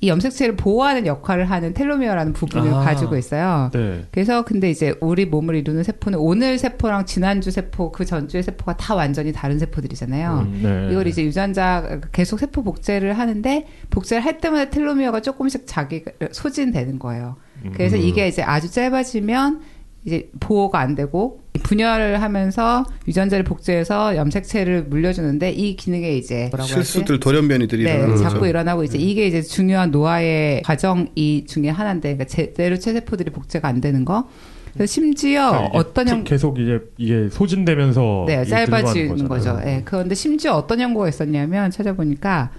[0.00, 2.80] 이 염색체를 보호하는 역할을 하는 텔로미어라는 부분을 아.
[2.80, 3.70] 가지고 있어요.
[3.72, 4.04] 네.
[4.10, 8.94] 그래서 근데 이제 우리 몸을 이루는 세포는 오늘 세포랑 지난주 세포, 그 전주의 세포가 다
[8.94, 10.46] 완전히 다른 세포들이잖아요.
[10.46, 10.88] 음, 네.
[10.92, 17.36] 이걸 이제 유전자 계속 세포 복제를 하는데 복제를 할 때마다 텔로미어가 조금씩 자기 소진되는 거예요.
[17.72, 18.02] 그래서 음.
[18.02, 19.62] 이게 이제 아주 짧아지면
[20.06, 26.48] 이제 보호가 안 되고 분열을 하면서 유전자를 복제해서 염색체를 물려주는데 이 기능에 이제?
[26.62, 28.46] 실수들 돌연변이들이 네, 일어나는 자꾸 거죠.
[28.46, 34.04] 일어나고 이제 이게 이제 중요한 노화의 과정이 중에 하나인데, 그러니까 제대로 체세포들이 복제가 안 되는
[34.04, 34.28] 거.
[34.74, 39.58] 그래서 심지어 그러니까 이게 어떤 쭉연 계속 이게 이게 소진되면서 네, 짧아지는 거죠.
[39.64, 39.82] 예.
[39.84, 42.50] 그런데 심지어 어떤 연구가 있었냐면 찾아보니까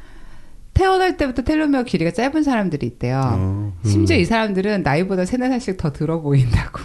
[0.77, 3.19] 태어날 때부터 텔로미어 길이가 짧은 사람들이 있대요.
[3.25, 3.73] 어.
[3.83, 6.79] 심지어 이 사람들은 나이보다 세네 살씩 더 들어 보인다고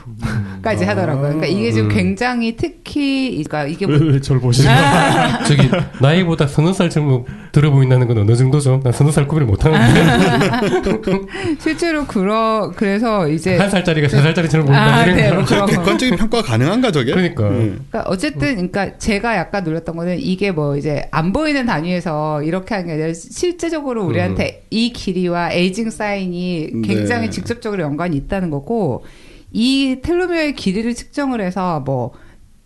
[0.63, 0.89] 까지 아.
[0.89, 1.35] 하더라고요.
[1.35, 1.95] 그러니까 이게 지금 음.
[1.95, 5.45] 굉장히 특히 그러니까 이게 뭐 왜, 왜 저를 보시는 거예요?
[5.47, 5.71] 저기
[6.01, 8.81] 나이보다 서너 살 젊어 들어 보인다는 건 어느 정도죠?
[8.83, 10.51] 난 서너 살 구별 못하는데
[11.61, 15.67] 실제로 그러 그래서 이제 한 살짜리가 세 살짜리처럼 아, 보인다는 네, 게뭐 그런 거.
[15.67, 17.13] 객관적인 평가가 가능한가 저게?
[17.13, 17.45] 그러니까.
[17.49, 17.85] 음.
[17.91, 22.87] 그러니까 어쨌든 그러니까 제가 약간 놀랐던 거는 이게 뭐 이제 안 보이는 단위에서 이렇게 하는
[22.87, 27.31] 게 아니라 실제적으로 우리한테 이 길이와 에이징 사인이 굉장히 네.
[27.31, 29.05] 직접적으로 연관이 있다는 거고
[29.53, 32.13] 이 텔로미어의 길이를 측정을 해서 뭐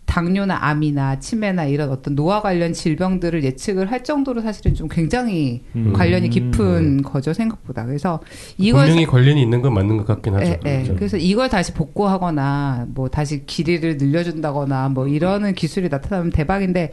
[0.06, 5.92] 당뇨나 암이나 치매나 이런 어떤 노화 관련 질병들을 예측을 할 정도로 사실은 좀 굉장히 음.
[5.92, 8.20] 관련이 깊은 거죠 생각보다 그래서
[8.56, 10.46] 이걸 분명히 관련이 있는 건 맞는 것 같긴 하죠.
[10.46, 10.76] 예, 예.
[10.76, 10.94] 그렇죠.
[10.94, 16.92] 그래서 이걸 다시 복구하거나 뭐 다시 길이를 늘려준다거나 뭐 이러는 기술이 나타나면 대박인데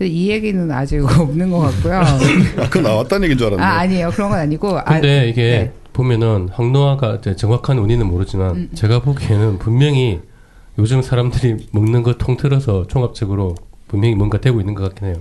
[0.00, 1.94] 이 얘기는 아직 없는 것 같고요.
[2.62, 3.62] 아, 그 나왔다는 얘기인 줄 알았네.
[3.62, 4.78] 아 아니에요 그런 건 아니고.
[4.78, 5.72] 아, 근데 이게 네.
[5.92, 8.68] 보면은 항노화가 이제 정확한 원인은 모르지만 음.
[8.74, 10.20] 제가 보기에는 분명히
[10.78, 13.54] 요즘 사람들이 먹는 거 통틀어서 종합적으로
[13.88, 15.16] 분명히 뭔가 되고 있는 것 같긴 해요.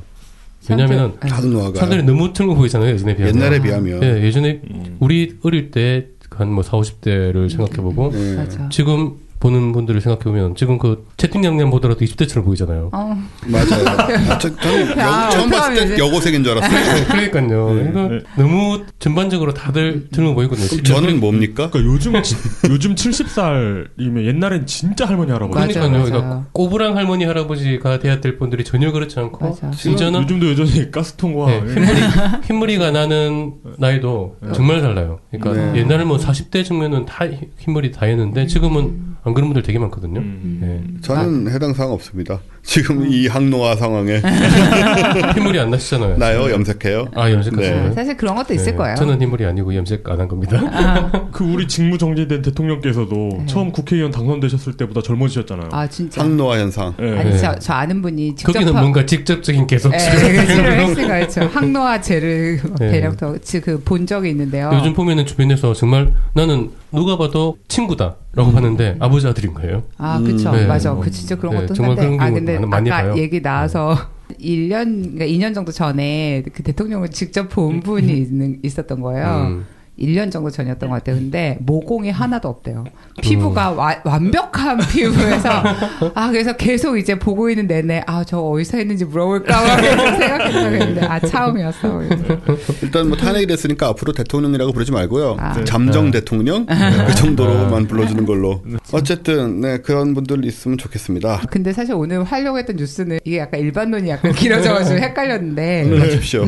[0.69, 3.35] 왜냐면은 사람들- 다른 노화가 사람들이 너무 젊어 보이잖아요 예전에 비하면.
[3.35, 4.97] 옛날에 비하면 예, 예전에 음.
[4.99, 8.35] 우리 어릴 때 한 뭐 4, 50대를 생각해보고 네.
[8.37, 8.69] 맞아.
[8.69, 12.91] 지금 보는 분들을 생각해보면 지금 그 채팅 양념 보더라도 20대처럼 보이잖아요.
[12.93, 13.17] 어,
[13.47, 13.85] 맞아요.
[14.29, 15.97] 아, 저, 저는 여, 아, 처음 봤을 때.
[15.97, 16.95] 여고생인 줄 알았어요.
[16.95, 17.73] 네, 그러니까요.
[17.73, 18.19] 네, 이거 네.
[18.37, 20.83] 너무 전반적으로 다들 젊어 보이거든요.
[20.83, 21.69] 저는 뭡니까?
[21.71, 22.35] 그러니까 요즘 지-
[22.69, 25.73] 요즘 70살이면 옛날엔 진짜 할머니 할아버지.
[25.73, 25.99] 그러니까요.
[25.99, 26.11] 맞아.
[26.11, 29.57] 그러니까 꼬부랑 할머니 할아버지가 돼야 될 분들이 전혀 그렇지 않고.
[29.73, 32.01] 심지어는 요즘도 여전히 가스통과 네, 흰머리,
[32.45, 35.19] 흰머리가 나는 나이도 정말 달라요.
[35.31, 35.79] 그러니까 네.
[35.81, 40.19] 옛날에 뭐 40대 중면은 다 흰- 흰머리 다 했는데 지금은 안안 그런 분들 되게 많거든요.
[40.19, 40.59] 음.
[40.97, 41.01] 예.
[41.01, 42.39] 저는 해당 사항 없습니다.
[42.63, 44.21] 지금 이 항노화 상황에
[45.35, 46.17] 흰물이 안 나시잖아요.
[46.17, 47.07] 나요 염색해요.
[47.15, 47.87] 아 염색하시나요?
[47.89, 47.93] 네.
[47.93, 48.95] 사실 그런 것도 있을 네, 거예요.
[48.95, 50.59] 저는 흰물이 아니고 염색 안 한 겁니다.
[51.31, 55.69] 그 우리 직무 정지된 대통령께서도 처음 국회의원 당선되셨을 때보다 젊어지셨잖아요.
[55.71, 56.21] 아 진짜.
[56.21, 56.93] 항노화 현상.
[57.01, 57.17] 예.
[57.17, 57.37] 아니 네.
[57.37, 60.17] 저, 저 아는 분이 직접 거기는 하- 뭔가 직접적인 계속 예, 치료.
[60.45, 61.41] 치료를 했으니까 그렇죠.
[61.51, 62.91] 항노화 제를 네.
[62.91, 63.17] 대략
[63.63, 64.69] 그본 적이 있는데요.
[64.73, 69.83] 요즘 보면은 주변에서 정말 나는 누가 봐도 친구다라고 하는데 아버지 아들인 거예요.
[69.97, 70.51] 아, 그쵸.
[70.51, 70.65] 네.
[70.67, 70.93] 맞아.
[70.95, 72.05] 그 진짜 그런 네, 것도 정말 한데.
[72.07, 73.13] 그런 아, 경우 근데 많이- 아까 봐요.
[73.15, 73.21] 네.
[73.21, 73.95] 얘기 나와서
[74.39, 79.25] 1년, 그러니까 2년 정도 전에 그 대통령을 직접 본 분이 있는, 있었던 거예요.
[79.49, 79.65] 음.
[80.01, 81.15] 1년 정도 전이었던 것 같아요.
[81.17, 82.83] 근데 모공이 하나도 없대요.
[83.21, 85.49] 피부가 와- 완벽한 피부에서
[86.15, 90.57] 아 그래서 계속 이제 보고 있는 내내 아 저 어디서 했는지 물어볼까 막 계속 생각했다고
[90.75, 91.97] 했는데 아 처음이었어.
[91.99, 92.23] 그래서.
[92.81, 95.37] 일단 뭐 탄핵이 됐으니까 앞으로 대통령이라고 부르지 말고요.
[95.39, 95.63] 아.
[95.65, 96.19] 잠정 네.
[96.19, 98.61] 대통령 그 정도로만 불러주는 걸로.
[98.93, 101.41] 어쨌든 네 그런 분들 있으면 좋겠습니다.
[101.49, 106.45] 근데 사실 오늘 하려고 했던 뉴스는 이게 약간 일반론이 약간 길어져가지고 헷갈렸는데 하십시오.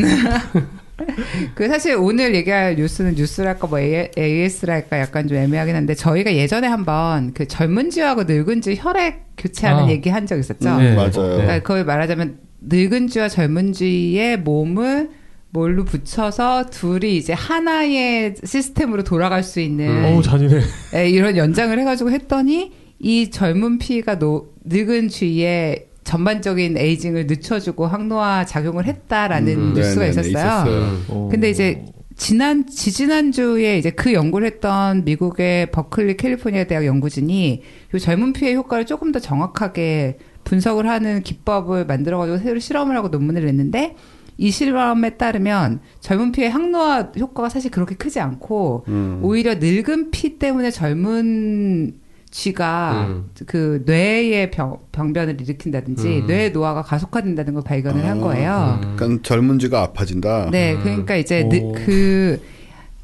[1.55, 7.33] 그 사실 오늘 얘기할 뉴스는 뉴스랄까 뭐 AS랄까 약간 좀 애매하긴 한데 저희가 예전에 한번
[7.33, 9.89] 그 젊은지하고 늙은지 혈액 교체하는 아.
[9.89, 10.77] 얘기 한 적 있었죠.
[10.77, 10.95] 네.
[10.95, 11.11] 맞아요.
[11.11, 15.09] 그러니까 그걸 말하자면 늙은쥐와 젊은쥐의 몸을
[15.49, 20.05] 뭘로 붙여서 둘이 이제 하나의 시스템으로 돌아갈 수 있는 음.
[20.05, 20.61] 어우 잔인해.
[20.95, 28.45] 에, 이런 연장을 해가지고 했더니 이 젊은 피가 노, 늙은 쥐의 전반적인 aging을 늦춰주고 항노화
[28.45, 30.29] 작용을 했다라는 음, 뉴스가 네네네, 있었어요.
[30.29, 30.97] 있었어요.
[31.09, 31.29] 어.
[31.31, 31.85] 근데 이제
[32.15, 37.61] 지난 지지난 주에 이제 그 연구를 했던 미국의 버클리 캘리포니아 대학 연구진이
[37.93, 43.07] 이 젊은 피의 효과를 조금 더 정확하게 분석을 하는 기법을 만들어 가지고 새로 실험을 하고
[43.07, 43.95] 논문을 냈는데
[44.37, 49.19] 이 실험에 따르면 젊은 피의 항노화 효과가 사실 그렇게 크지 않고 음.
[49.23, 51.93] 오히려 늙은 피 때문에 젊은
[52.33, 53.29] 쥐가 음.
[53.45, 56.27] 그 뇌의 병, 병변을 일으킨다든지 음.
[56.27, 58.81] 뇌의 노화가 가속화된다는 걸 발견을 한 아, 거예요.
[58.95, 60.49] 그러니까 젊은 쥐가 아파진다.
[60.51, 60.79] 네, 음.
[60.81, 61.47] 그러니까 이제.
[61.47, 62.41] 느, 그,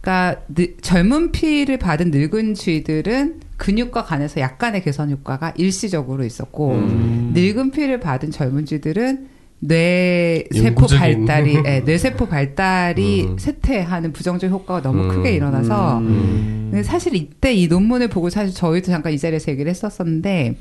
[0.02, 7.32] 그러니까 느- 젊은 피를 받은 늙은 쥐들은 근육과 간에서 약간의 개선 효과가 일시적으로 있었고 음.
[7.36, 9.28] 늙은 피를 받은 젊은 쥐들은
[9.60, 10.88] 뇌 세포.
[10.88, 13.38] 발달이 네, 뇌 세포 발달이 음.
[13.38, 15.10] 쇠퇴하는 부정적 효과가 너무 음.
[15.10, 16.70] 크게 일어나서 음.
[16.72, 20.56] 근데 사실 이때 이 논문을 보고 사실 저희도 잠깐 이 자리에서 얘기를 했었었는데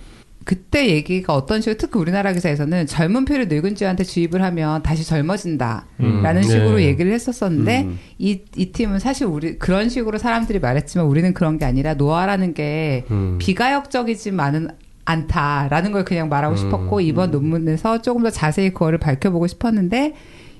[0.45, 5.87] 그때 얘기가 어떤 식으로 특히 우리나라 기사에서는 젊은 피를 늙은 쥐한테 주입을 하면 다시 젊어진다.
[6.01, 6.23] 음.
[6.23, 6.49] 라는 네.
[6.49, 7.99] 식으로 얘기를 했었었는데 음.
[8.19, 13.05] 이, 이 팀은 사실 우리 그런 식으로 사람들이 말했지만 우리는 그런 게 아니라 노화라는 게
[13.11, 13.37] 음.
[13.39, 14.69] 비가역적이지만은
[15.09, 16.57] 않다라는 걸 그냥 말하고 음.
[16.57, 20.15] 싶었고 이번 논문에서 조금 더 자세히 그거를 밝혀보고 싶었는데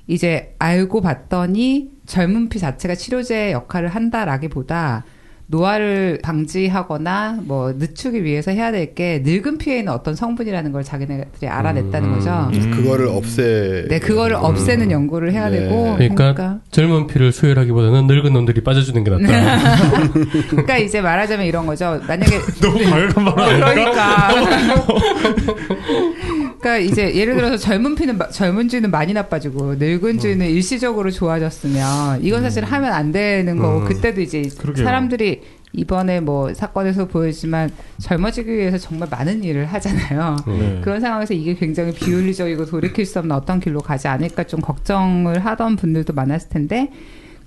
[0.07, 5.05] 이제 알고 봤더니 젊은 피 자체가 치료제 역할을 한다라기보다
[5.51, 11.47] 노화를 방지하거나 뭐 늦추기 위해서 해야 될 게 늙은 피에 있는 어떤 성분이라는 걸 자기네들이
[11.49, 12.15] 알아냈다는 음.
[12.15, 12.51] 거죠.
[12.55, 12.71] 음.
[12.71, 13.85] 그거를 없애.
[13.89, 15.61] 네, 그거를 없애는 연구를 해야 네.
[15.61, 19.59] 되고 그러니까, 그러니까 젊은 피를 수혈하기보다는 늙은 놈들이 빠져주는 게 낫다.
[20.51, 22.01] 그러니까 이제 말하자면 이런 거죠.
[22.07, 24.29] 만약에 너무 과격한 말 아닙니까?
[24.33, 24.87] 그러니까.
[26.61, 32.23] 그러니까 이제 예를 들어서 젊은 피는 마- 젊은 쥐는 많이 나빠지고 늙은 쥐는 일시적으로 좋아졌으면
[32.23, 33.85] 이건 사실 하면 안 되는 거고 음.
[33.85, 34.85] 그때도 이제 그러게요.
[34.85, 35.43] 사람들이
[35.73, 40.37] 이번에 뭐 사건에서 보였지만 젊어지기 위해서 정말 많은 일을 하잖아요.
[40.47, 40.81] 네.
[40.83, 45.77] 그런 상황에서 이게 굉장히 비윤리적이고 돌이킬 수 없는 어떤 길로 가지 않을까 좀 걱정을 하던
[45.77, 46.91] 분들도 많았을 텐데,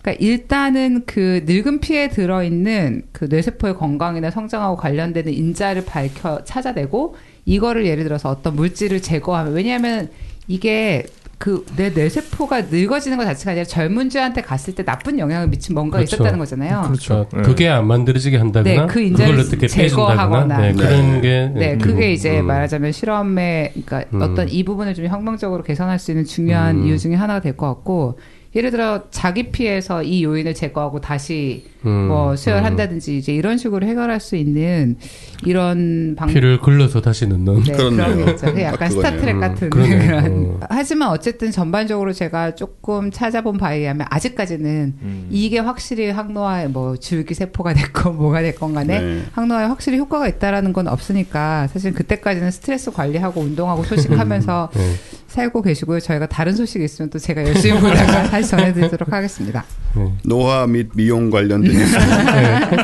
[0.02, 7.16] 그러니까 일단은 그 늙은 피에 들어있는 그 뇌세포의 건강이나 성장하고 관련되는 인자를 밝혀 찾아내고
[7.46, 10.10] 이거를 예를 들어서 어떤 물질을 제거하면 왜냐하면
[10.48, 11.06] 이게
[11.38, 16.18] 그내 뇌세포가 늙어지는 것 자체가 아니라 젊은 쥐한테 갔을 때 나쁜 영향을 미친 뭔가 그렇죠.
[16.18, 16.84] 있었다는 거잖아요.
[16.86, 17.26] 그렇죠.
[17.32, 20.58] 그러니까 그게 안 만들어지게 한다거나 네, 그 인자를 그걸 어떻게 제거하거나.
[20.60, 22.46] 네, 그런 게 네, 음, 그게 이제 음.
[22.46, 24.22] 말하자면 실험에, 그러니까 음.
[24.22, 26.86] 어떤 이 부분을 좀 혁명적으로 개선할 수 있는 중요한 음.
[26.86, 28.20] 이유 중에 하나가 될 것 같고,
[28.54, 32.36] 예를 들어 자기 피해서 이 요인을 제거하고 다시 음, 뭐 음.
[32.36, 34.98] 수혈한다든지 이제 이런 식으로 해결할 수 있는
[35.46, 37.72] 이런 방 피를 글러서 다시 넣는 네.
[37.72, 38.46] 그런 게 있죠.
[38.48, 38.92] 그게 딱 약간.
[38.92, 40.00] 스타트렉 음, 같은 그러네요.
[40.06, 40.46] 그런.
[40.46, 40.60] 어.
[40.70, 45.28] 하지만 어쨌든 전반적으로 제가 조금 찾아본 바에 의하면 아직까지는 음.
[45.32, 49.22] 이게 확실히 항노화에 뭐 줄기 세포가 됐건 뭐가 됐건 간에 네.
[49.32, 54.94] 항노화에 확실히 효과가 있다라는 건 없으니까 사실 그때까지는 스트레스 관리하고 운동하고 소식하면서 네.
[55.28, 56.02] 살고 계시고요.
[56.02, 59.64] 저희가 다른 소식이 있으면 또 제가 열심히 보다가 다시 전해드리도록 하겠습니다.
[59.96, 60.12] 네.
[60.24, 61.98] 노화 및 미용 관련된 뉴스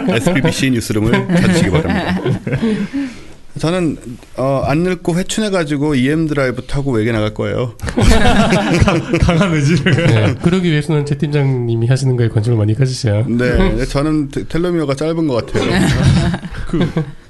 [0.10, 2.22] SPBC 뉴스룸을 찾으시기 바랍니다.
[3.60, 3.98] 저는
[4.36, 7.74] 어, 안 늙고 회춘해가지고 EM drive 타고 외계 나갈 거예요.
[9.22, 9.94] 강한 의지를.
[10.08, 13.26] 네, 그러기 위해서는 제 팀장님이 하시는 거에 관심을 많이 가지셔야.
[13.28, 15.72] 네, 저는 테- 텔로미어가 짧은 것 같아요.
[16.68, 16.88] 그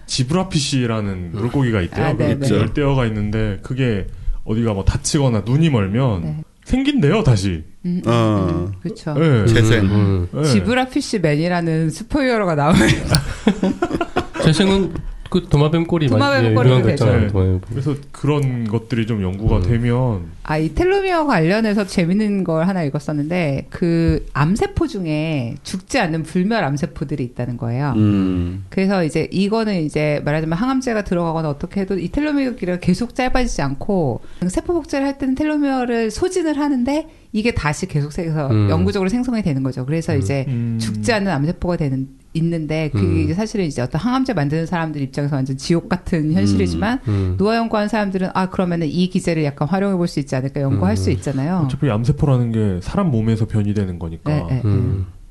[0.07, 2.05] zebrafish라는 물고기가 있대요.
[2.05, 2.55] 아, 네, 그 네.
[2.55, 4.07] 열대어가 있는데 그게
[4.43, 6.37] 어디가 뭐 다치거나 눈이 멀면 네.
[6.65, 7.63] 생긴대요 다시.
[7.87, 8.71] 음, 어.
[8.81, 9.13] 그렇죠.
[9.13, 9.45] 네.
[9.47, 9.85] 재생.
[9.85, 10.27] 음.
[10.31, 10.43] 네.
[10.43, 12.79] 지브라 피쉬 맨이라는 슈퍼히어로가 나오면
[14.43, 14.93] 재생은
[15.29, 16.87] 그 도마뱀 꼬리 도마뱀 많이 꼬리도.
[16.87, 17.05] 되죠.
[17.05, 17.59] 도마뱀.
[17.69, 19.61] 그래서 그런 것들이 좀 연구가 음.
[19.63, 26.63] 되면 아, 이 텔로미어 관련해서 재밌는 걸 하나 읽었었는데 그 암세포 중에 죽지 않는 불멸
[26.63, 27.93] 암세포들이 있다는 거예요.
[27.97, 28.63] 음.
[28.69, 34.21] 그래서 이제 이거는 이제 말하자면 항암제가 들어가거나 어떻게 해도 이 텔로미어 길이가 계속 짧아지지 않고
[34.47, 38.69] 세포 복제를 할 때는 텔로미어를 소진을 하는데 이게 다시 계속해서 음.
[38.69, 39.85] 영구적으로 생성이 되는 거죠.
[39.85, 40.77] 그래서 이제 음.
[40.79, 43.17] 죽지 않는 암세포가 되는 있는데 그게 음.
[43.19, 47.35] 이제 사실은 이제 어떤 항암제 만드는 사람들 입장에서 완전 지옥 같은 현실이지만 음.
[47.37, 50.95] 노화 연구하는 사람들은 아 그러면은 이 기제를 약간 활용해 볼 수 있지 않을까 연구할 음.
[50.95, 51.63] 수 있잖아요.
[51.65, 54.31] 어차피 암세포라는 게 사람 몸에서 변이되는 거니까.
[54.47, 54.69] 네, 네.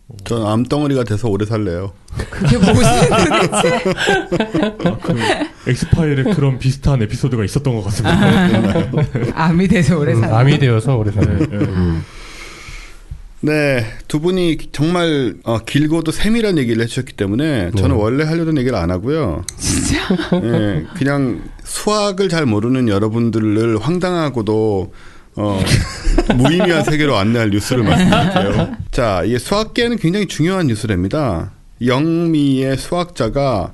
[0.08, 0.16] 음.
[0.24, 1.92] 전 암덩어리가 돼서 오래 살래요.
[2.30, 5.14] 그게 무슨 아, 그
[5.66, 8.90] 엑스파일에 그런 비슷한 에피소드가 있었던 것 같습니다.
[9.34, 10.34] 암이 돼서 오래 음, 사는.
[10.34, 11.38] 암이 되어서 오래 사는.
[11.38, 12.00] 네, 네.
[13.40, 18.02] 네, 두 분이 정말 어, 길고도 세밀한 얘기를 해주셨기 때문에 저는 네.
[18.02, 19.44] 원래 하려던 얘기를 안 하고요.
[19.58, 19.98] 진짜.
[20.42, 24.92] 예, 그냥 수학을 잘 모르는 여러분들을 황당하고도
[25.36, 25.60] 어,
[26.34, 28.76] 무의미한 세계로 안내할 뉴스를 말씀드릴게요.
[28.90, 31.52] 자, 이게 수학계에는 굉장히 중요한 뉴스랍니다.
[31.84, 33.72] 영미의 수학자가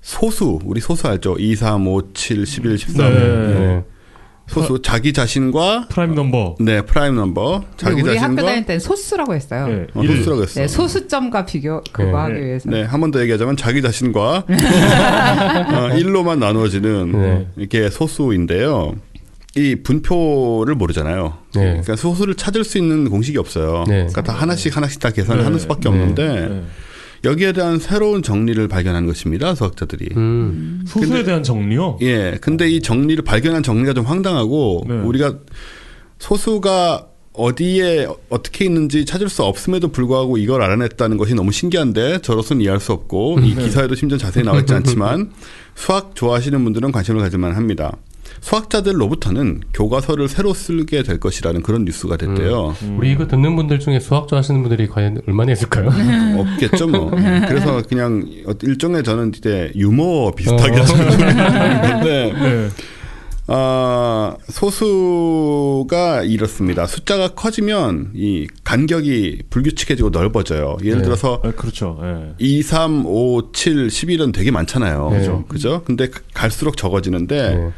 [0.00, 1.36] 소수, 우리 소수 알죠?
[1.38, 3.12] 2, 3, 5, 7, 11, 13.
[3.14, 3.18] 네.
[3.18, 3.84] 네.
[4.48, 6.54] 소수, 자기 자신과 prime number.
[6.60, 7.64] 네, prime number.
[7.76, 9.66] 자기 우리 학교 자신과 다닐 때는 소수라고 했어요.
[9.66, 10.16] 네, 어, 일.
[10.18, 10.60] 소수라고 했어.
[10.60, 12.12] 네, 소수점과 비교 그거 네.
[12.16, 12.40] 하기 네.
[12.46, 12.70] 위해서.
[12.70, 17.46] 네, 한 번 더 얘기하자면 자기 자신과 어, 1로만 나누어지는 네.
[17.56, 18.94] 이게 소수인데요.
[19.56, 21.38] 이 분포를 모르잖아요.
[21.54, 21.60] 네.
[21.62, 23.84] 그러니까 소수를 찾을 수 있는 공식이 없어요.
[23.88, 23.94] 네.
[24.06, 25.44] 그러니까 다 하나씩 하나씩 다 계산을 네.
[25.44, 25.88] 하는 수밖에 네.
[25.88, 26.62] 없는데 네.
[27.24, 29.54] 여기에 대한 새로운 정리를 발견한 것입니다.
[29.54, 30.10] 수학자들이.
[30.16, 30.84] 음.
[30.86, 31.98] 소수에 근데- 대한 정리요?
[32.02, 32.36] 예.
[32.40, 34.94] 근데 이 정리를 발견한 정리가 좀 황당하고 네.
[34.94, 35.38] 우리가
[36.18, 42.80] 소수가 어디에 어떻게 있는지 찾을 수 없음에도 불구하고 이걸 알아냈다는 것이 너무 신기한데 저로서는 이해할
[42.80, 43.64] 수 없고 이 네.
[43.64, 45.32] 기사에도 심지어 자세히 나와 있지 않지만
[45.74, 47.94] 수학 좋아하시는 분들은 관심을 가질 만 합니다.
[48.46, 52.76] 수학자들로부터는 교과서를 새로 쓰게 될 것이라는 그런 뉴스가 됐대요.
[52.96, 55.90] 우리 이거 듣는 분들 중에 수학 좋아하시는 분들이 과연 얼마나 있을까요?
[56.38, 57.10] 없겠죠 뭐.
[57.48, 58.24] 그래서 그냥
[58.62, 60.84] 일종의 저는 이제 유머 비슷하게 어.
[60.84, 62.68] 하는 건데 네.
[63.48, 66.86] 아, 소수가 이렇습니다.
[66.86, 70.76] 숫자가 커지면 이 간격이 불규칙해지고 넓어져요.
[70.82, 71.04] 예를 네.
[71.04, 71.98] 들어서 아, 그렇죠.
[72.02, 72.34] 예.
[72.38, 75.10] 2, 3, 5, 7, 11은 되게 많잖아요.
[75.10, 75.18] 네.
[75.18, 75.44] 그죠?
[75.48, 75.82] 그죠?
[75.84, 77.72] 근데 갈수록 적어지는데 네.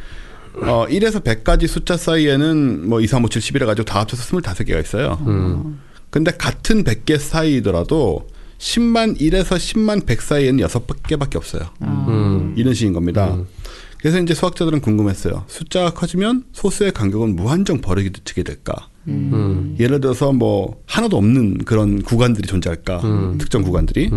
[0.62, 4.82] 어, 1에서 100까지 숫자 사이에는 뭐 2, 3, 5, 7, 11 해가지고 다 합쳐서 25개가
[4.82, 5.18] 있어요.
[5.26, 5.80] 음.
[6.10, 8.26] 근데 같은 100개 사이더라도
[8.58, 11.62] 10만 1에서 10만 100 사이에는 6개밖에 없어요.
[11.82, 12.54] 음.
[12.56, 13.34] 이런 식인 겁니다.
[13.34, 13.46] 음.
[13.98, 15.44] 그래서 이제 수학자들은 궁금했어요.
[15.48, 18.88] 숫자가 커지면 소수의 간격은 무한정 벌어지게 될까?
[19.08, 19.76] 음.
[19.80, 23.00] 예를 들어서 뭐 하나도 없는 그런 구간들이 존재할까?
[23.04, 23.38] 음.
[23.38, 24.10] 특정 구간들이.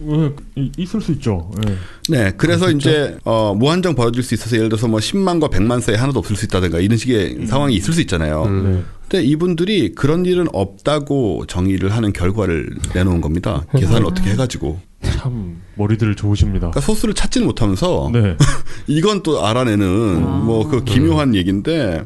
[0.00, 0.34] 음.
[0.56, 1.50] 왜, 이- 있을 수 있죠.
[1.68, 1.74] 예.
[2.08, 6.18] 네, 그래서 이제 어, 무한정 벌어질 수 있어서 예를 들어서 뭐 10만과 100만 사이 하나도
[6.18, 8.42] 없을 수 있다든가 이런 식의 상황이 있을 수 있잖아요.
[8.44, 8.72] 음.
[8.72, 8.84] 네.
[9.08, 13.64] 근데 이분들이 그런 일은 없다고 정의를 하는 결과를 내놓은 겁니다.
[13.76, 14.80] 계산을 어떻게 해가지고.
[15.02, 16.70] 참 머리들 좋으십니다.
[16.70, 18.36] 그러니까 소수를 찾지는 못하면서 네.
[18.88, 22.04] 이건 또 알아내는 뭐그 기묘한 얘기인데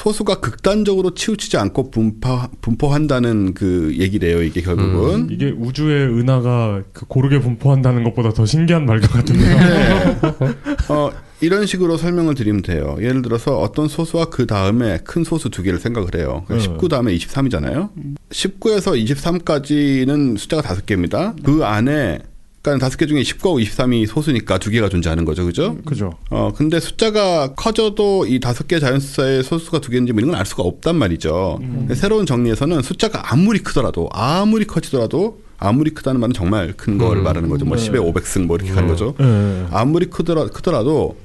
[0.00, 4.42] 소수가 극단적으로 치우치지 않고 분파 분포한다는 그 얘기래요.
[4.42, 5.28] 이게 결국은.
[5.30, 9.58] 이게 우주의 은하가 그 고르게 분포한다는 것보다 더 신기한 말것 같은데요.
[9.58, 10.88] 네.
[10.88, 11.10] 어,
[11.42, 12.96] 이런 식으로 설명을 드리면 돼요.
[12.98, 16.46] 예를 들어서 어떤 소수와 그 다음에 큰 소수 두 개를 생각을 해요.
[16.48, 16.58] 네.
[16.58, 17.90] 19 다음에 23이잖아요.
[18.30, 21.34] 19에서 23까지는 숫자가 다섯 개입니다.
[21.44, 22.20] 그 안에
[22.62, 25.46] 그러니까 다섯 개 중에 19하고 23이 소수니까 두 개가 존재하는 거죠.
[25.46, 25.78] 그죠?
[25.86, 26.12] 그죠.
[26.28, 30.44] 어, 근데 숫자가 커져도 이 다섯 개 자연수사의 소수가 두 개인지 뭐 이런 건 알
[30.46, 31.58] 수가 없단 말이죠.
[31.94, 37.24] 새로운 정리에서는 숫자가 아무리 크더라도 아무리 커지더라도 아무리 크다는 말은 정말 큰 거를 음.
[37.24, 37.64] 말하는 거죠.
[37.66, 37.90] 뭐 네.
[37.90, 39.14] 10에 500승 뭐 이렇게 가는 거죠.
[39.20, 39.66] 예.
[39.70, 41.16] 아무리 크더라, 크더라도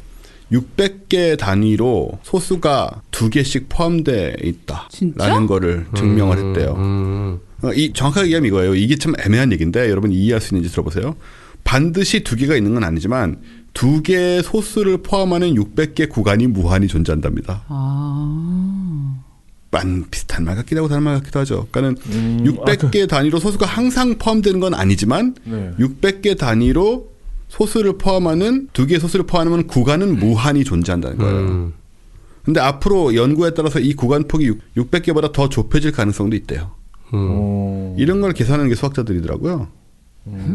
[0.51, 4.87] 600개 단위로 소수가 두 개씩 포함되어 있다.
[4.91, 5.27] 진짜?
[5.27, 6.47] 라는 거를 증명을 음.
[6.49, 6.73] 했대요.
[6.77, 7.39] 음.
[7.54, 8.75] 어, 이 정확하게 얘기하면 이거예요.
[8.75, 11.15] 이게 참 애매한 얘기인데 여러분 이해할 수 있는지 들어보세요.
[11.63, 13.37] 반드시 두 개가 있는 건 아니지만
[13.73, 17.63] 두 개의 소수를 포함하는 600개 구간이 무한히 존재한답니다.
[17.67, 19.21] 아.
[19.71, 21.67] 만 비슷한 말 같기도 하고 다른 말 같기도 하죠.
[21.71, 25.71] 그러니까는 음, 600개 단위로 소수가 항상 포함되는 건 아니지만 네.
[25.77, 27.09] 600개 단위로
[27.49, 31.37] 소수를 포함하는 두 개의 소수를 포함하는 구간은 무한히 존재한다는 거예요.
[31.39, 31.73] 음.
[32.43, 36.74] 근데 앞으로 연구에 따라서 이 구간 폭이 600개보다 더 좁혀질 가능성도 있대요.
[37.13, 37.27] 음.
[37.31, 37.95] 어.
[37.97, 39.67] 이런 걸 계산하는 게 수학자들이더라고요.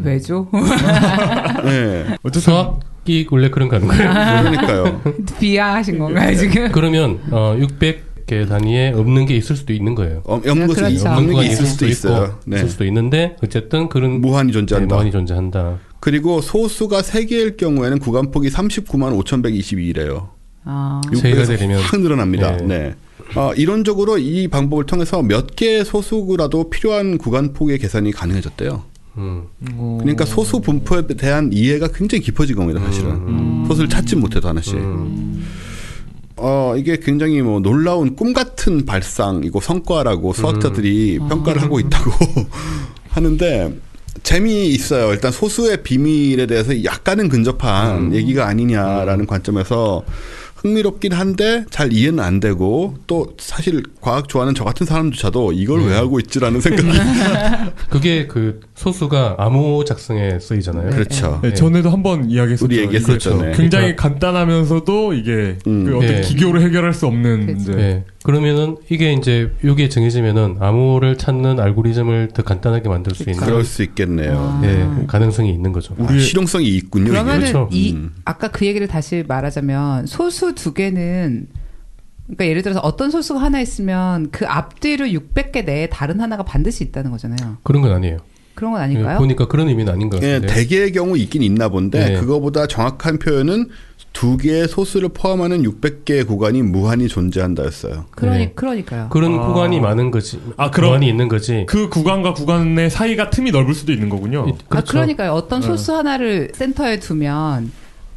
[0.03, 0.49] 왜죠?
[1.65, 2.17] 네.
[2.25, 4.43] 어쨌든 수학이 원래 그런 거 아닌가요?
[4.51, 5.01] 그러니까요.
[5.39, 6.73] 비하하신 건가요 지금?
[6.73, 10.23] 그러면 어, 600개 단위에 없는 게 있을 수도 있는 거예요.
[10.25, 11.09] 어, 없는 것은 그렇죠.
[11.09, 12.25] 없는 게 있을 수도 있어요.
[12.25, 12.57] 있고, 네.
[12.57, 14.95] 있을 수도 있는데 어쨌든 그런 무한히 네, 존재한다.
[14.95, 15.79] 무한히 존재한다.
[16.01, 20.31] 그리고 소수가 3개일 경우에는 구간폭이 39만 5,122래요.
[20.65, 22.57] 아, 세 개가 되면- 확 늘어납니다.
[22.59, 22.65] 네.
[22.67, 22.95] 네.
[23.37, 28.83] 어, 이론적으로 이 방법을 통해서 몇 개의 소수라도 필요한 구간 폭의 계산이 가능해졌대요.
[29.19, 29.45] 음.
[29.99, 33.65] 그러니까 소수 분포에 대한 이해가 굉장히 깊어진 겁니다, 사실은.
[33.67, 34.75] 소수를 찾지 못해도 하나씩.
[34.75, 35.45] 음.
[36.37, 42.11] 어, 이게 굉장히 뭐 놀라운 꿈 같은 발상이고 성과라고 수학자들이 평가를 하고 있다고
[43.11, 43.75] 하는데
[44.23, 45.13] 재미있어요.
[45.13, 50.03] 일단 소수의 비밀에 대해서 약간은 근접한 얘기가 아니냐라는 관점에서
[50.63, 55.95] 흥미롭긴 한데 잘 이해는 안 되고 또 사실 과학 좋아하는 저 같은 사람조차도 이걸 왜
[55.95, 56.89] 하고 있지라는 생각이
[57.89, 60.91] 그게 그 소수가 암호 작성에 쓰이잖아요.
[60.91, 61.41] 그렇죠.
[61.43, 62.67] 네, 전에도 한번 이야기했었죠.
[62.67, 63.43] 우리 얘기했었죠.
[63.43, 63.53] 네.
[63.53, 65.85] 굉장히 간단하면서도 이게 음.
[65.85, 66.21] 그 어떤 네.
[66.21, 67.47] 기교로 해결할 수 없는
[68.21, 68.25] 네.
[68.25, 73.83] 그러면은 이게 이제 요게 정해지면은 암호를 찾는 알고리즘을 더 간단하게 만들 수 있는 그럴 수
[73.83, 74.61] 있겠네요.
[74.63, 75.97] 예, 가능성이 있는 거죠.
[75.99, 77.05] 아, 실용성이 있군요.
[77.05, 77.13] 이게.
[77.13, 77.69] 그러면은 그렇죠.
[77.73, 78.13] 이 음.
[78.25, 81.49] 아까 그 얘기를 다시 말하자면 소수 두 개는
[82.27, 87.11] 그러니까 예를 들어서 어떤 소수가 하나 있으면 그 앞뒤로 600개 내에 다른 하나가 반드시 있다는
[87.11, 87.57] 거잖아요.
[87.63, 88.19] 그런 건 아니에요.
[88.55, 89.19] 그런 건 예, 아닐까요?
[89.19, 90.55] 보니까 그런 의미는 아닌 것 예, 같은데.
[90.55, 92.21] 대개의 경우 있긴 있나 본데 네.
[92.21, 93.69] 그거보다 정확한 표현은
[94.13, 98.07] 두 개의 소수를 포함하는 600개의 구간이 무한히 존재한다였어요.
[98.11, 98.53] 그러니 네.
[98.55, 99.09] 그러니까요.
[99.11, 99.47] 그런 아.
[99.47, 100.41] 구간이 많은 거지.
[100.57, 101.65] 아, 그럼- 구간이 있는 거지.
[101.69, 104.47] 그 구간과 구간의 사이가 틈이 넓을 수도 있는 거군요.
[104.49, 104.93] 이- 아, 그렇죠.
[104.93, 105.33] 그러니까요.
[105.33, 107.71] 어떤 소수 하나를 센터에 두면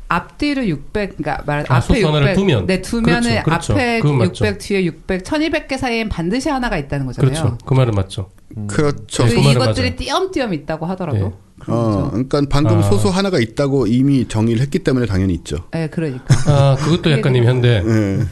[0.10, 2.66] 앞뒤로 600, 그러니까 말 아, 앞에 소수 600, 하나를 두면.
[2.66, 3.74] 네, 두면은 그렇죠, 그렇죠.
[3.74, 4.58] 앞에 그건 600, 맞죠.
[4.58, 7.32] 뒤에 600, 1200개 사이엔 반드시 하나가 있다는 거잖아요.
[7.32, 7.58] 그렇죠.
[7.66, 8.30] 그 말은 맞죠.
[8.68, 9.24] 그렇죠.
[9.26, 9.96] 그 네, 그 이것들이 맞아요.
[9.98, 11.18] 띄엄띄엄 있다고 하더라도.
[11.18, 11.32] 네.
[11.68, 12.10] 어.
[12.12, 12.82] 그러니까 방금 아.
[12.82, 15.58] 소수 하나가 있다고 이미 정의를 했기 때문에 당연히 있죠.
[15.72, 16.24] 네, 그러니까.
[16.48, 18.26] 아, 그것도 약간 의미한데 예.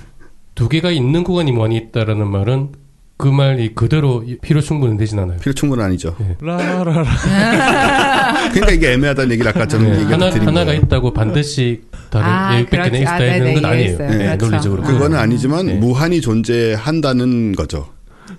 [0.56, 2.70] 두 개가 있는 구간이 무한히 있다라는 말은
[3.18, 5.38] 그 말이 그대로 필요 충분은 되진 않아요.
[5.38, 6.16] 필요 충분은 아니죠.
[6.20, 6.36] 네.
[6.42, 7.06] 라라라.
[8.52, 10.82] 그러니까 이게 애매하다는 얘기를 아까 저는 네, 하나 드린 하나가 거예요.
[10.82, 13.02] 있다고 반드시 다른 아, 예, 600개나 그렇지.
[13.04, 13.98] 있어야 아, 되는 네네, 건 아니에요.
[13.98, 14.08] 네,
[14.38, 14.46] 그렇죠.
[14.48, 14.84] 논리적으로.
[14.84, 15.74] 그거는 아니지만 네.
[15.76, 17.90] 무한히 존재한다는 거죠.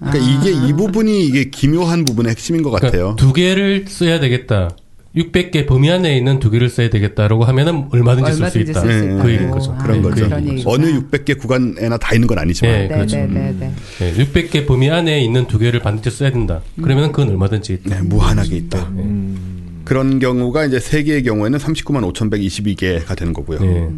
[0.00, 3.14] 그러니까 이게 이 부분이 이게 기묘한 부분의 핵심인 것 같아요.
[3.14, 4.70] 그러니까 두 개를 써야 되겠다.
[5.16, 8.80] 600개 범위 안에 있는 두 개를 써야 되겠다라고 하면은 얼마든지 쓸수 얼마든지 있다.
[8.80, 9.22] 쓸수 네, 있다.
[9.22, 9.76] 그 얘기인 거죠.
[9.76, 10.24] 그런 네, 거죠.
[10.24, 10.70] 그런 얘기구나.
[10.74, 12.72] 어느 600개 구간에나 다 있는 건 아니지만.
[12.72, 13.16] 네, 네, 그렇죠.
[13.16, 13.72] 네, 네, 네.
[13.98, 16.62] 네, 600개 범위 안에 있는 두 개를 반드시 써야 된다.
[16.82, 17.96] 그러면 그건 얼마든지 있다.
[17.96, 18.78] 네, 무한하게 있다.
[18.88, 19.82] 음.
[19.84, 23.92] 그런 경우가 이제 세 개의 경우에는 39만 5,122개가 되는 거고요.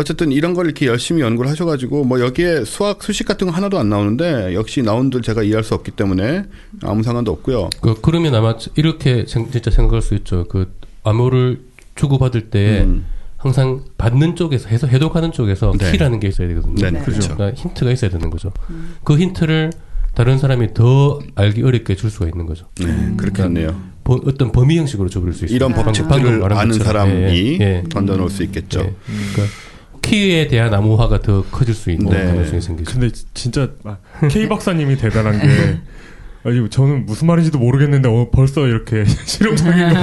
[0.00, 0.02] 네.
[0.02, 3.88] 어쨌든 이런 걸 이렇게 열심히 연구를 하셔가지고 뭐 여기에 수학 수식 같은 거 하나도 안
[3.90, 6.44] 나오는데 역시 나온들 제가 이해할 수 없기 때문에
[6.82, 7.70] 아무 상관도 없고요.
[7.80, 10.46] 그, 그러면 아마 이렇게 생- 진짜 생각할 수 있죠.
[10.48, 10.72] 그
[11.04, 11.60] 암호를
[11.96, 13.04] 주고받을 때 음.
[13.36, 15.92] 항상 받는 쪽에서 해서 해독하는 쪽에서 네.
[15.92, 16.74] 키라는 게 있어야 되거든요.
[16.76, 17.00] 네, 네.
[17.00, 17.34] 그렇죠.
[17.34, 18.52] 그러니까 힌트가 있어야 되는 거죠.
[19.04, 19.70] 그 힌트를
[20.14, 22.66] 다른 사람이 더 알기 어렵게 줄 수가 있는 거죠.
[22.80, 23.80] 네, 그렇겠네요.
[24.04, 25.54] 버- 어떤 범위 형식으로 줘버릴 수 있어요.
[25.56, 26.78] 이런 법칙들을 아는 것처럼.
[26.78, 27.82] 사람이 예, 예.
[27.88, 28.80] 던져놓을 수 있겠죠.
[28.80, 28.92] 예.
[29.32, 29.56] 그러니까
[30.02, 32.24] 키에 대한 암호화가 더 커질 수 있는 네.
[32.24, 32.90] 가능성이 생기죠.
[32.92, 33.96] 근데 지- 진짜 아,
[34.28, 35.78] K 박사님이 대단한 게
[36.42, 40.00] 아니 저는 무슨 말인지도 모르겠는데 어, 벌써 이렇게 실용적인 거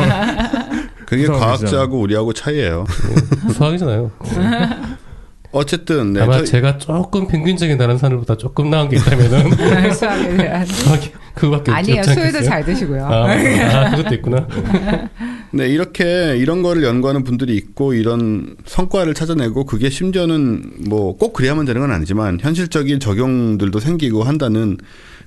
[1.05, 1.25] 그게.
[1.25, 2.85] 과학자하고 우리하고 차이예요.
[3.53, 4.11] 수학이잖아요.
[5.51, 9.51] 어쨌든 네, 아마 저- 제가 조금 평균적인 다른 사람보다 조금 나은 게 있다면은
[9.95, 10.67] 수학에 대한.
[11.33, 12.03] 그거밖에 아니에요.
[12.03, 12.41] 수요도?
[12.43, 13.05] 잘 드시고요.
[13.05, 14.47] 아, 아, 그것도 있구나.
[15.51, 21.65] 네, 이렇게 이런 거를 연구하는 분들이 있고 이런 성과를 찾아내고 그게 심지어는 뭐 꼭 그래야만
[21.65, 24.77] 되는 건 아니지만 현실적인 적용들도 생기고 한다는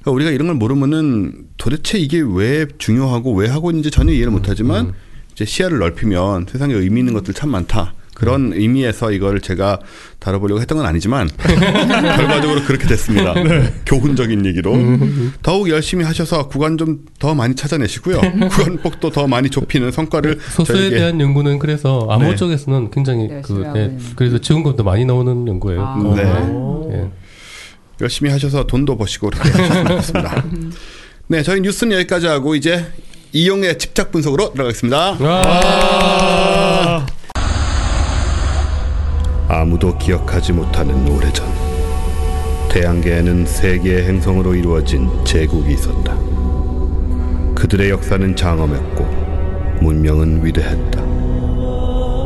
[0.00, 4.48] 그러니까 우리가 이런 걸 모르면은 도대체 이게 왜 중요하고 왜 하고 있는지 전혀 이해를 못
[4.48, 4.92] 하지만
[5.32, 7.94] 이제 시야를 넓히면 세상에 의미 있는 것들 참 많다.
[8.20, 9.80] 그런 의미에서 이걸 제가
[10.18, 13.34] 다뤄보려고 했던 건 아니지만 결과적으로 그렇게 됐습니다.
[13.86, 14.76] 교훈적인 얘기로
[15.42, 18.20] 더욱 열심히 하셔서 구간 좀 더 많이 찾아내시고요.
[18.50, 22.36] 구간폭도 더 많이 좁히는 성과를 소수에 저에게 대한 연구는 그래서 암호 네.
[22.36, 23.98] 쪽에서는 굉장히 그 하고 예, 있는.
[24.16, 25.82] 그래서 지원금도 많이 나오는 연구예요.
[25.82, 25.98] 아.
[25.98, 26.16] 그거.
[26.16, 26.96] 네.
[26.96, 27.08] 예.
[28.00, 30.44] 열심히 하셔서 돈도 버시고 그렇게 하셨으면 좋겠습니다.
[31.28, 32.86] 네, 저희 뉴스는 여기까지 하고 이제
[33.32, 35.18] 이용의 집착 분석으로 들어가겠습니다.
[39.50, 41.44] 아, 아무도 기억하지 못하는 오래전
[42.70, 46.16] 태양계에는 세 개의 행성으로 이루어진 제국이 있었다.
[47.56, 49.04] 그들의 역사는 장엄했고
[49.80, 51.02] 문명은 위대했다.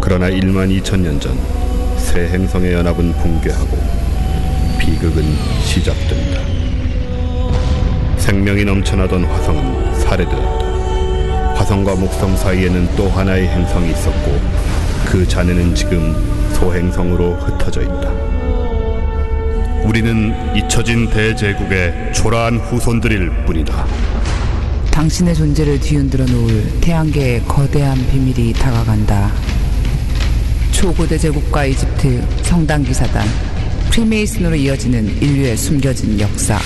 [0.02, 3.78] 그러나 1만 2천 년전새 행성의 연합은 붕괴하고
[4.78, 5.24] 비극은
[5.62, 6.40] 시작된다.
[8.18, 11.54] 생명이 넘쳐나던 화성은 살해되었다.
[11.54, 14.38] 화성과 목성 사이에는 또 하나의 행성이 있었고
[15.06, 18.10] 그 잔해는 지금 소행성으로 흩어져 있다.
[19.84, 23.86] 우리는 잊혀진 대제국의 초라한 후손들일 뿐이다.
[24.90, 29.30] 당신의 존재를 뒤흔들어 놓을 태양계의 거대한 비밀이 다가간다.
[30.72, 33.26] 초고대 제국과 이집트, 성당 기사단,
[33.90, 36.58] 프리메이슨으로 이어지는 인류의 숨겨진 역사.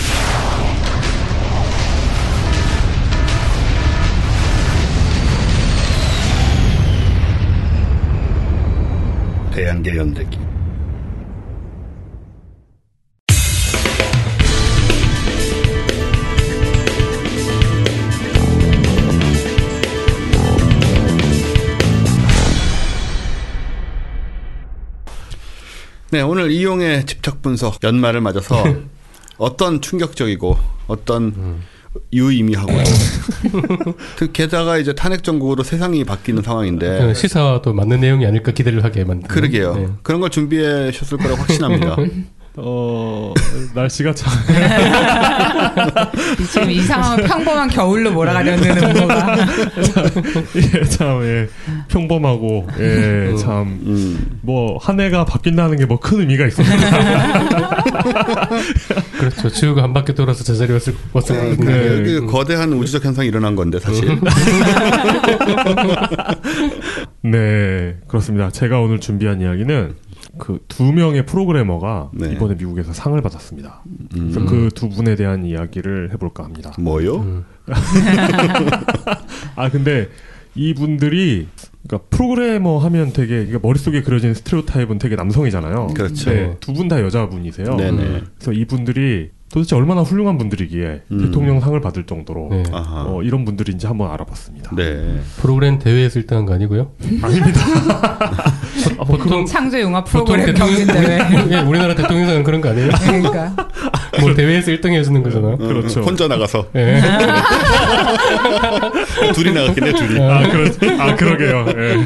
[9.59, 10.39] 태양계 연대기.
[26.11, 28.63] 네, 오늘 이용의 집착 분석 연말을 맞아서
[29.39, 30.57] 어떤 충격적이고
[30.87, 31.61] 어떤
[32.13, 32.85] 유의미하고요.
[34.17, 39.05] 그 게다가 이제 탄핵 정국으로 세상이 바뀌는 상황인데 그 시사와도 맞는 내용이 아닐까 기대를 하게
[39.05, 39.29] 만든.
[39.29, 39.75] 그러게요.
[39.75, 39.89] 네.
[40.03, 41.97] 그런 걸 준비하셨을 거라고 확신합니다.
[42.57, 43.33] 어
[43.75, 44.33] 날씨가 참
[46.51, 49.37] 지금 이 상황을 평범한 겨울로 몰아가려는 음모가.
[50.57, 51.49] 예, 참 예,
[51.89, 54.39] 평범하고 예, 참 음.
[54.43, 56.77] 뭐한 해가 바뀐다는 게 뭐 큰 의미가 있습니다.
[59.19, 59.51] 그렇죠.
[59.51, 61.57] 지구가 한 바퀴 돌아서 제자리 왔을 왔을 네.
[61.57, 62.03] 네.
[62.03, 64.19] 그 거대한 우주적 현상이 일어난 건데 사실.
[67.23, 68.51] 네, 그렇습니다.
[68.51, 69.95] 제가 오늘 준비한 이야기는
[70.39, 72.33] 그 두 명의 프로그래머가 네.
[72.33, 73.83] 이번에 미국에서 상을 받았습니다.
[74.13, 74.47] 그래서 음.
[74.47, 76.73] 그두 분에 대한 이야기를 해볼까 합니다.
[76.79, 77.17] 뭐요?
[77.17, 77.45] 음.
[79.57, 80.09] 아 근데
[80.55, 81.49] 이분들이
[81.87, 85.89] 그러니까 프로그래머 하면 되게 그러니까 머릿속에 그려진 스테레오타입은 되게 남성이잖아요.
[85.89, 86.57] 그렇죠.
[86.61, 87.75] 두분 다 여자분이세요.
[87.77, 88.23] 네네.
[88.37, 91.19] 그래서 이분들이 도대체 얼마나 훌륭한 분들이기에 음.
[91.25, 92.63] 대통령상을 받을 정도로 네.
[92.73, 94.73] 어, 이런 분들인지 한번 알아봤습니다.
[94.77, 95.21] 네.
[95.41, 96.91] 프로그램 대회에서 1등한 거 아니고요?
[97.23, 97.61] 아닙니다.
[98.99, 101.19] 아, 뭐 그건 창조 영화 보통 프로그램 경진 대회.
[101.51, 102.91] 예, 우리나라 대통령상은 그런 거 아니에요?
[103.01, 103.55] 그러니까.
[104.21, 105.57] 뭐 대회에서 1등 해주는 거잖아.
[105.57, 106.01] 그렇죠.
[106.01, 107.01] 어, 혼자 나가서 예.
[109.35, 110.21] 둘이 나갔겠네 둘이.
[110.21, 110.69] 아, 그러,
[111.03, 111.67] 아 그러게요.
[111.69, 112.05] 예.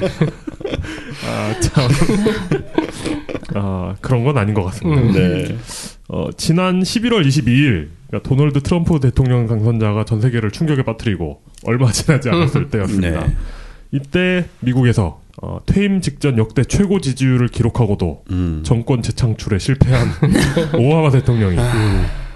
[1.27, 1.89] 아, 참.
[3.55, 5.03] 아, 그런 건 아닌 것 같습니다.
[5.03, 5.13] 음.
[5.13, 5.57] 네.
[6.13, 12.29] 어, 지난 11월 22일, 그러니까 도널드 트럼프 대통령 당선자가 전 세계를 충격에 빠뜨리고 얼마 지나지
[12.29, 13.27] 않았을 때였습니다.
[13.27, 13.37] 네.
[13.93, 18.61] 이때 미국에서 어, 퇴임 직전 역대 최고 지지율을 기록하고도 음.
[18.63, 20.09] 정권 재창출에 실패한
[20.79, 21.57] 오바마 대통령이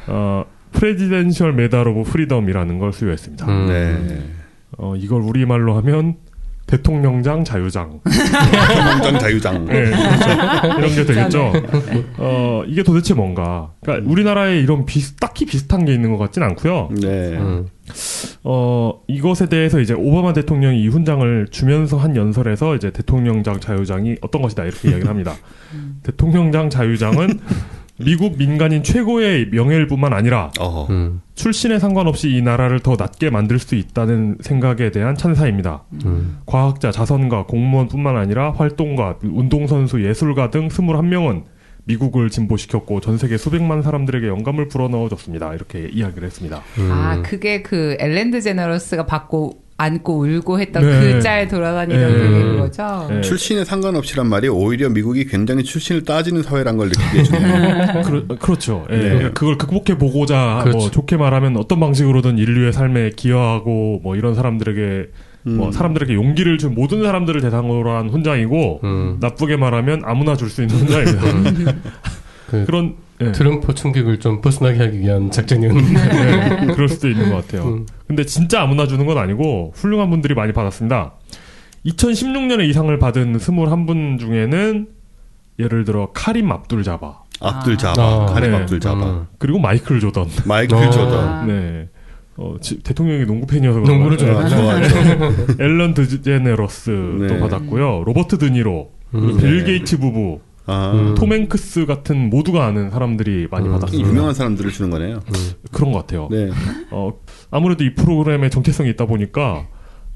[0.06, 3.46] 어, Presidential Medal of Freedom이라는 걸 수여했습니다.
[3.46, 3.66] 음.
[3.68, 4.22] 네.
[4.78, 6.14] 어, 이걸 우리말로 하면
[6.66, 9.64] 대통령장 자유장 대통령장 자유장.
[9.66, 10.78] 네, 그렇죠.
[10.78, 11.52] 이런 게 되겠죠.
[12.18, 13.72] 어, 이게 도대체 뭔가?
[13.82, 16.88] 그러니까 우리나라에 이런 비슷, 딱히 비슷한 게 있는 것 같진 않고요.
[17.00, 17.36] 네.
[17.36, 17.68] 음.
[18.42, 24.42] 어, 이것에 대해서 이제 오바마 대통령이 이 훈장을 주면서 한 연설에서 이제 대통령장 자유장이 어떤
[24.42, 25.34] 것이다 이렇게 이야기를 합니다.
[26.02, 27.40] 대통령장 자유장은
[27.98, 30.86] 미국 민간인 최고의 명예일 뿐만 아니라 어.
[30.90, 31.22] 음.
[31.34, 35.84] 출신에 상관없이 이 나라를 더 낮게 만들 수 있다는 생각에 대한 찬사입니다.
[36.04, 36.38] 음.
[36.46, 41.44] 과학자, 자선가, 공무원뿐만 아니라 활동가, 운동선수, 예술가 등 21명은
[41.84, 45.54] 미국을 진보시켰고 전 세계 수백만 사람들에게 영감을 불어넣어줬습니다.
[45.54, 46.62] 이렇게 이야기를 했습니다.
[46.78, 46.90] 음.
[46.90, 51.12] 아, 그게 그 엘렌드 제너러스가 받고 안고 울고 했던 네.
[51.12, 52.18] 그짤 돌아다니던 네.
[52.18, 53.06] 그게 그거죠.
[53.10, 53.20] 네.
[53.20, 58.02] 출신에 상관없이란 말이 오히려 미국이 굉장히 출신을 따지는 사회란 걸 느끼게 해주네요.
[58.04, 58.86] 그렇, 그렇죠.
[58.90, 58.96] 예.
[58.96, 59.30] 네.
[59.34, 60.78] 그걸 극복해 보고자 그렇죠.
[60.78, 65.08] 뭐 좋게 말하면 어떤 방식으로든 인류의 삶에 기여하고 뭐 이런 사람들에게
[65.42, 65.72] 뭐 음.
[65.72, 69.16] 사람들에게 용기를 준 모든 사람들을 대상으로 한 훈장이고 음.
[69.20, 71.74] 나쁘게 말하면 아무나 줄 수 있는 훈장입니다.
[72.50, 73.32] 그 그런 예.
[73.32, 75.92] 트럼프 충격을 좀 벗어나게 하기 위한 작전이었는데.
[76.66, 77.68] 네, 그럴 수도 있는 것 같아요.
[77.68, 77.86] 음.
[78.06, 81.14] 근데 진짜 아무나 주는 건 아니고 훌륭한 분들이 많이 받았습니다.
[81.86, 84.88] 2016년에 이 상을 받은 21분 중에는
[85.58, 88.56] 예를 들어 카림 압둘 자바 압둘 자바, 아, 카렘 네.
[88.58, 89.26] 압둘 자바, 음.
[89.38, 90.28] 그리고 마이클 조던.
[90.46, 90.90] 마이클 어.
[90.90, 91.28] 조던.
[91.28, 91.44] 아.
[91.44, 91.88] 네.
[92.38, 93.80] 어, 지- 대통령이 농구 팬이어서?
[93.80, 94.56] 농구를 아, 좋아하죠.
[94.88, 95.32] 좋아요.
[95.60, 97.38] 앨런 드제네러스도 네.
[97.38, 98.04] 받았고요.
[98.06, 99.36] 로버트 드니로, 음.
[99.38, 99.64] 빌 네.
[99.64, 101.14] 게이츠 부부, 아, 음.
[101.14, 103.72] 톰 행크스 같은 모두가 아는 사람들이 많이 음.
[103.72, 104.08] 받았습니다.
[104.08, 105.20] 유명한 사람들을 주는 거네요.
[105.72, 106.28] 그런 것 같아요.
[106.30, 106.50] 네.
[106.90, 107.12] 어,
[107.50, 109.66] 아무래도 이 프로그램에 정체성이 있다 보니까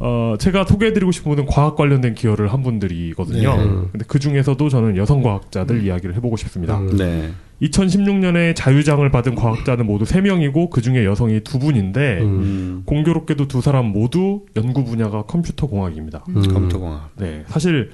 [0.03, 3.57] 어, 제가 소개해드리고 싶은 분은 과학 관련된 기여를 한 분들이거든요.
[3.57, 3.65] 네.
[3.93, 6.79] 근데 그 중에서도 저는 여성 과학자들 이야기를 해보고 싶습니다.
[6.79, 6.97] 음.
[6.97, 7.31] 네.
[7.63, 12.25] 2016년에 자유장을 받은 과학자는 모두 3명이고 그 중에 여성이 두 분인데 음.
[12.25, 12.83] 음.
[12.87, 16.25] 공교롭게도 두 사람 모두 연구 분야가 컴퓨터 공학입니다.
[16.31, 16.43] 음.
[16.49, 17.11] 컴퓨터 공학.
[17.19, 17.91] 네, 사실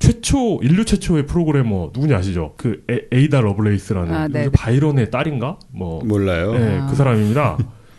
[0.00, 2.54] 최초 인류 최초의 프로그래머 누군지 아시죠?
[2.56, 4.48] 그 에, 에이다 러블레이스라는 아, 네.
[4.50, 5.58] 바이런의 딸인가?
[5.72, 6.52] 뭐 몰라요.
[6.54, 6.86] 네, 아.
[6.86, 7.56] 그 사람입니다.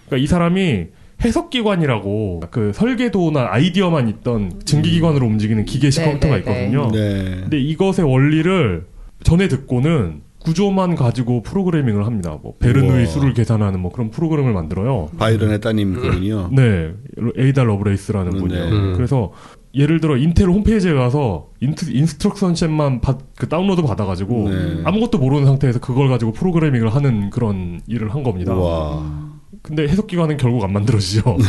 [0.07, 0.87] 그러니까 이 사람이
[1.23, 6.65] 해석기관이라고 그 설계도나 아이디어만 있던 증기기관으로 움직이는 기계식 네, 컴퓨터가 네, 네.
[6.65, 6.91] 있거든요.
[6.91, 7.23] 네.
[7.41, 8.87] 근데 이것의 원리를
[9.23, 12.39] 전에 듣고는 구조만 가지고 프로그래밍을 합니다.
[12.41, 13.05] 뭐 베르누이 우와.
[13.05, 15.09] 수를 계산하는 뭐 그런 프로그램을 만들어요.
[15.19, 16.49] 바이런의 따님 분이요.
[16.53, 16.93] 네,
[17.37, 18.39] 에이다 러브레이스라는 네.
[18.39, 18.63] 분이요.
[18.63, 18.93] 음.
[18.95, 19.31] 그래서
[19.73, 24.81] 예를 들어 인텔 홈페이지에 가서 인트, instruction set만 받- 그 다운로드 받아가지고 네.
[24.83, 28.53] 아무것도 모르는 상태에서 그걸 가지고 프로그래밍을 하는 그런 일을 한 겁니다.
[28.53, 29.31] 와.
[29.61, 31.37] 근데 해석기관은 결국 안 만들어지죠.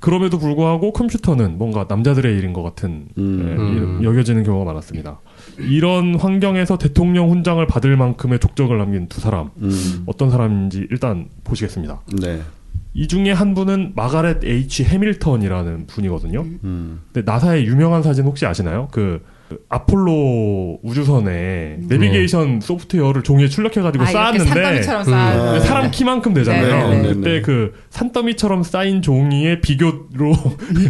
[0.00, 3.46] 그럼에도 불구하고 컴퓨터는 뭔가 남자들의 일인 것 같은 음.
[3.48, 4.04] 예, 음.
[4.04, 5.18] 여겨지는 경우가 많았습니다.
[5.58, 10.02] 이런 환경에서 대통령 훈장을 받을 만큼의 족적을 남긴 두 사람 음.
[10.04, 12.02] 어떤 사람인지 일단 보시겠습니다.
[12.20, 12.42] 네.
[12.94, 16.42] 이 중에 한 분은 마가렛 H 해밀턴이라는 분이거든요.
[16.42, 17.00] 음.
[17.12, 18.88] 근데 나사의 유명한 사진 혹시 아시나요?
[18.92, 19.33] 그, 그
[19.68, 25.04] 아폴로 우주선에 내비게이션 소프트웨어를 종이에 출력해가지고 아, 쌓았는데 산더미처럼 음.
[25.04, 25.52] 쌓아.
[25.52, 26.88] 근데 사람 키만큼 되잖아요.
[26.90, 27.14] 네, 네, 네.
[27.14, 30.34] 그때 그 산더미처럼 쌓인 종이에 비교로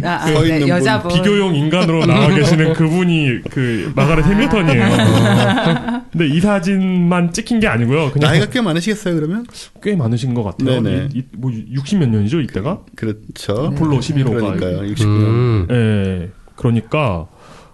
[0.03, 1.11] 아, 아, 서 있는 네, 분, 여자분.
[1.11, 4.85] 비교용 인간으로 나와 계시는 그분이 그 마가렛 해밀턴이에요.
[6.11, 8.11] 근데 이 사진만 찍힌 게 아니고요.
[8.11, 9.45] 그냥 나이가 꽤 많으시겠어요, 그러면?
[9.83, 10.81] 꽤 많으신 것 같아요.
[10.81, 11.09] 네네.
[11.13, 12.81] 이, 이, 뭐 60몇 년이죠 이때가?
[12.95, 13.71] 그 렇죠.
[13.73, 14.29] 아폴로 11호가.
[14.31, 14.79] 그러니까요.
[14.93, 15.05] 60년.
[15.05, 15.67] 음.
[15.71, 16.29] 예.
[16.55, 17.27] 그러니까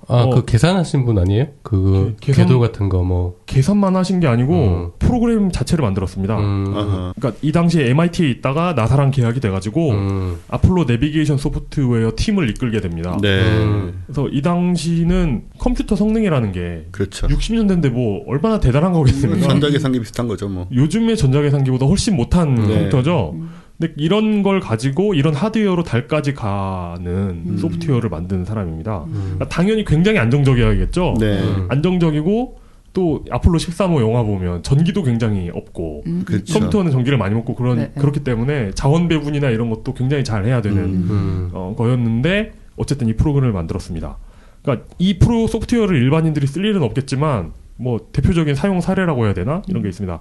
[0.07, 0.29] 아, 어.
[0.29, 1.47] 그 계산하신 분 아니에요?
[1.63, 3.39] 그 계- 계산- 궤도 같은 거 뭐.
[3.45, 4.91] 계산만 하신 게 아니고 음.
[4.99, 6.37] 프로그램 자체를 만들었습니다.
[6.39, 7.13] 음.
[7.15, 10.37] 그러니까 이 당시에 MIT에 있다가 나사랑 계약이 돼가지고 음.
[10.49, 13.17] 아폴로 내비게이션 소프트웨어 팀을 이끌게 됩니다.
[13.21, 13.41] 네.
[13.41, 14.01] 음.
[14.07, 17.27] 그래서 이 당시는 컴퓨터 성능이라는 게 그렇죠.
[17.27, 19.47] 60년대인데 뭐 얼마나 대단한 거겠습니까?
[19.47, 20.67] 전자계산기 비슷한 거죠, 뭐.
[20.73, 22.61] 요즘의 전자계산기보다 훨씬 못한 네.
[22.67, 23.35] 컴퓨터죠.
[23.81, 29.05] 근데 이런 걸 가지고 이런 하드웨어로 달까지 가는 소프트웨어를 만드는 사람입니다.
[29.11, 31.15] 그러니까 당연히 굉장히 안정적이어야겠죠.
[31.19, 31.41] 네.
[31.41, 31.65] 음.
[31.67, 32.59] 안정적이고
[32.93, 36.23] 또 아폴로 13호 영화 보면 전기도 굉장히 없고 음.
[36.25, 36.53] 그렇죠.
[36.53, 37.99] 컴퓨터는 전기를 많이 먹고 그런 네, 네.
[37.99, 41.07] 그렇기 때문에 자원 배분이나 이런 것도 굉장히 잘 해야 되는 음.
[41.09, 41.49] 음.
[41.53, 44.17] 어, 거였는데 어쨌든 이 프로그램을 만들었습니다.
[44.61, 49.81] 그러니까 이 프로 소프트웨어를 일반인들이 쓸 일은 없겠지만 뭐 대표적인 사용 사례라고 해야 되나 이런
[49.81, 50.19] 게 있습니다.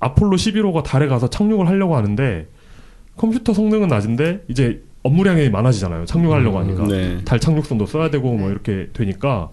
[0.00, 2.46] 아폴로 11호가 달에 가서 착륙을 하려고 하는데
[3.16, 6.06] 컴퓨터 성능은 낮은데 이제 업무량이 많아지잖아요.
[6.06, 7.24] 착륙하려고 음, 하니까 네.
[7.24, 9.50] 달 착륙선도 써야 되고 뭐 이렇게 되니까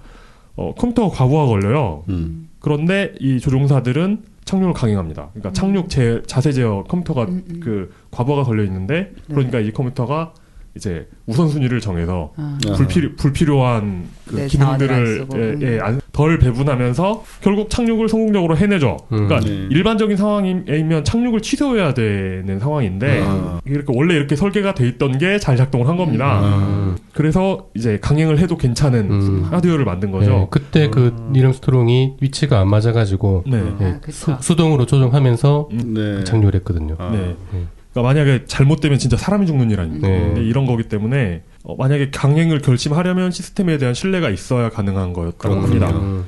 [0.55, 2.03] 어, 컴퓨터가 과부하 걸려요.
[2.09, 2.49] 음.
[2.59, 5.29] 그런데 이 조종사들은 착륙을 강행합니다.
[5.33, 7.59] 그러니까 착륙 제, 자세 제어 컴퓨터가 음, 음.
[7.61, 10.33] 그 과부하가 걸려 있는데 그러니까 이 컴퓨터가
[10.75, 12.57] 이제 우선순위를 정해서 아.
[12.77, 15.27] 불필요, 불필요한 그 네, 기능들을.
[15.33, 15.59] 예, 음.
[15.61, 18.97] 예, 안- 덜 배분하면서 결국 착륙을 성공적으로 해내죠.
[19.11, 19.27] 음.
[19.27, 19.67] 그러니까 네.
[19.69, 23.59] 일반적인 상황이면 착륙을 취소해야 되는 상황인데 아.
[23.65, 26.41] 이렇게 원래 이렇게 설계가 돼 있던 게 잘 작동을 한 겁니다.
[26.41, 26.97] 음.
[27.13, 29.43] 그래서 이제 강행을 해도 괜찮은 음.
[29.51, 30.31] 하드웨어를 만든 거죠.
[30.31, 33.63] 네, 그때 그 암스트롱이 위치가 안 맞아가지고 네.
[33.81, 34.37] 예, 아, 그쵸.
[34.41, 36.23] 수, 동으로 조정하면서 네.
[36.23, 36.95] 착륙을 했거든요.
[36.99, 37.09] 아.
[37.11, 37.35] 네.
[37.93, 38.01] 네.
[38.01, 40.07] 그러니까 만약에 잘못되면 진짜 사람이 죽는 일 아닙니까?
[40.07, 40.19] 네.
[40.19, 45.55] 근데 이런 거기 때문에 어, 만약에 강행을 결심하려면 시스템에 대한 신뢰가 있어야 가능한 거였다고.
[45.55, 45.89] 합니다.
[45.89, 46.25] 음.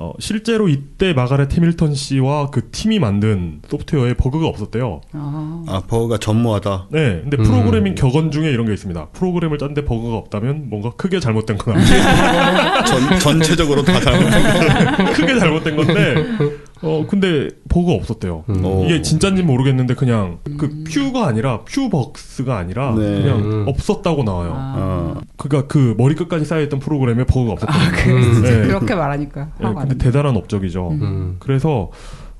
[0.00, 5.00] 어, 실제로 이때 마가렛 해밀턴 씨와 그 팀이 만든 소프트웨어에 버그가 없었대요.
[5.12, 5.64] 아.
[5.66, 6.86] 아, 버그가 전무하다.
[6.90, 7.42] 네, 근데 음.
[7.42, 9.08] 프로그래밍 격언 중에 이런 게 있습니다.
[9.08, 11.80] 프로그램을 짰는데 버그가 없다면 뭔가 크게 잘못된 거다.
[12.86, 16.14] 전, 전체적으로 다 잘못된 크게 잘못된 건데,
[16.82, 18.44] 어, 근데 버그가 없었대요.
[18.48, 18.62] 음.
[18.62, 18.84] 거.
[18.84, 23.22] 이게 진짜인지 모르겠는데 그냥 그 few가 아니라 few bugs가 아니라 네.
[23.22, 23.64] 그냥 음.
[23.68, 24.52] 없었다고 나와요.
[24.54, 24.74] 아.
[24.78, 28.32] 아, 그러니까 그 머리 끝까지 쌓여있던 프로그램에 버그가 없었던 거예요.
[28.32, 28.66] 그, 네.
[28.66, 29.50] 그렇게 말하니까.
[29.60, 29.98] 네, 근데.
[29.98, 30.88] 대단한 업적이죠.
[30.92, 31.36] 음.
[31.38, 31.90] 그래서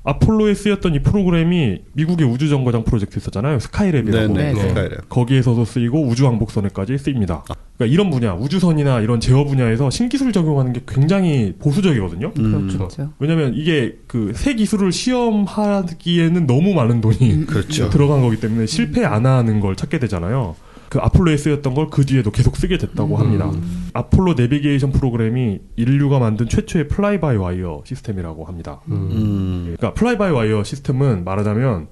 [0.03, 3.57] 아폴로에 쓰였던 이 프로그램이 미국의 우주정거장 프로젝트 있었잖아요.
[3.57, 4.33] 스카이랩이라고.
[4.33, 4.33] 네네.
[4.33, 4.73] 네, 네.
[4.73, 5.09] 스카이랩.
[5.09, 7.43] 거기에서도 쓰이고 우주왕복선에까지 쓰입니다.
[7.79, 12.33] 그러니까 이런 분야, 우주선이나 이런 제어 분야에서 신기술 적용하는 게 굉장히 보수적이거든요.
[12.37, 13.13] 음, 그렇죠.
[13.19, 17.89] 왜냐면 이게 그 새 기술을 시험하기에는 너무 많은 돈이 그렇죠.
[17.89, 20.55] 들어간 거기 때문에 실패 안 하는 걸 찾게 되잖아요.
[20.89, 23.19] 그 아폴로에 쓰였던 걸 그 뒤에도 계속 쓰게 됐다고 음.
[23.21, 23.51] 합니다.
[23.93, 28.81] 아폴로 내비게이션 프로그램이 인류가 만든 최초의 fly by wire 시스템이라고 합니다.
[28.89, 28.93] 음.
[29.11, 29.75] 음.
[29.77, 31.87] 그러니까 fly by wire 시스템은 말하자면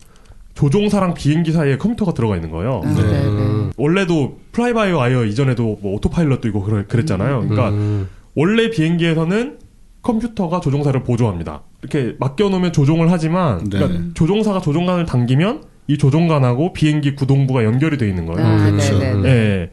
[0.57, 2.81] 조종사랑 비행기 사이에 컴퓨터가 들어가 있는 거예요.
[2.83, 3.03] 아, 네.
[3.03, 3.27] 네, 네.
[3.27, 3.71] 음.
[3.77, 7.41] 원래도 fly by wire 이전에도 뭐 오토파일럿도 있고 그랬잖아요.
[7.41, 8.09] 그러니까 음.
[8.35, 9.59] 원래 비행기에서는
[10.01, 11.61] 컴퓨터가 조종사를 보조합니다.
[11.83, 13.77] 이렇게 맡겨놓으면 조종을 하지만 네.
[13.77, 18.47] 그러니까 조종사가 조종관을 당기면 이 조종관하고 비행기 구동부가 연결이 돼 있는 거예요.
[18.47, 18.97] 아, 그렇죠.
[18.97, 19.29] 네, 네, 네.
[19.29, 19.71] 예.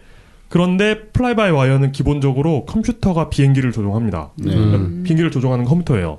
[0.51, 4.33] 그런데 fly by wire는 기본적으로 컴퓨터가 비행기를 조종합니다.
[4.37, 4.51] 네.
[4.55, 5.03] 그러니까 음.
[5.03, 6.19] 비행기를 조종하는 컴퓨터예요.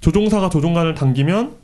[0.00, 1.61] 조종사가 조종관을 당기면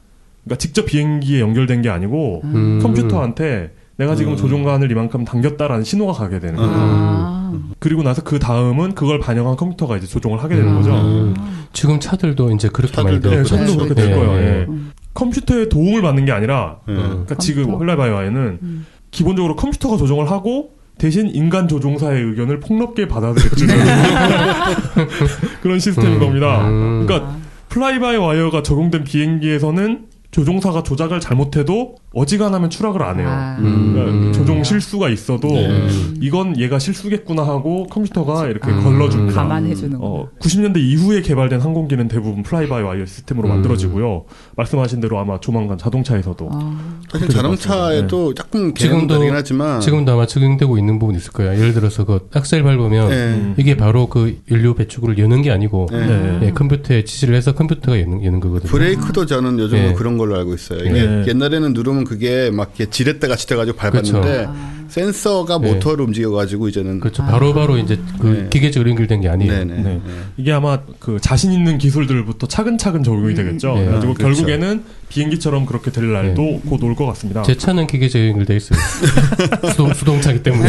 [0.49, 2.81] 그러니까 직접 비행기에 연결된 게 아니고 음.
[2.83, 4.37] 컴퓨터한테 내가 지금 음.
[4.37, 6.73] 조종관을 이만큼 당겼다라는 신호가 가게 되는 거예요.
[6.73, 7.63] 아.
[7.79, 10.77] 그리고 나서 그 다음은 그걸 반영한 컴퓨터가 이제 조종을 하게 되는 음.
[10.77, 10.95] 거죠.
[10.95, 11.35] 음.
[11.73, 13.57] 지금 차들도 이제 그렇게 많이 차들도 네, 되었죠.
[13.57, 14.17] 차도 그렇게 될 네.
[14.17, 14.33] 거예요.
[14.39, 14.67] 예.
[14.69, 14.93] 음.
[15.15, 16.95] 컴퓨터에 도움을 받는 게 아니라 네.
[16.95, 16.99] 음.
[16.99, 17.79] 그러니까 지금 컴퓨터.
[17.79, 18.87] fly by wire는 음.
[19.11, 23.75] 기본적으로 컴퓨터가 조종을 하고 대신 인간 조종사의 의견을 폭넓게 받아들여주는
[25.63, 26.69] 그런 시스템인 음, 겁니다.
[26.69, 27.05] 음.
[27.07, 27.37] 그러니까
[27.69, 33.29] fly by wire가 적용된 비행기에서는 조종사가 조작을 잘못해도 어지간하면 추락을 안 해요.
[33.31, 33.57] 아.
[33.61, 33.93] 음.
[33.95, 35.87] 그러니까 조종 실수가 있어도 네.
[36.21, 38.83] 이건 얘가 실수겠구나 하고 컴퓨터가 이렇게 음.
[38.83, 39.35] 걸러줍니다.
[39.43, 40.07] 감안해주는 거.
[40.07, 43.51] 어, 90년대 이후에 개발된 항공기는 대부분 fly by wire 시스템으로 음.
[43.51, 44.25] 만들어지고요.
[44.57, 46.99] 말씀하신 대로 아마 조만간 자동차에서도 아.
[47.11, 51.53] 사실 자동차에도 조금 개념 지금도- 하지만 지금도 아마 적용되고 있는 부분이 있을 거예요.
[51.53, 53.15] 예를 들어서 그 악셀 밟으면 네.
[53.35, 53.55] 음.
[53.59, 56.07] 이게 바로 그 연료 배출구를 여는 게 아니고 네.
[56.07, 56.39] 네.
[56.47, 58.71] 예, 컴퓨터에 지시를 해서 컴퓨터가 여는, 여는 거거든요.
[58.71, 59.93] 브레이크도 저는 요즘 네.
[59.95, 60.81] 그런 걸로 알고 있어요.
[60.81, 61.25] 이게 네.
[61.29, 64.55] 옛날에는 누르면 그게 막 이렇게 지렛대 같이 돼가지고 밟았는데 그렇죠.
[64.89, 65.73] 센서가 네.
[65.73, 67.23] 모터를 움직여가지고 이제는 그렇죠.
[67.23, 68.47] 바로바로 이제 그 네.
[68.51, 69.65] 기계적으로 연결된 게 아니에요.
[69.65, 69.83] 네.
[69.83, 70.01] 네.
[70.37, 73.75] 이게 아마 그 자신 있는 기술들부터 차근차근 적용이 되겠죠.
[73.75, 73.85] 네.
[73.85, 74.45] 그래가지고 아, 그렇죠.
[74.45, 77.43] 결국에는 비행기처럼 그렇게 될 날도 곧올 것 같습니다.
[77.43, 78.79] 제 차는 기계적으로 연결돼 있어요.
[79.71, 80.69] 수동, 수동차기 때문에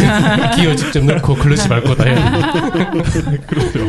[0.56, 3.02] 기어 직접 넣고 클러치 밟고 다 해야 돼요.
[3.48, 3.80] 그렇죠.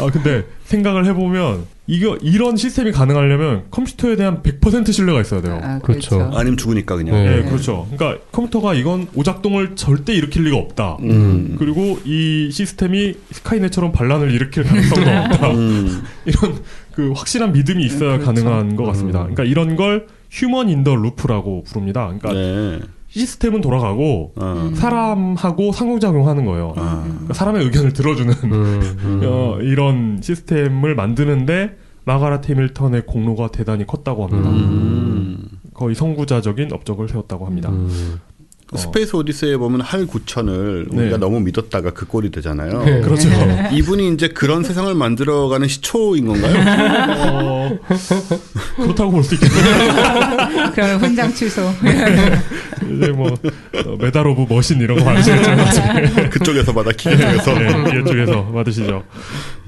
[0.00, 5.60] 아 근데 생각을 해보면 이거 이런 시스템이 가능하려면 컴퓨터에 대한 100% 신뢰가 있어야 돼요.
[5.62, 6.16] 아, 그렇죠.
[6.16, 6.38] 그렇죠.
[6.38, 7.14] 아니면 죽으니까 그냥.
[7.14, 7.36] 네.
[7.36, 7.88] 네, 그렇죠.
[7.92, 10.98] 그러니까 컴퓨터가 이건 오작동을 절대 일으킬 리가 없다.
[11.02, 11.56] 음.
[11.58, 15.50] 그리고 이 시스템이 스카이넷처럼 반란을 일으킬 가능성도 없다.
[15.50, 16.02] 음.
[16.24, 16.62] 이런
[16.94, 18.26] 그 확실한 믿음이 있어야 그렇죠.
[18.26, 19.20] 가능한 것 같습니다.
[19.20, 19.34] 음.
[19.34, 22.04] 그러니까 이런 걸 human in the loop라고 부릅니다.
[22.06, 22.80] 그러니까 네.
[23.08, 24.70] 시스템은 돌아가고 어.
[24.74, 26.72] 사람하고 상호작용하는 거예요.
[26.76, 27.04] 아.
[27.04, 29.20] 그러니까 사람의 의견을 들어주는 음, 음.
[29.26, 34.50] 어, 이런 시스템을 만드는데 마가렛 해밀턴의 공로가 대단히 컸다고 합니다.
[34.50, 35.48] 음.
[35.74, 37.70] 거의 선구자적인 업적을 세웠다고 합니다.
[38.72, 38.74] 음.
[38.74, 38.76] 어.
[38.78, 41.02] 스페이스 오디세이에 보면 할 9천을 네.
[41.02, 42.82] 우리가 너무 믿었다가 그 꼴이 되잖아요.
[42.84, 43.00] 네.
[43.02, 43.28] 그렇죠.
[43.72, 46.54] 이분이 이제 그런 세상을 만들어가는 시초인 건가요?
[47.32, 47.78] 어,
[48.76, 50.72] 그렇다고 볼 수 있겠네요.
[50.74, 51.62] 그러면 훈장 취소.
[52.94, 56.30] 이제 뭐 어, Medal of Machine 이런 거 받으시겠죠.
[56.30, 57.54] 그쪽에서 받아 기계 쪽에서.
[57.58, 59.02] 네, 기계 쪽에서 받으시죠.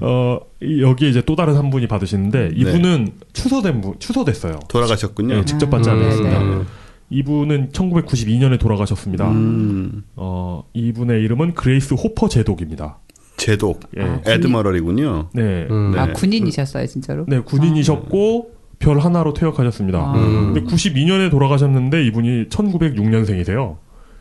[0.01, 4.59] 어, 이- 여기에 이제 또 다른 한 분이 받으시는데 이분은 추서된 분, 추서됐어요.
[4.67, 5.35] 돌아가셨군요.
[5.35, 6.39] 네, 직접 받지 음, 않았습니다.
[6.39, 6.61] 네, 네.
[7.09, 9.29] 이분은 1992년에 돌아가셨습니다.
[9.29, 10.03] 음.
[10.15, 12.99] 어, 이분의 이름은 그레이스 호퍼 제독입니다.
[13.37, 13.81] 제독.
[13.97, 14.01] 예.
[14.01, 15.29] 아, admiral이군요.
[15.33, 15.67] 네.
[15.69, 15.91] 음.
[15.93, 15.99] 네.
[15.99, 17.25] 아 군인이셨어요 진짜로?
[17.27, 19.99] 네, 군인이셨고 별 하나로 퇴역하셨습니다.
[19.99, 20.13] 아.
[20.15, 20.53] 음.
[20.53, 23.77] 근데 92년에 돌아가셨는데 이분이 1906년생이세요.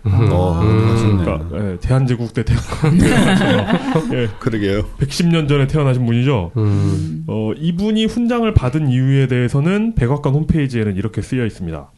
[0.06, 1.24] 어, 돌아가셨네.
[1.24, 4.82] 그러니까 예, 대한제국 때 태어나셔서 예, 그러게요.
[4.98, 6.52] 110년 전에 태어나신 분이죠.
[6.58, 7.24] 음.
[7.26, 11.90] 어, 이분이 훈장을 받은 이유에 대해서는 백악관 홈페이지에는 이렇게 쓰여 있습니다.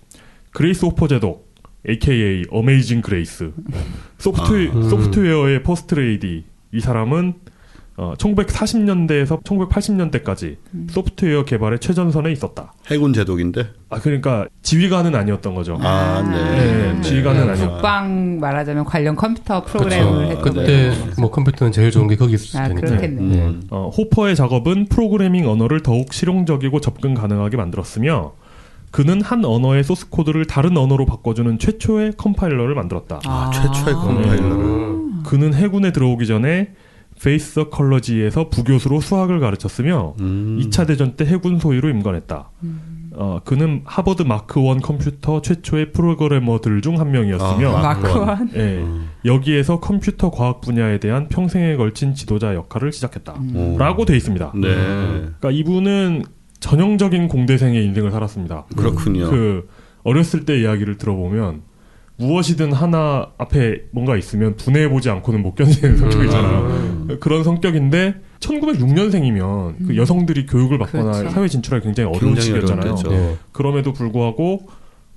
[0.57, 1.52] 그레이스 호퍼 제독,
[1.86, 3.53] AKA Amazing Grace.
[4.16, 4.88] 소프트, 아.
[4.88, 6.44] 소프트웨어의 퍼스트 레이디.
[6.72, 7.34] 이 사람은
[7.98, 10.57] 어, 1940년대에서 1980년대까지
[10.88, 12.72] 소프트웨어 개발의 최전선에 있었다.
[12.90, 13.66] 해군 제독인데.
[13.90, 15.76] 아, 그러니까 지휘관은 아니었던 거죠.
[15.82, 16.92] 아, 네.
[16.94, 17.70] 네, 지휘관은 그 아니요.
[17.72, 20.28] 국방 말하자면 관련 컴퓨터 프로그램을.
[20.28, 20.92] 했던 그때 거예요.
[21.18, 22.86] 뭐 컴퓨터는 제일 좋은 게 거기 있을 아 테니까.
[22.86, 23.20] 그렇겠네.
[23.22, 23.62] 음.
[23.68, 28.32] 어, 호퍼의 작업은 프로그래밍 언어를 더욱 실용적이고 접근 가능하게 만들었으며
[28.91, 33.20] 그는 한 언어의 소스 코드를 다른 언어로 바꿔주는 최초의 컴파일러를 만들었다.
[33.26, 34.97] 아, 최초의 컴파일러를.
[35.24, 36.72] 그는 해군에 들어오기 전에
[37.22, 40.59] Vassar College에서 부교수로 수학을 가르쳤으며 음.
[40.61, 42.51] 2차 대전 때 해군 소위로 임관했다.
[42.62, 43.11] 음.
[43.18, 48.51] 어, 그는 하버드 Mark One 컴퓨터 최초의 프로그래머들 중 한 명이었으며 아, Mark One.
[48.55, 49.09] 예, 음.
[49.24, 53.34] 여기에서 컴퓨터 과학 분야에 대한 평생에 걸친 지도자 역할을 시작했다.
[53.55, 53.78] 오.
[53.78, 54.53] 라고 돼 있습니다.
[54.57, 54.68] 네.
[54.68, 56.24] 그러니까 이분은
[56.67, 58.64] 전형적인 공대생의 인생을 살았습니다.
[58.77, 59.31] 그렇군요.
[59.31, 59.69] 그
[60.03, 61.62] 어렸을 때 이야기를 들어보면
[62.17, 67.19] 무엇이든 하나 앞에 뭔가 있으면 분해해 보지 않고는 못 견디는 성격이잖아요.
[67.21, 71.31] 그런 성격인데 1906년생이면 그 여성들이 교육을 받거나 그렇죠.
[71.31, 72.95] 사회 진출하기 굉장히 어려운 시기였잖아요.
[73.11, 73.37] 네.
[73.53, 74.67] 그럼에도 불구하고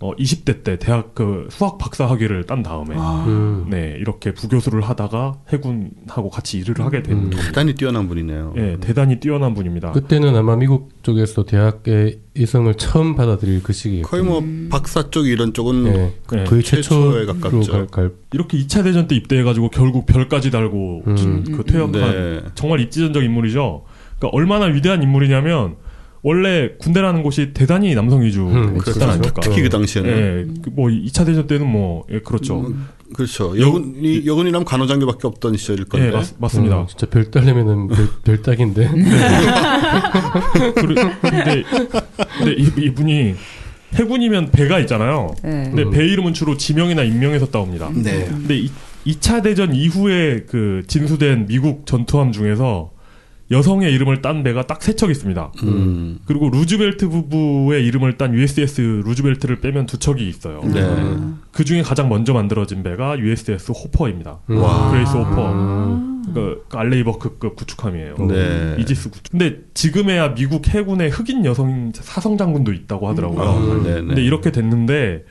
[0.02, 3.66] 어, 20대 때 대학 그 수학 박사 학위를 딴 다음에 음.
[3.70, 7.30] 네 이렇게 부교수를 하다가 해군하고 같이 일을 하게 된 음.
[7.32, 8.54] 대단히 뛰어난 분이네요.
[8.56, 9.92] 예, 대단히 뛰어난 분입니다.
[9.92, 15.54] 그때는 아마 미국 쪽에서 대학의 이성을 처음 받아들일 그 시기에 거의 뭐 박사 쪽 이런
[15.54, 16.44] 쪽은 네, 네.
[16.46, 17.72] 거의 최초에 최초로 가깝죠.
[17.74, 21.16] 갈, 갈 이렇게 2차 대전 때 입대해가지고 결국 별까지 달고 음.
[21.18, 22.42] 진- 그 퇴역한 네.
[22.56, 23.84] 정말 입지전적 인물이죠.
[24.18, 25.76] 그러니까 얼마나 위대한 인물이냐면
[26.22, 29.04] 원래 군대라는 곳이 대단히 남성 위주 음, 그렇죠.
[29.06, 29.40] 아닙니까?
[29.42, 30.10] 특히 그 당시에는.
[30.12, 32.60] 예, 그 뭐 2차 대전 때는 뭐 예, 그렇죠.
[32.62, 33.58] 음, 그렇죠.
[33.60, 36.08] 여군이 여군이라면 간호장교밖에 없던 시절일 건데.
[36.08, 36.82] 예, 맞, 맞습니다.
[36.82, 38.90] 음, 진짜 별 따려면은 별, 별 따긴데.
[40.76, 41.64] 그리- 근데
[42.38, 43.36] 근데 이, 이분이
[43.96, 45.34] 해군이면 배가 있잖아요.
[45.44, 45.72] 네.
[45.74, 47.90] 근데 배 이름은 주로 지명이나 인명에서 따옵니다.
[47.94, 48.26] 네.
[48.26, 48.70] 근데 이,
[49.08, 52.92] 2차 대전 이후에 그 진수된 미국 전투함 중에서
[53.52, 55.52] 여성의 이름을 딴 배가 딱 세 척 있습니다.
[55.64, 56.20] 음.
[56.26, 60.62] 그리고 루즈벨트 부부의 이름을 딴 USS 루즈벨트를 빼면 두 척이 있어요.
[60.64, 60.82] 네.
[61.52, 64.40] 그 중에 가장 먼저 만들어진 배가 USS 호퍼입니다.
[64.50, 64.92] 와.
[64.92, 65.52] 그레이스 호퍼.
[65.52, 66.06] 음.
[66.34, 68.16] 그 알레이버크급 구축함이에요.
[68.28, 68.76] 네.
[68.80, 69.32] 이지스 구축.
[69.32, 73.42] 근데 지금에야 미국 해군에 흑인 여성 사성 장군도 있다고 하더라고요.
[73.50, 74.02] 아, 네, 네.
[74.06, 75.24] 근데 이렇게 됐는데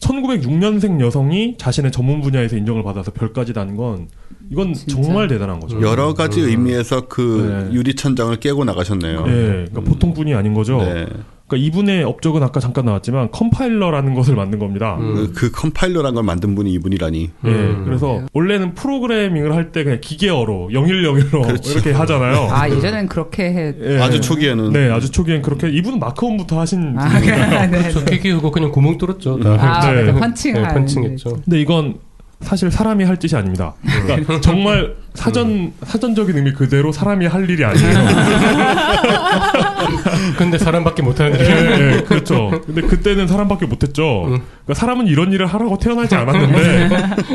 [0.00, 4.08] 1906년생 여성이 자신의 전문 분야에서 인정을 받아서 별까지 단건
[4.50, 5.00] 이건 진짜.
[5.02, 5.80] 정말 대단한 거죠.
[5.82, 7.74] 여러 가지 의미에서 그 네.
[7.74, 9.24] 유리 천장을 깨고 나가셨네요.
[9.26, 9.32] 예,
[9.70, 10.78] 그러니까 보통 분이 아닌 거죠.
[10.78, 11.06] 네.
[11.46, 14.96] 그러니까 이분의 업적은 아까 잠깐 나왔지만 컴파일러라는 것을 만든 겁니다.
[15.00, 15.14] 음.
[15.14, 17.30] 그, 그 컴파일러란 걸 만든 분이 이분이라니.
[17.44, 17.82] 예, 음.
[17.86, 21.72] 그래서 원래는 프로그래밍을 할 때 그냥 기계어로 0101로 그렇죠.
[21.72, 22.48] 이렇게 하잖아요.
[22.50, 23.74] 아 예전엔 그렇게 해.
[23.82, 23.98] 예.
[23.98, 27.66] 아주 초기에는 네, 아주 초기엔 그렇게 이분은 Mark One부터 하신 아, 분이니까.
[27.66, 27.90] 네.
[27.90, 29.38] 저 기기 그거 그냥 구멍 뚫었죠.
[29.40, 29.50] 다.
[29.58, 30.04] 아, 네.
[30.12, 30.20] 맞아.
[30.20, 30.74] 펀칭 네, 한.
[30.74, 31.40] 펀칭했죠.
[31.44, 31.94] 근데 이건
[32.40, 33.74] 사실 사람이 할 짓이 아닙니다.
[34.06, 37.92] 그러니까 정말 사전 사전적인 의미 그대로 사람이 할 일이 아니에요.
[40.38, 41.96] 근데 사람밖에 못하는 예, 일.
[41.96, 42.62] 예, 그렇죠.
[42.64, 44.26] 근데 그때는 사람밖에 못했죠.
[44.26, 44.38] 음.
[44.64, 46.88] 그러니까 사람은 이런 일을 하라고 태어나지 않았는데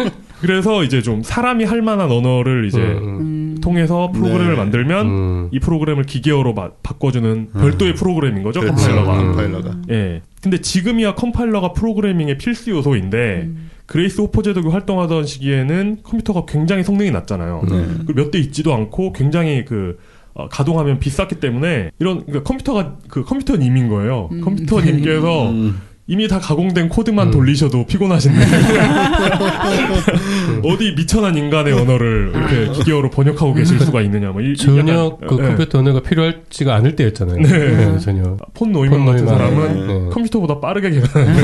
[0.39, 3.61] 그래서 이제 좀 사람이 할 만한 언어를 이제 음, 음.
[3.61, 4.57] 통해서 프로그램을 네.
[4.57, 5.49] 만들면 음.
[5.51, 8.61] 이 프로그램을 기계어로 바, 바꿔주는 별도의 프로그램인 거죠.
[8.61, 8.77] 그렇죠.
[8.77, 9.19] 컴파일러가.
[9.19, 9.25] 음.
[9.27, 9.75] 컴파일러가.
[9.91, 10.21] 예.
[10.41, 13.49] 근데 지금이야 컴파일러가 프로그래밍의 필수 요소인데
[13.85, 17.63] 그레이스 호퍼 제독이 활동하던 시기에는 컴퓨터가 굉장히 성능이 낮잖아요.
[17.69, 18.13] 네.
[18.13, 19.97] 몇대 있지도 않고 굉장히 그
[20.33, 24.29] 어, 가동하면 비쌌기 때문에 이런 그러니까 컴퓨터가 그 컴퓨터님인 거예요.
[24.43, 25.81] 컴퓨터님께서 음.
[26.05, 27.31] 이미 다 가공된 코드만 음.
[27.31, 28.41] 돌리셔도 피곤하신데
[30.65, 35.37] 어디 미천한 인간의 언어를 이렇게 기계어로 번역하고 계실 수가 있느냐 뭐 이- 이 전혀 그
[35.39, 35.43] 예.
[35.47, 37.37] 컴퓨터 언어가 필요할지가 않을 때였잖아요.
[37.41, 37.99] 네.
[37.99, 38.35] 전혀.
[38.53, 40.09] 폰 노이먼 같은 폰 사람은 네.
[40.11, 41.37] 컴퓨터보다 빠르게 계산하는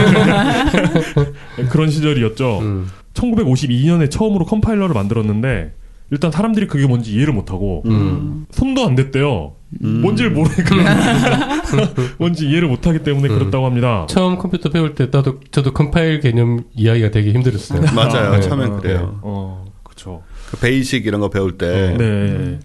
[1.69, 2.60] 그런 시절이었죠.
[2.60, 2.88] 음.
[3.14, 5.73] 1952년에 처음으로 컴파일러를 만들었는데
[6.11, 8.45] 일단 사람들이 그게 뭔지 이해를 못하고 음.
[8.52, 9.53] 손도 안 댔대요.
[9.84, 10.02] 음.
[10.02, 10.76] 뭔지를 모르니까
[12.18, 13.38] 뭔지 이해를 못하기 때문에 음.
[13.38, 14.06] 그렇다고 합니다.
[14.10, 17.82] 처음 컴퓨터 배울 때 나도 저도 컴파일 개념 이해가 되게 힘들었어요.
[17.96, 18.32] 맞아요.
[18.32, 18.41] 네.
[18.41, 19.20] 처음엔 어, 그래요.
[19.22, 20.24] 어, 그렇죠.
[20.50, 21.96] 그 베이직 이런 거 배울 때.
[21.98, 22.60] 네.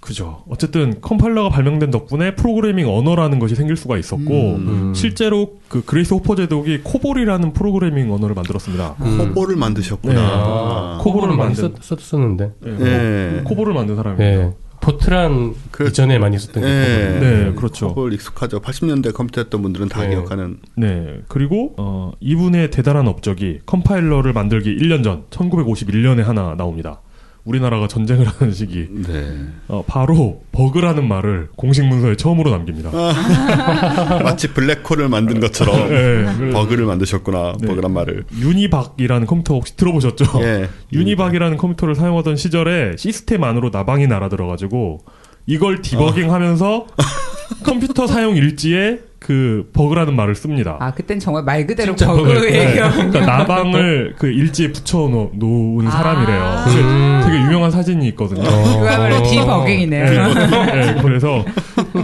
[0.00, 0.44] 그죠.
[0.48, 4.92] 어쨌든 컴파일러가 발명된 덕분에 프로그래밍 언어라는 것이 생길 수가 있었고 음.
[4.94, 8.94] 실제로 그 그레이스 호퍼 제독이 코볼이라는 프로그래밍 언어를 만들었습니다.
[9.00, 9.18] 음.
[9.34, 10.14] 코볼을 만드셨구나.
[10.14, 10.20] 네.
[10.22, 10.98] 아.
[11.02, 12.52] 코볼을 많이 만든- 썼, 썼었는데.
[12.60, 12.78] 네.
[12.78, 13.40] 네.
[13.44, 14.52] 코볼을 만든 사람입니다.
[14.80, 14.86] 네.
[14.86, 17.18] 포트란 그- 이전에 많이 썼던 게 네.
[17.20, 17.88] 네, 그렇죠.
[17.88, 18.60] 코볼 익숙하죠.
[18.60, 20.10] 80년대 컴퓨터 했던 분들은 다 네.
[20.10, 20.58] 기억하는.
[20.76, 21.20] 네.
[21.28, 27.00] 그리고 어, 이분의 대단한 업적이 컴파일러를 만들기 1년 전 1951년에 하나 나옵니다.
[27.48, 29.32] 우리나라가 전쟁을 하는 시기 네.
[29.68, 32.90] 어, 바로 버그라는 말을 공식 문서에 처음으로 남깁니다.
[34.22, 37.54] 마치 블랙홀을 만든 것처럼 네, 그 버그를 만드셨구나.
[37.58, 37.66] 네.
[37.66, 38.24] 버그란 말을.
[38.38, 40.26] UNIVAC이라는 컴퓨터 혹시 들어보셨죠?
[40.42, 40.68] 예.
[40.92, 45.00] UNIVAC이라는 컴퓨터를 사용하던 시절에 시스템 안으로 나방이 날아들어가지고
[45.46, 46.86] 이걸 디버깅하면서
[47.64, 50.76] 컴퓨터 사용 일지에 그 버그라는 말을 씁니다.
[50.80, 52.46] 아 그땐 정말 말 그대로 진짜 버그 버그.
[52.46, 52.68] 네.
[52.70, 55.90] 얘기하고 그러니까 나방을 그 일지에 붙여 놓- 놓은 아.
[55.90, 56.64] 사람이래요.
[56.86, 57.20] 음.
[57.24, 58.42] 되게, 유명한 사진이 있거든요.
[58.42, 59.22] 그야말로 어.
[59.22, 60.04] 디버깅이네요.
[60.34, 61.44] 네, 그래서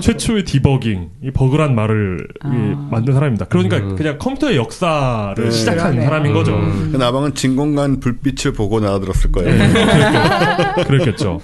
[0.01, 2.89] 최초의 디버깅, 이 버그란 말을 이 아.
[2.91, 3.47] 만든 사람입니다.
[3.47, 3.97] 그러니까 음.
[3.97, 5.51] 그냥 컴퓨터의 역사를 네.
[5.51, 6.05] 시작한 그러네요.
[6.09, 6.57] 사람인 거죠.
[6.57, 6.89] 음.
[6.93, 9.51] 그 나방은 진공관 불빛을 보고 날아들었을 거예요.
[9.57, 11.41] 네, 그랬겠- 그랬겠죠.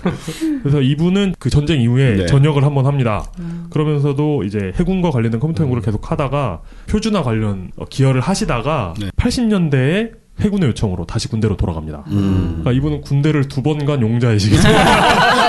[0.62, 2.26] 그래서 이분은 그 전쟁 이후에 네.
[2.26, 3.24] 전역을 한번 합니다.
[3.70, 9.10] 그러면서도 이제 해군과 관련된 컴퓨터 연구를 계속 하다가 표준화 관련 어, 기여를 하시다가 네.
[9.16, 12.04] 80년대에 해군의 요청으로 다시 군대로 돌아갑니다.
[12.08, 12.60] 음.
[12.62, 14.68] 그러니까 이분은 군대를 두 번 간 용자이시겠죠.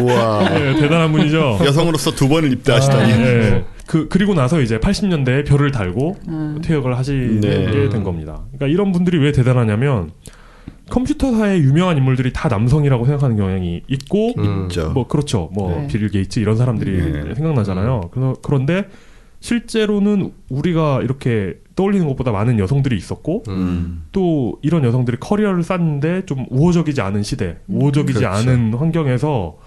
[0.00, 0.48] 우와.
[0.50, 1.58] 네, 대단한 분이죠.
[1.64, 3.12] 여성으로서 두 번을 입대하시다니.
[3.12, 3.64] 네.
[3.86, 6.16] 그 그리고 나서 이제 80년대에 별을 달고
[6.64, 7.88] 퇴역을 하시게 네.
[7.88, 8.42] 된 겁니다.
[8.52, 10.10] 그러니까 이런 분들이 왜 대단하냐면
[10.90, 14.64] 컴퓨터사의 유명한 인물들이 다 남성이라고 생각하는 경향이 있고 음.
[14.64, 14.90] 있죠.
[14.90, 15.50] 뭐 그렇죠.
[15.52, 15.86] 뭐 네.
[15.88, 17.34] 빌 게이츠 이런 사람들이 네.
[17.34, 18.10] 생각나잖아요.
[18.12, 18.88] 그래서 그런데
[19.40, 24.04] 실제로는 우리가 이렇게 떠올리는 것보다 많은 여성들이 있었고 음.
[24.12, 28.34] 또 이런 여성들이 커리어를 쌓는데 좀 우호적이지 않은 시대, 우호적이지 그렇죠.
[28.34, 29.58] 않은 환경에서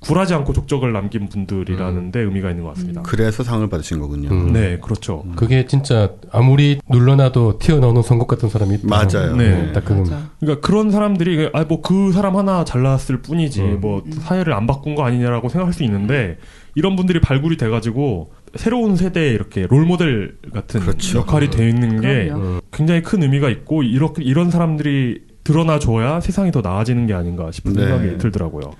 [0.00, 3.02] 굴하지 않고 족적을 남긴 분들이라는 데 의미가 있는 것 같습니다.
[3.02, 4.30] 그래서 상을 받으신 거군요.
[4.30, 4.52] 음.
[4.52, 5.24] 네, 그렇죠.
[5.36, 8.88] 그게 진짜 아무리 눌러놔도 튀어나오는 선곡 같은 사람이 있다.
[8.88, 9.36] 맞아요.
[9.36, 9.72] 네.
[9.72, 10.04] 딱 그건.
[10.04, 10.30] 맞아.
[10.40, 13.80] 그러니까 그런 사람들이 아 뭐 그 사람 하나 잘났을 뿐이지 음.
[13.80, 16.38] 뭐 사회를 안 바꾼 거 아니냐라고 생각할 수 있는데
[16.74, 21.18] 이런 분들이 발굴이 돼가지고 새로운 세대에 이렇게 롤 모델 같은 그렇죠.
[21.18, 22.42] 역할이 되어 있는 게 그럼요.
[22.42, 22.60] 음.
[22.72, 27.72] 굉장히 큰 의미가 있고 이렇게 이런 사람들이 드러나 줘야 세상이 더 나아지는 게 아닌가 싶은
[27.74, 27.82] 네.
[27.86, 28.70] 생각이 들더라고요.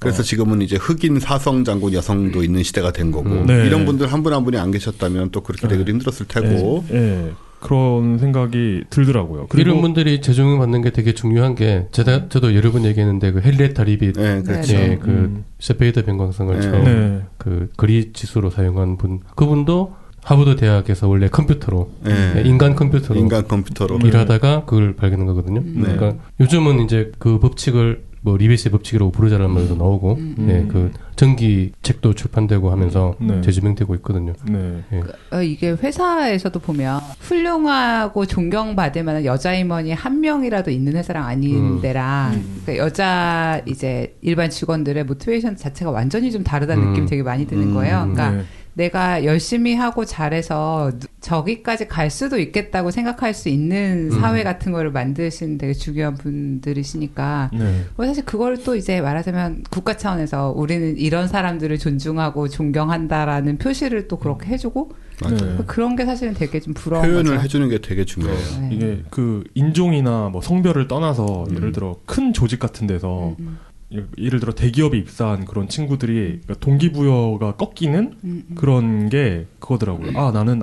[0.00, 3.46] 그래서 지금은 이제 흑인 사성 장군 여성도 있는 시대가 된 거고 음.
[3.46, 3.66] 네.
[3.66, 6.96] 이런 분들 한 분한 분이 안 계셨다면 또 그렇게 되기 힘들었을 테고 예.
[6.96, 7.30] 예.
[7.60, 9.48] 그런 생각이 들더라고요.
[9.48, 13.42] 그리고 이런 분들이 재조명 받는 게 되게 중요한 게 제가 저도 여러 번 얘기했는데 그
[13.44, 14.74] 헨리에타 리빗 네, 그렇죠.
[14.74, 15.44] 예, 그 음.
[15.58, 16.62] 세페이드 변광성을 네.
[16.62, 17.22] 처음 네.
[17.36, 22.34] 그 거리 지수로 사용한 분 그분도 하버드 대학에서 원래 컴퓨터로 네.
[22.36, 23.98] 예, 인간 컴퓨터로 인간 컴퓨터로.
[24.04, 25.60] 일하다가 그걸 발견한 거거든요.
[25.60, 25.82] 음.
[25.82, 30.46] 그러니까 요즘은 이제 그 법칙을 뭐 리베시의 법칙이라고 부르자라는 말도 나오고 음.
[30.50, 33.40] 예, 그 전기 책도 출판되고 하면서 네.
[33.40, 34.34] 재조명되고 있거든요.
[34.44, 34.82] 네.
[34.92, 35.02] 예.
[35.36, 41.80] 어, 이게 회사에서도 보면 훌륭하고 존경받을 만한 여자 임원이 한 명이라도 있는 회사랑 아닌 음.
[41.80, 42.62] 데랑 음.
[42.64, 46.88] 그러니까 여자 이제 일반 직원들의 모티베이션 자체가 완전히 좀 다르다는 음.
[46.90, 47.74] 느낌이 되게 많이 드는 음.
[47.74, 48.00] 거예요.
[48.00, 48.44] 그러니까 네.
[48.74, 54.20] 내가 열심히 하고 잘해서 누- 저기까지 갈 수도 있겠다고 생각할 수 있는 음.
[54.20, 57.84] 사회 같은 거를 만드신 되게 중요한 분들이시니까 네.
[57.96, 64.18] 뭐 사실 그걸 또 이제 말하자면 국가 차원에서 우리는 이런 사람들을 존중하고 존경한다라는 표시를 또
[64.18, 64.92] 그렇게 해주고
[65.22, 65.36] 맞아요.
[65.36, 65.64] 네.
[65.66, 67.42] 그런 게 사실은 되게 좀 부러운 표현을 거죠.
[67.42, 68.60] 해주는 게 되게 중요해요.
[68.62, 68.68] 네.
[68.72, 71.56] 이게 그 인종이나 뭐 성별을 떠나서 음.
[71.56, 73.58] 예를 들어 큰 조직 같은 데서 음,
[73.94, 78.54] 예- 예를 들어 대기업에 입사한 그런 친구들이 그러니까 동기부여가 꺾이는 음, 음.
[78.54, 80.18] 그런 게 그거더라고요.
[80.18, 80.62] 아 나는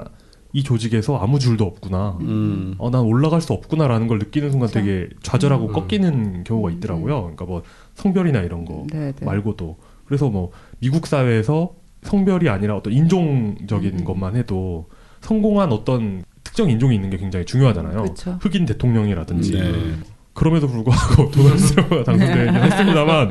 [0.54, 2.18] 이 조직에서 아무 줄도 없구나.
[2.22, 2.76] 음.
[2.78, 4.70] 어, 난 올라갈 수 없구나라는 걸 느끼는 순간.
[4.70, 5.74] 되게 좌절하고 음.
[5.74, 7.22] 꺾이는 경우가 있더라고요.
[7.22, 7.64] 그러니까 뭐
[7.96, 9.26] 성별이나 이런 거 네, 네.
[9.26, 11.74] 말고도 그래서 뭐 미국 사회에서
[12.04, 14.04] 성별이 아니라 어떤 인종적인 음.
[14.06, 14.88] 것만 해도
[15.22, 18.04] 성공한 어떤 특정 인종이 있는 게 굉장히 중요하잖아요.
[18.04, 18.38] 그렇죠.
[18.42, 19.96] 흑인 대통령이라든지 네.
[20.38, 23.30] 그럼에도 불구하고 도널드 트럼프가 당선되긴 했습니다만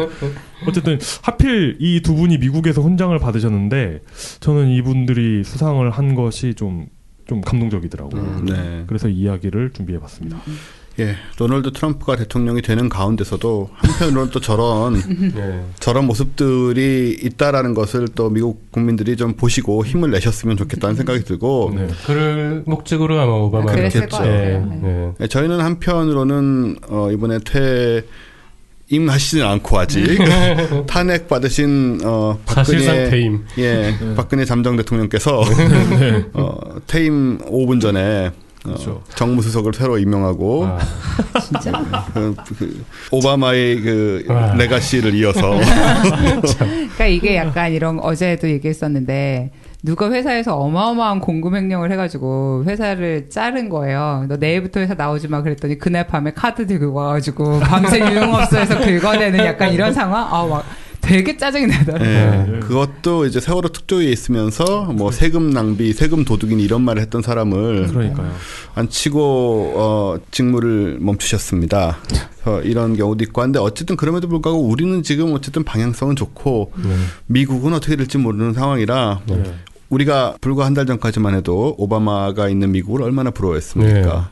[0.67, 4.03] 어쨌든 하필 이 두 분이 미국에서 훈장을 받으셨는데
[4.41, 8.21] 저는 이분들이 수상을 한 것이 좀좀 감동적이더라고요.
[8.23, 8.45] 음.
[8.47, 8.85] 네.
[8.89, 10.37] 그래서 이 이야기를 준비해봤습니다.
[10.99, 14.97] 예, 도널드 트럼프가 대통령이 되는 가운데서도 한편으로는 또 저런
[15.37, 15.61] 예.
[15.79, 21.89] 저런 모습들이 있다라는 것을 또 미국 국민들이 좀 보시고 힘을 내셨으면 좋겠다는 생각이 들고 네.
[22.07, 24.25] 그럴 목적으로 아마 오바마가 그랬을 그랬겠죠.
[24.27, 24.81] 예, 네.
[24.85, 25.13] 예.
[25.21, 28.03] 예, 저희는 한편으로는 어, 이번에 퇴
[28.89, 30.19] 임하시진 않고 아직
[30.87, 33.45] 탄핵 받으신 어, 사실상 박근혜 퇴임.
[33.59, 35.43] 예 박근혜 잠정 대통령께서
[36.33, 39.03] 어, 퇴임 5분 전에 어, 그렇죠.
[39.15, 40.79] 정무수석을 새로 임명하고 아,
[41.41, 41.73] 진짜.
[42.13, 44.55] 그, 그 오바마의 그 와.
[44.55, 45.53] 레가시를 이어서
[46.57, 49.51] 그러니까 이게 약간 이런 어제도 얘기했었는데
[49.83, 54.25] 누가 회사에서 어마어마한 공급 횡령을 해가지고 회사를 자른 거예요.
[54.29, 59.73] 너 내일부터 회사 나오지 마 그랬더니 그날 밤에 카드 들고 와가지고 밤새 유흥업소에서 긁어내는 약간
[59.73, 60.27] 이런 상황.
[60.33, 60.65] 아 막
[61.07, 62.09] 되게 짜증이 나더라고요.
[62.09, 62.61] 예, 네.
[62.61, 68.33] 그것도 이제 세월호 특조위에 있으면서 뭐 세금 낭비, 세금 도둑인 이런 말을 했던 사람을 그러니까요.
[68.75, 71.99] 안 치고 어, 직무를 멈추셨습니다.
[72.65, 76.91] 이런 경우도 있고 한데 어쨌든 그럼에도 불구하고 우리는 지금 어쨌든 방향성은 좋고 네.
[77.27, 79.43] 미국은 어떻게 될지 모르는 상황이라 네.
[79.89, 84.31] 우리가 불과 한 달 전까지만 해도 오바마가 있는 미국을 얼마나 부러워했습니까?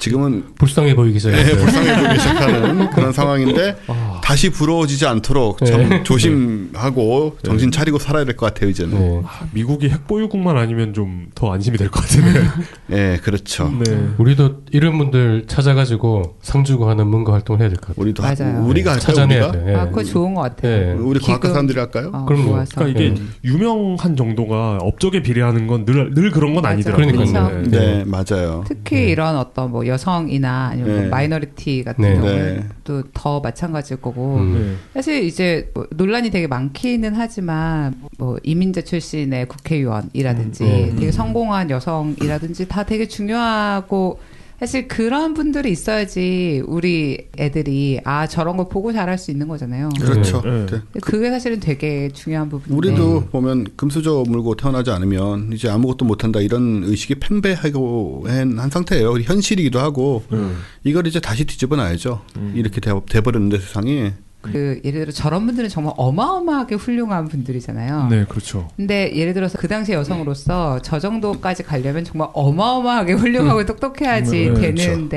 [0.00, 1.56] 지금은 불쌍해 보이기 네, 시작했어요.
[1.64, 5.66] 불쌍해 보기 시작하는 그런 상황인데 아, 다시 부러워지지 않도록 네.
[5.66, 8.98] 참 조심하고 정신 차리고 살아야 될 것 같아요 이제는.
[8.98, 9.22] 네.
[9.52, 12.42] 미국이 핵보유국만 아니면 좀 더 안심이 될 것 같은데.
[12.88, 13.70] 네, 그렇죠.
[13.84, 14.08] 네.
[14.18, 18.02] 우리도 이런 분들 찾아가지고 상 주고 하는 뭔가 활동을 해야 될 것 같아요.
[18.02, 18.66] 우리도 하- 맞아요.
[18.66, 19.06] 우리가 할까요?
[19.06, 19.64] 찾아내야 우리가?
[19.64, 19.72] 돼.
[19.72, 19.76] 예.
[19.76, 20.72] 아, 그거 좋은 것 같아요.
[20.72, 20.92] 예.
[20.98, 22.10] 우리 과학과 사람들이 할까요?
[22.12, 22.44] 어, 그럼요.
[22.50, 22.72] 모아서.
[22.74, 23.20] 그러니까 이게 네.
[23.44, 26.66] 유명한 정도가 업적에 비례하는 건늘늘 그런 건.
[26.66, 27.06] 아니더라고요.
[27.12, 27.62] 그러니까요.
[27.62, 27.78] 네.
[27.78, 28.64] 네, 맞아요.
[28.66, 31.08] 특히 이런 어떤 뭐 여성이나 아니면 뭐 네.
[31.08, 32.14] 마이너리티 같은 네.
[32.14, 34.54] 경우도 더 마찬가지일 거고 음.
[34.54, 34.90] 네.
[34.94, 40.96] 사실 이제 뭐 논란이 되게 많기는 하지만 뭐 이민자 출신의 국회의원이라든지 음.
[40.98, 44.18] 되게 성공한 여성이라든지 다 되게 중요하고
[44.60, 49.88] 사실 그런 분들이 있어야지 우리 애들이 아 저런 걸 보고 자랄 수 있는 거잖아요.
[49.98, 50.42] 그렇죠.
[50.42, 50.66] 네.
[50.66, 50.80] 네.
[51.00, 52.76] 그게 사실은 되게 중요한 부분인데.
[52.76, 59.18] 우리도 보면 금수저 물고 태어나지 않으면 이제 아무것도 못한다 이런 의식이 팽배하고 한, 한 상태예요.
[59.20, 60.58] 현실이기도 하고 음.
[60.84, 62.20] 이걸 이제 다시 뒤집어 놔야죠.
[62.36, 62.52] 음.
[62.54, 64.12] 이렇게 돼, 돼버렸는데 세상이
[64.42, 68.08] 그 예를 들어 저런 분들은 정말 어마어마하게 훌륭한 분들이잖아요.
[68.08, 68.68] 네, 그렇죠.
[68.76, 75.08] 근데 예를 들어서 그 당시 여성으로서 저 정도까지 가려면 정말 어마어마하게 훌륭하고 똑똑해야지 음, 그렇죠.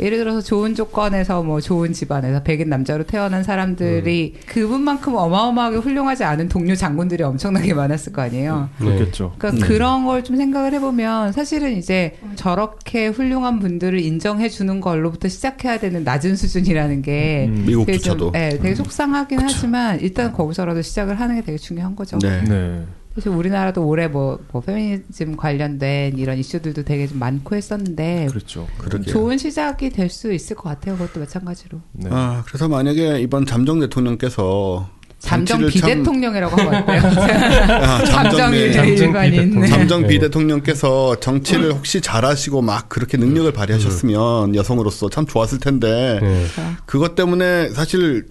[0.00, 6.48] 예를 들어서 좋은 조건에서 뭐 좋은 집안에서 백인 남자로 태어난 사람들이 그분만큼 어마어마하게 훌륭하지 않은
[6.48, 8.68] 동료 장군들이 엄청나게 많았을 거 아니에요.
[8.80, 8.84] 네.
[8.86, 9.34] 그렇겠죠.
[9.38, 9.68] 그러니까 음.
[9.68, 16.02] 그런 걸 좀 생각을 해보면 사실은 이제 저렇게 훌륭한 분들을 인정해 주는 걸로부터 시작해야 되는
[16.02, 17.54] 낮은 수준이라는 게 음.
[17.56, 18.32] 되게 좀, 미국조차도.
[18.32, 22.18] 네, 되게 속상하긴 하지만 일단 거기서라도 시작을 하는 게 되게 중요한 거죠.
[22.20, 22.42] 네.
[22.44, 22.84] 네.
[23.14, 28.66] 사실 우리나라도 올해 뭐, 뭐 페미니즘 관련된 이런 이슈들도 되게 좀 많고 했었는데 그렇죠.
[28.78, 29.12] 그러게요.
[29.12, 30.96] 좋은 시작이 될 수 있을 것 같아요.
[30.96, 31.80] 그것도 마찬가지로.
[31.92, 32.10] 네.
[32.12, 34.88] 아, 그래서 만약에 이번 잠정 대통령께서
[35.18, 37.00] 잠정 참- 비대통령이라고 하면 어때요?
[37.72, 38.50] 아, 잠정.
[38.52, 39.60] 비대통령.
[39.60, 39.66] 네.
[39.68, 40.08] 잠정 네.
[40.08, 46.44] 비대통령께서 정치를 혹시 잘하시고 막 그렇게 능력을 발휘하셨으면 여성으로서 참 좋았을 텐데 네.
[46.84, 48.26] 그것 때문에 사실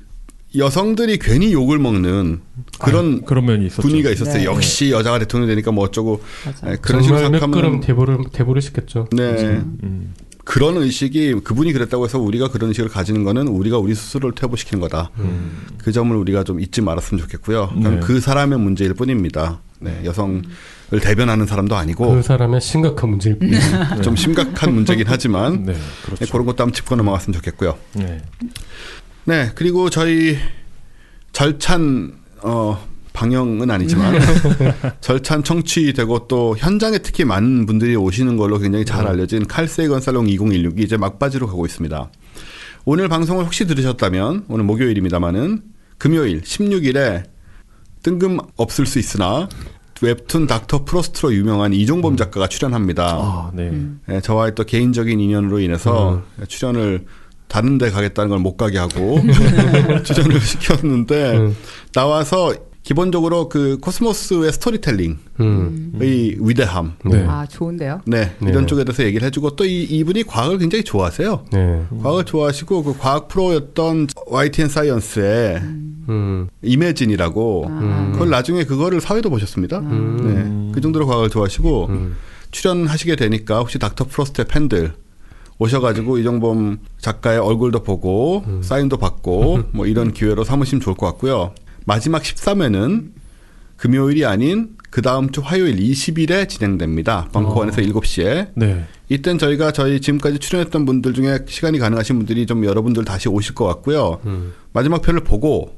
[0.55, 2.41] 여성들이 괜히 욕을 먹는
[2.79, 3.81] 그런 아, 그런 면이 있었죠.
[3.81, 4.37] 분위기가 있었어요.
[4.37, 4.45] 네.
[4.45, 6.67] 역시 여자가 대통령 되니까 뭐 어쩌고 맞아.
[6.67, 9.07] 네, 그런 식으로 생각하면 걸음 대보를 대보르시켰죠.
[9.11, 9.23] 네
[9.83, 10.13] 음.
[10.45, 15.09] 그런 의식이 그분이 그랬다고 해서 우리가 그런 의식을 가지는 거는 우리가 우리 스스로를 퇴보시키는 거다.
[15.77, 17.71] 그 점을 우리가 좀 잊지 말았으면 좋겠고요.
[17.77, 17.99] 네.
[18.03, 19.61] 그 사람의 문제일 뿐입니다.
[19.79, 20.43] 네, 여성을
[21.01, 23.51] 대변하는 사람도 아니고 그 사람의 심각한 문제일 뿐.
[24.01, 26.31] 좀 심각한 문제긴 하지만 네, 네, 그렇죠.
[26.31, 27.77] 그런 것도 한번 짚고 넘어갔으면 좋겠고요.
[29.25, 29.45] 네.
[29.45, 30.37] 네, 그리고 저희
[31.31, 34.19] 절찬 어 방영은 아니지만
[35.01, 40.79] 절찬 청취되고 또 현장에 특히 많은 분들이 오시는 걸로 굉장히 잘 알려진 칼세건 살롱 2016이
[40.81, 42.09] 이제 막바지로 가고 있습니다.
[42.85, 45.61] 오늘 방송을 혹시 들으셨다면 오늘 목요일입니다만은
[45.97, 47.23] 금요일 16일에
[48.01, 49.47] 뜬금 없을 수 있으나
[50.01, 53.05] 웹툰 닥터 프로스트로 유명한 이종범 작가가 출연합니다.
[53.05, 53.71] 아, 네.
[54.09, 57.05] 예, 저와의 또 개인적인 인연으로 인해서 출연을
[57.53, 59.21] 다른 데 가겠다는 걸 못 가게 하고
[60.03, 61.55] 출연을 시켰는데 음.
[61.93, 65.93] 나와서 기본적으로 그 코스모스의 스토리텔링의 음.
[66.01, 67.23] 위대함 네.
[67.29, 68.01] 아 좋은데요.
[68.07, 68.49] 네, 네.
[68.49, 71.45] 이런 쪽에 대해서 얘기를 해주고 또 이, 이분이 과학을 굉장히 좋아하세요.
[71.53, 71.83] 네.
[72.01, 75.55] 과학을 좋아하시고 그 과학 프로였던 YTN 사이언스의
[76.09, 76.47] 음.
[76.63, 79.79] 이매진이라고 아, 그걸 나중에 그거를 사회도 보셨습니다.
[79.79, 82.15] 네, 그 정도로 과학을 좋아하시고 음.
[82.51, 84.93] 출연하시게 되니까 혹시 닥터 프로스트의 팬들
[85.59, 91.53] 오셔가지고 이정범 작가의 얼굴도 보고 사인도 받고 뭐 이런 기회로 삼으시면 좋을 것 같고요.
[91.85, 93.11] 마지막 13회는
[93.77, 97.29] 금요일이 아닌 그 다음 주 화요일 20일에 진행됩니다.
[97.31, 98.49] 벙커원에서 7시에.
[98.55, 98.85] 네.
[99.09, 103.65] 이땐 저희가 저희 지금까지 출연했던 분들 중에 시간이 가능하신 분들이 좀 여러분들 다시 오실 것
[103.65, 104.19] 같고요.
[104.25, 104.53] 음.
[104.71, 105.75] 마지막 편을 보고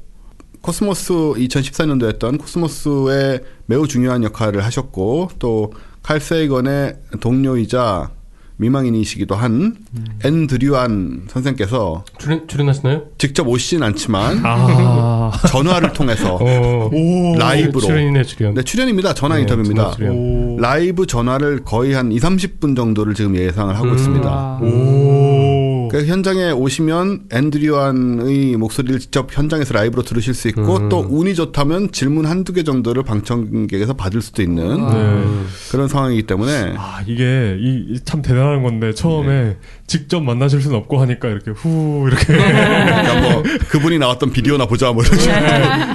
[0.60, 5.72] 코스모스 2014년도에 했던 코스모스의 매우 중요한 역할을 하셨고 또
[6.02, 8.10] 칼세이건의 동료이자
[8.58, 9.76] 미망인이시기도 한
[10.24, 13.02] 앤 드루얀 선생께서 출연 출연하시나요?
[13.18, 15.30] 직접 오시진 않지만 아.
[15.48, 16.90] 전화를 통해서 어.
[17.38, 18.54] 라이브로 출연이네 출연.
[18.54, 19.12] 네, 출연입니다.
[19.14, 19.90] 전화 네, 인터뷰입니다.
[19.92, 20.10] 전화.
[20.10, 20.56] 오.
[20.58, 23.94] 라이브 전화를 거의 한 2, 30분 정도를 지금 예상을 하고 음.
[23.94, 24.28] 있습니다.
[24.28, 24.58] 와.
[25.86, 25.88] 오.
[25.88, 30.88] 그 현장에 오시면 앤드류안의 목소리를 직접 현장에서 라이브로 들으실 수 있고 음.
[30.88, 35.24] 또 운이 좋다면 질문 한두 개 정도를 방청객에서 받을 수도 있는 네.
[35.70, 39.56] 그런 상황이기 때문에 아, 이게 이 참 대단한 건데 처음에
[39.86, 45.04] 직접 만나실 수는 없고 하니까 이렇게 후 이렇게 그러니까 뭐 그분이 나왔던 비디오나 보자 뭐
[45.04, 45.36] 이런 식으로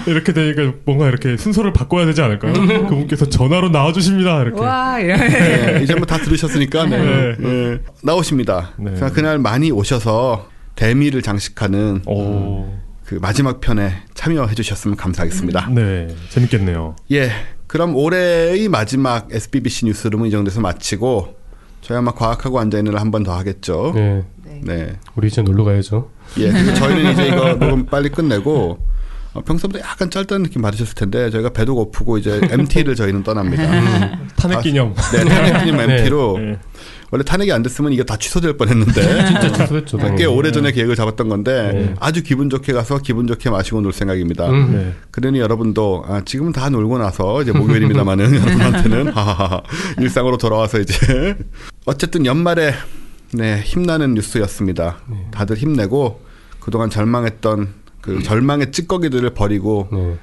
[0.08, 2.54] 이렇게 되니까 뭔가 이렇게 순서를 바꿔야 되지 않을까요?
[2.54, 4.42] 그분께서 전화로 나와 주십니다.
[4.42, 4.62] 이렇게.
[4.62, 5.20] 와 이런.
[5.20, 6.98] 네, 이제 뭐 다 들으셨으니까 네.
[6.98, 7.36] 네.
[7.40, 7.80] 네.
[8.04, 8.72] 나오십니다.
[8.80, 8.94] 네.
[9.14, 12.74] 그날 많이 오셔서 대미를 장식하는 오.
[13.06, 15.70] 그 마지막 편에 참여해 주셨으면 감사하겠습니다.
[15.72, 16.08] 네.
[16.30, 16.96] 재밌겠네요.
[17.12, 17.32] 예.
[17.68, 21.36] 그럼 올해의 마지막 SBBC 뉴스룸은 이 정도에서 마치고
[21.82, 23.92] 저희 아마 과학하고 앉아있는 한번 더 하겠죠.
[23.96, 24.24] 네.
[24.46, 24.62] 네.
[24.64, 24.94] 네.
[25.16, 26.10] 우리 이제 놀러 가야죠.
[26.38, 26.52] 예.
[26.52, 28.78] 그리고 저희는 이제 이거 녹음 빨리 끝내고
[29.34, 33.64] 어, 평소보다 약간 짧다는 느낌 받으셨을 텐데 저희가 배도 고프고 이제 MT를 저희는 떠납니다.
[34.36, 34.94] 탄핵 기념.
[35.14, 36.00] 네, 탄핵 기념 네.
[36.00, 36.60] MT로 네.
[37.12, 39.98] 원래 탄핵이 안 됐으면 이게 다 취소될 뻔했는데 진짜 취소했죠.
[40.18, 40.26] 꽤.
[40.26, 41.96] 오래 전에 계획을 잡았던 건데 네.
[42.00, 44.50] 아주 기분 좋게 가서 기분 좋게 마시고 놀 생각입니다.
[44.50, 44.72] 음.
[44.74, 44.94] 네.
[45.12, 49.62] 그러니 여러분도 아, 지금은 다 놀고 나서 이제 목요일입니다만은 여러분한테는 하하하,
[50.00, 51.36] 일상으로 돌아와서 이제
[51.86, 52.74] 어쨌든 연말에
[53.34, 54.98] 네 힘나는 뉴스였습니다.
[55.32, 56.22] 다들 힘내고
[56.60, 60.16] 그동안 절망했던 그 절망의 찌꺼기들을 버리고 네.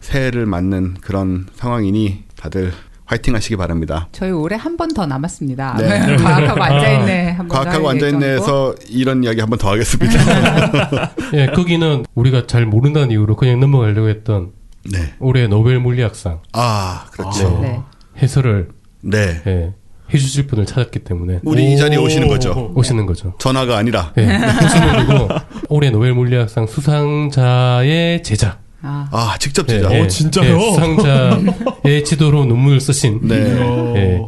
[0.00, 2.72] 새해를 맞는 그런 상황이니 다들
[3.06, 4.08] 화이팅 하시기 바랍니다.
[4.12, 5.76] 저희 올해 한 번 더 남았습니다.
[5.78, 6.16] 네.
[6.16, 7.30] 과학하고 앉아있네.
[7.32, 11.12] 한 번 과학하고 앉아있네에서 이런 이야기 한 번 더 하겠습니다.
[11.34, 14.52] 예, 거기는 우리가 잘 모른다는 이유로 그냥 넘어가려고 했던
[14.90, 15.14] 네.
[15.20, 17.60] 올해 노벨 물리학상 아, 그렇죠.
[17.62, 17.80] 네.
[18.20, 18.68] 해설을
[19.02, 19.72] 네.
[20.10, 22.72] 예, 해주실 분을 찾았기 때문에 우리 이 자리에 오시는 거죠.
[22.74, 23.34] 오시는 거죠.
[23.38, 24.12] 전화가 아니라.
[24.18, 25.34] 예, 오시는 거고
[25.68, 28.58] 올해 노벨 물리학상 수상자의 제자.
[28.82, 29.92] 아, 아, 직접 예, 제자.
[29.92, 30.56] 예, 어, 진짜요?
[30.56, 34.20] 예, 수상자의 지도로 논문을 쓰신 네.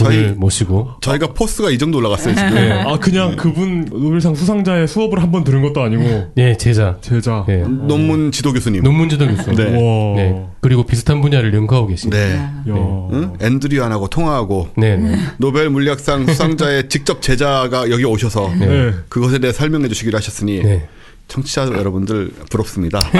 [0.00, 0.04] 예.
[0.04, 2.56] 저희- 분을 모시고 저희가 포스가 이 정도 올라갔어요, 지금.
[2.56, 6.96] 예, 아 그냥 그분 노벨상 수상자의 수업을 한 번 들은 것도 아니고 예, 제자.
[7.02, 7.44] 제자.
[7.48, 7.56] 예.
[7.58, 8.82] 논문 지도 교수님.
[8.82, 9.50] 논문 지도 교수.
[9.52, 9.64] 네.
[9.64, 10.16] 와.
[10.16, 10.46] 네.
[10.60, 12.10] 그리고 비슷한 분야를 연구하고 계신.
[12.10, 12.32] 네.
[12.34, 12.36] 야.
[12.68, 12.74] 야.
[13.12, 13.34] 응?
[13.40, 15.16] 앤드류안하고 통화하고 네, 네.
[15.38, 18.66] 노벨 물리학상 수상자의 직접 제자가 여기 오셔서 네.
[18.66, 18.90] 네.
[19.08, 20.88] 그것에 대해 설명해 주시기로 하셨으니 네.
[21.28, 23.00] 청취자 여러분들 부럽습니다.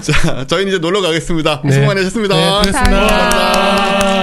[0.00, 1.62] 자, 저희는 이제 놀러 가겠습니다.
[1.64, 1.72] 네.
[1.72, 2.34] 수고 많으셨습니다.
[2.36, 2.80] 네, 고맙습니다.
[2.82, 4.19] 감사합니다.